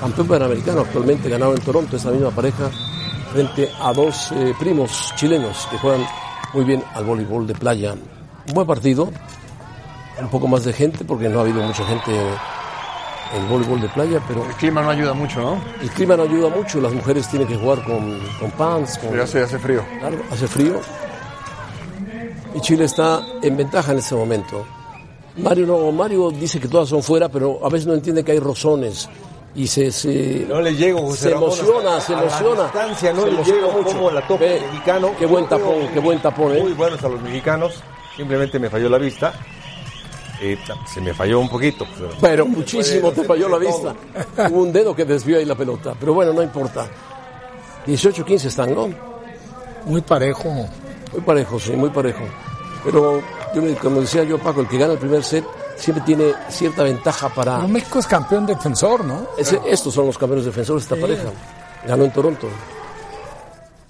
campeón 0.00 0.26
panamericano 0.26 0.80
actualmente, 0.80 1.28
ganado 1.28 1.54
en 1.54 1.60
Toronto, 1.60 1.96
esa 1.96 2.10
misma 2.10 2.30
pareja, 2.30 2.70
frente 3.32 3.70
a 3.80 3.92
dos 3.92 4.32
eh, 4.32 4.54
primos 4.58 5.12
chilenos 5.16 5.66
que 5.70 5.78
juegan 5.78 6.04
muy 6.52 6.64
bien 6.64 6.82
al 6.94 7.04
voleibol 7.04 7.46
de 7.46 7.54
playa. 7.54 7.92
Un 7.92 8.54
buen 8.54 8.66
partido, 8.66 9.10
un 10.20 10.28
poco 10.28 10.48
más 10.48 10.64
de 10.64 10.72
gente, 10.72 11.04
porque 11.04 11.28
no 11.28 11.38
ha 11.38 11.42
habido 11.42 11.62
mucha 11.62 11.84
gente 11.86 12.10
en 12.10 13.42
el 13.42 13.46
voleibol 13.48 13.80
de 13.80 13.88
playa, 13.88 14.20
pero 14.26 14.44
El 14.44 14.54
clima 14.54 14.82
no 14.82 14.90
ayuda 14.90 15.12
mucho, 15.12 15.40
¿no? 15.40 15.60
el 15.82 15.90
clima 15.90 16.16
no 16.16 16.22
ayuda 16.24 16.48
mucho, 16.48 16.80
las 16.80 16.92
mujeres 16.92 17.28
tienen 17.28 17.46
que 17.46 17.56
jugar 17.56 17.82
con, 17.84 18.18
con 18.40 18.50
pants, 18.52 18.98
con, 18.98 19.10
Pero 19.10 19.22
hace, 19.24 19.42
hace 19.42 19.58
frío. 19.58 19.84
Claro, 20.00 20.16
hace 20.30 20.46
frío. 20.48 20.80
Y 22.54 22.60
Chile 22.60 22.84
está 22.84 23.20
en 23.42 23.56
ventaja 23.56 23.92
en 23.92 23.98
este 23.98 24.14
momento. 24.14 24.64
Mario 25.36 25.66
no, 25.66 25.92
Mario 25.92 26.30
dice 26.30 26.58
que 26.58 26.66
todas 26.68 26.88
son 26.88 27.02
fuera, 27.02 27.28
pero 27.28 27.60
a 27.64 27.68
veces 27.68 27.86
no 27.86 27.94
entiende 27.94 28.24
que 28.24 28.32
hay 28.32 28.40
rozones. 28.40 29.08
Y 29.54 29.66
se, 29.66 29.90
se, 29.92 30.46
No 30.48 30.60
le 30.60 30.74
llego, 30.74 31.00
José 31.02 31.16
se 31.20 31.30
Ramón, 31.30 31.50
emociona, 31.52 31.96
a- 31.96 32.00
se 32.00 32.12
a 32.14 32.16
la 32.16 32.22
emociona. 32.22 32.62
distancia 32.64 33.12
no 33.12 33.20
se 33.20 33.26
le 33.26 33.32
emociona 33.34 33.60
llego 33.66 33.82
como 33.84 34.10
la 34.10 34.26
toca 34.26 34.40
Ve, 34.44 34.56
el 34.56 34.62
mexicano. 34.66 35.10
Qué 35.18 35.26
buen 35.26 35.46
tapón, 35.48 35.88
qué 35.92 35.98
buen 36.00 36.18
tapón, 36.20 36.56
¿eh? 36.56 36.60
Muy 36.62 36.72
buenos 36.72 37.02
a 37.04 37.08
los 37.08 37.20
mexicanos. 37.20 37.74
Simplemente 38.16 38.58
me 38.58 38.68
falló 38.70 38.88
la 38.88 38.98
vista. 38.98 39.32
Eh, 40.40 40.58
se 40.86 41.00
me 41.00 41.12
falló 41.14 41.40
un 41.40 41.48
poquito. 41.48 41.86
Pero 42.20 42.46
muchísimo 42.46 43.10
te 43.12 43.24
falló 43.24 43.48
la 43.48 43.58
vista. 43.58 43.94
Hubo 44.50 44.62
un 44.62 44.72
dedo 44.72 44.94
que 44.94 45.04
desvió 45.04 45.38
ahí 45.38 45.44
la 45.44 45.54
pelota. 45.54 45.94
Pero 45.98 46.14
bueno, 46.14 46.32
no 46.32 46.42
importa. 46.42 46.88
18-15 47.86 48.44
están, 48.44 48.74
¿no? 48.74 48.88
Muy 49.86 50.00
parejo. 50.02 50.50
Muy 51.12 51.22
parejo, 51.24 51.58
sí, 51.58 51.72
muy 51.72 51.90
parejo. 51.90 52.24
Pero, 52.84 53.20
yo, 53.54 53.78
como 53.80 54.00
decía 54.00 54.24
yo, 54.24 54.38
Paco, 54.38 54.60
el 54.60 54.68
que 54.68 54.78
gana 54.78 54.92
el 54.92 54.98
primer 54.98 55.24
set 55.24 55.44
siempre 55.76 56.04
tiene 56.04 56.34
cierta 56.50 56.82
ventaja 56.82 57.28
para... 57.28 57.56
Pero 57.56 57.68
México 57.68 57.98
es 57.98 58.06
campeón 58.06 58.46
defensor, 58.46 59.04
¿no? 59.04 59.26
Estos 59.38 59.94
son 59.94 60.06
los 60.06 60.18
campeones 60.18 60.44
defensores 60.44 60.88
de 60.88 60.94
esta 60.94 61.06
pareja. 61.06 61.30
Ganó 61.86 62.04
en 62.04 62.12
Toronto. 62.12 62.48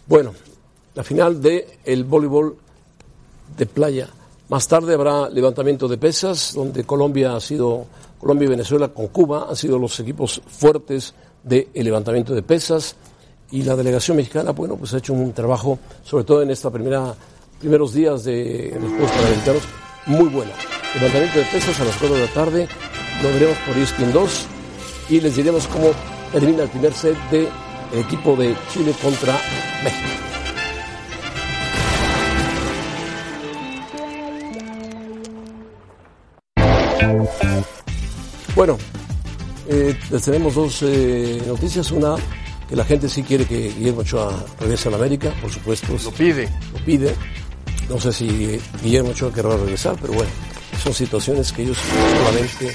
Bueno, 0.07 0.32
la 0.94 1.03
final 1.03 1.42
de 1.42 1.78
el 1.84 2.05
voleibol 2.05 2.57
de 3.57 3.66
playa. 3.66 4.09
Más 4.49 4.66
tarde 4.66 4.94
habrá 4.94 5.28
levantamiento 5.28 5.86
de 5.88 5.99
pesas, 5.99 6.55
donde 6.55 6.84
Colombia 6.84 7.36
ha 7.36 7.40
sido, 7.40 7.84
Colombia 8.18 8.46
y 8.46 8.49
Venezuela 8.49 8.88
con 8.88 9.09
Cuba 9.09 9.46
han 9.51 9.57
sido 9.57 9.78
los 9.78 10.01
equipos 10.01 10.40
fuertes 10.46 11.14
del 11.42 11.68
levantamiento 11.74 12.34
de 12.34 12.42
pesas. 12.42 12.96
Y 13.51 13.62
la 13.62 13.76
delegación 13.76 14.16
mexicana, 14.16 14.53
bueno, 14.53 14.76
pues 14.76 14.94
ha 14.94 14.99
hecho 14.99 15.12
un 15.12 15.32
trabajo, 15.32 15.78
sobre 16.03 16.24
todo 16.24 16.42
en 16.42 16.55
primera, 16.72 17.14
primeros 17.61 17.92
días 17.92 18.24
de 18.24 18.76
los 18.80 18.90
Juegos 18.90 19.11
Panamericanos, 19.11 19.62
muy 20.07 20.28
buena. 20.28 20.53
Levantamiento 20.94 21.38
de 21.38 21.44
pesas 21.46 21.80
a 21.80 21.84
las 21.84 21.96
4 21.96 22.16
de 22.16 22.26
la 22.26 22.32
tarde, 22.32 22.68
lo 23.22 23.28
veremos 23.28 23.57
por 23.66 23.76
ESPN 23.76 24.12
2 24.12 24.46
y 25.11 25.20
les 25.20 25.36
diremos 25.36 25.66
cómo 25.66 25.88
termina 26.32 26.62
el 26.62 26.70
primer 26.70 26.94
set 26.94 27.16
del 27.30 27.49
equipo 27.92 28.34
de 28.36 28.57
Chile 28.72 28.94
contra 29.03 29.38
México. 29.84 30.28
Bueno, 38.59 38.76
eh, 39.68 39.96
les 40.11 40.22
tenemos 40.22 40.56
dos 40.56 40.82
eh, 40.82 41.40
noticias. 41.46 41.92
Una, 41.92 42.16
que 42.68 42.74
la 42.74 42.84
gente 42.84 43.09
sí 43.09 43.22
quiere 43.22 43.44
que 43.44 43.68
Guillermo 43.68 44.00
Ochoa 44.00 44.44
regrese 44.59 44.88
a 44.88 44.90
la 44.90 44.96
América, 44.96 45.32
por 45.40 45.48
supuesto. 45.48 45.92
Lo 46.02 46.11
pide. 46.11 46.48
Lo 46.72 46.84
pide. 46.84 47.14
No 47.88 48.00
sé 48.00 48.12
si 48.12 48.61
Guillermo 48.82 49.11
Ochoa 49.11 49.32
querrá 49.32 49.56
regresar, 49.56 49.94
pero 50.00 50.12
bueno, 50.14 50.30
son 50.82 50.92
situaciones 50.92 51.52
que 51.52 51.62
ellos 51.62 51.78
solamente 52.16 52.74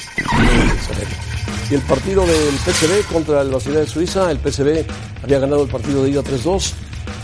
saber. 0.88 1.07
Y 1.69 1.73
el 1.73 1.81
partido 1.81 2.25
del 2.27 2.53
PSV 2.59 3.11
contra 3.11 3.41
el 3.41 3.49
Basilea 3.49 3.81
de 3.81 3.88
Suiza, 3.88 4.31
el 4.31 4.38
PSV 4.38 4.86
había 5.21 5.39
ganado 5.39 5.63
el 5.63 5.69
partido 5.69 6.05
de 6.05 6.11
ida 6.11 6.21
3-2, 6.21 6.73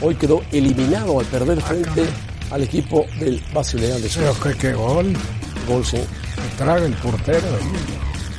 hoy 0.01 0.16
quedó 0.16 0.43
eliminado 0.51 1.18
al 1.18 1.26
perder 1.28 1.62
frente 1.62 2.03
al 2.51 2.64
equipo 2.64 3.05
del 3.22 3.41
Basilea 3.53 3.95
de 3.99 4.10
Suiza. 4.10 4.34
Pero 4.43 4.53
que 4.53 4.60
qué 4.60 4.74
gol. 4.74 5.14
Gol, 5.66 5.86
sí. 5.86 5.95
Se 5.95 6.57
traga 6.57 6.86
el 6.86 6.93
portero. 6.95 7.47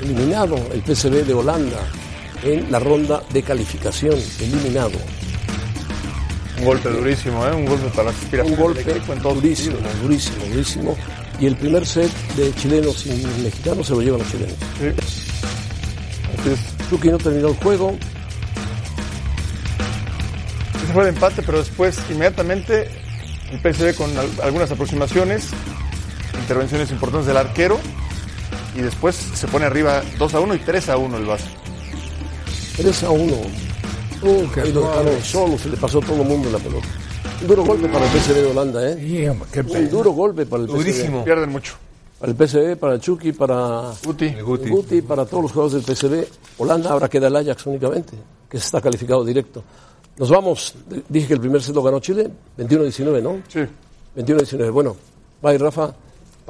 Eliminado 0.03 0.57
el 0.72 0.82
PSV 0.82 1.24
de 1.26 1.34
Holanda 1.34 1.78
en 2.42 2.70
la 2.72 2.78
ronda 2.78 3.22
de 3.32 3.42
calificación. 3.42 4.18
Eliminado. 4.40 4.92
Un 6.59 6.64
golpe 6.64 6.88
durísimo, 6.90 7.46
¿eh? 7.46 7.53
Un 7.55 7.64
golpe 7.66 7.86
para 7.88 8.11
las 8.12 8.44
Un 8.46 8.57
golpe 8.57 8.80
equipo 8.82 9.12
en 9.12 9.22
durísimo, 9.22 9.76
durísimo, 10.03 10.44
durísimo. 10.51 10.96
Y 11.38 11.46
el 11.46 11.57
primer 11.57 11.86
set 11.86 12.11
de 12.36 12.53
chilenos 12.55 13.07
y 13.07 13.26
mexicanos 13.42 13.86
se 13.86 13.94
lo 13.94 14.03
llevan 14.03 14.20
los 14.20 14.30
chilenos. 14.30 14.57
Así 16.38 16.51
es. 16.51 16.88
Chucky 16.90 17.09
no 17.09 17.18
terminó 17.18 17.48
el 17.48 17.55
juego. 17.57 17.96
Ese 20.82 20.92
fue 20.92 21.03
el 21.05 21.09
empate, 21.11 21.42
pero 21.42 21.59
después, 21.59 21.98
inmediatamente, 22.11 22.90
El 23.53 23.59
PSV 23.61 23.94
con 23.96 24.16
al- 24.16 24.30
algunas 24.44 24.70
aproximaciones, 24.70 25.48
intervenciones 26.40 26.90
importantes 26.92 27.26
del 27.26 27.36
arquero 27.36 27.80
y 28.74 28.80
después 28.80 29.16
se 29.16 29.46
pone 29.48 29.66
arriba 29.66 30.02
2 30.18 30.34
a 30.34 30.40
1 30.40 30.54
y 30.54 30.58
3 30.58 30.88
a 30.88 30.96
1 30.96 31.16
el 31.16 31.26
Barça. 31.26 31.48
3 32.76 33.02
a 33.04 33.10
1. 33.10 33.34
Uh, 34.22 34.66
y 34.66 34.72
lo 34.72 34.82
dejaron 34.82 35.22
solo, 35.22 35.58
se 35.58 35.68
le 35.70 35.76
pasó 35.76 35.98
a 35.98 36.02
todo 36.02 36.22
el 36.22 36.28
mundo 36.28 36.50
la 36.50 36.58
pelota. 36.58 36.86
Un 37.40 37.46
duro 37.46 37.64
golpe 37.64 37.88
para 37.88 38.04
el 38.04 38.20
PSV 38.20 38.34
de 38.34 38.46
Holanda, 38.46 38.90
¿eh? 38.90 39.30
Un 39.30 39.90
duro 39.90 40.12
golpe 40.12 40.44
para 40.44 40.62
el 40.64 40.68
PSV. 40.68 41.24
Pierden 41.24 41.50
mucho. 41.50 41.74
Para 42.18 42.32
el 42.32 42.36
PSV, 42.36 42.76
para 42.76 42.94
el 42.94 43.00
Chucky, 43.00 43.32
para 43.32 43.92
Guti. 44.04 44.34
Guti, 44.42 45.00
para 45.00 45.24
todos 45.24 45.44
los 45.44 45.52
jugadores 45.52 45.86
del 45.86 45.96
PSV. 45.96 46.26
Holanda, 46.58 46.90
ahora 46.90 47.08
queda 47.08 47.28
el 47.28 47.36
Ajax 47.36 47.64
únicamente, 47.66 48.12
que 48.48 48.58
está 48.58 48.78
calificado 48.80 49.24
directo. 49.24 49.64
Nos 50.18 50.28
vamos. 50.28 50.74
Dije 51.08 51.28
que 51.28 51.34
el 51.34 51.40
primer 51.40 51.62
set 51.62 51.74
lo 51.74 51.82
ganó 51.82 51.98
Chile, 51.98 52.30
21-19, 52.58 53.22
¿no? 53.22 53.40
Sí. 53.48 53.60
21-19. 54.16 54.70
Bueno, 54.70 54.96
bye, 55.40 55.56
Rafa. 55.56 55.94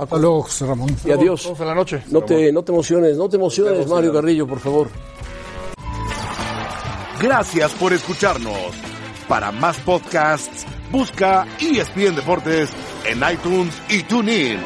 Paco. 0.07 0.18
Luego, 0.18 0.42
José 0.42 0.66
Ramón. 0.66 0.96
Y 1.05 1.11
adiós. 1.11 1.42
Todos 1.42 1.61
en 1.61 1.66
la 1.66 1.74
noche. 1.74 2.03
No 2.11 2.22
te, 2.22 2.53
no 2.53 2.62
te 2.62 2.72
emociones, 2.72 3.16
no 3.16 3.28
te 3.28 3.36
emociones, 3.36 3.86
Mario. 3.86 4.12
Carrillo, 4.12 4.46
por 4.46 4.59
favor. 4.61 4.88
Gracias 7.20 7.72
por 7.72 7.92
escucharnos. 7.92 8.74
Para 9.28 9.53
más 9.53 9.76
podcasts, 9.78 10.66
busca 10.90 11.46
ESPN 11.61 12.16
Deportes 12.16 12.70
en 13.05 13.20
iTunes 13.30 13.74
y 13.88 14.03
TuneIn. 14.03 14.59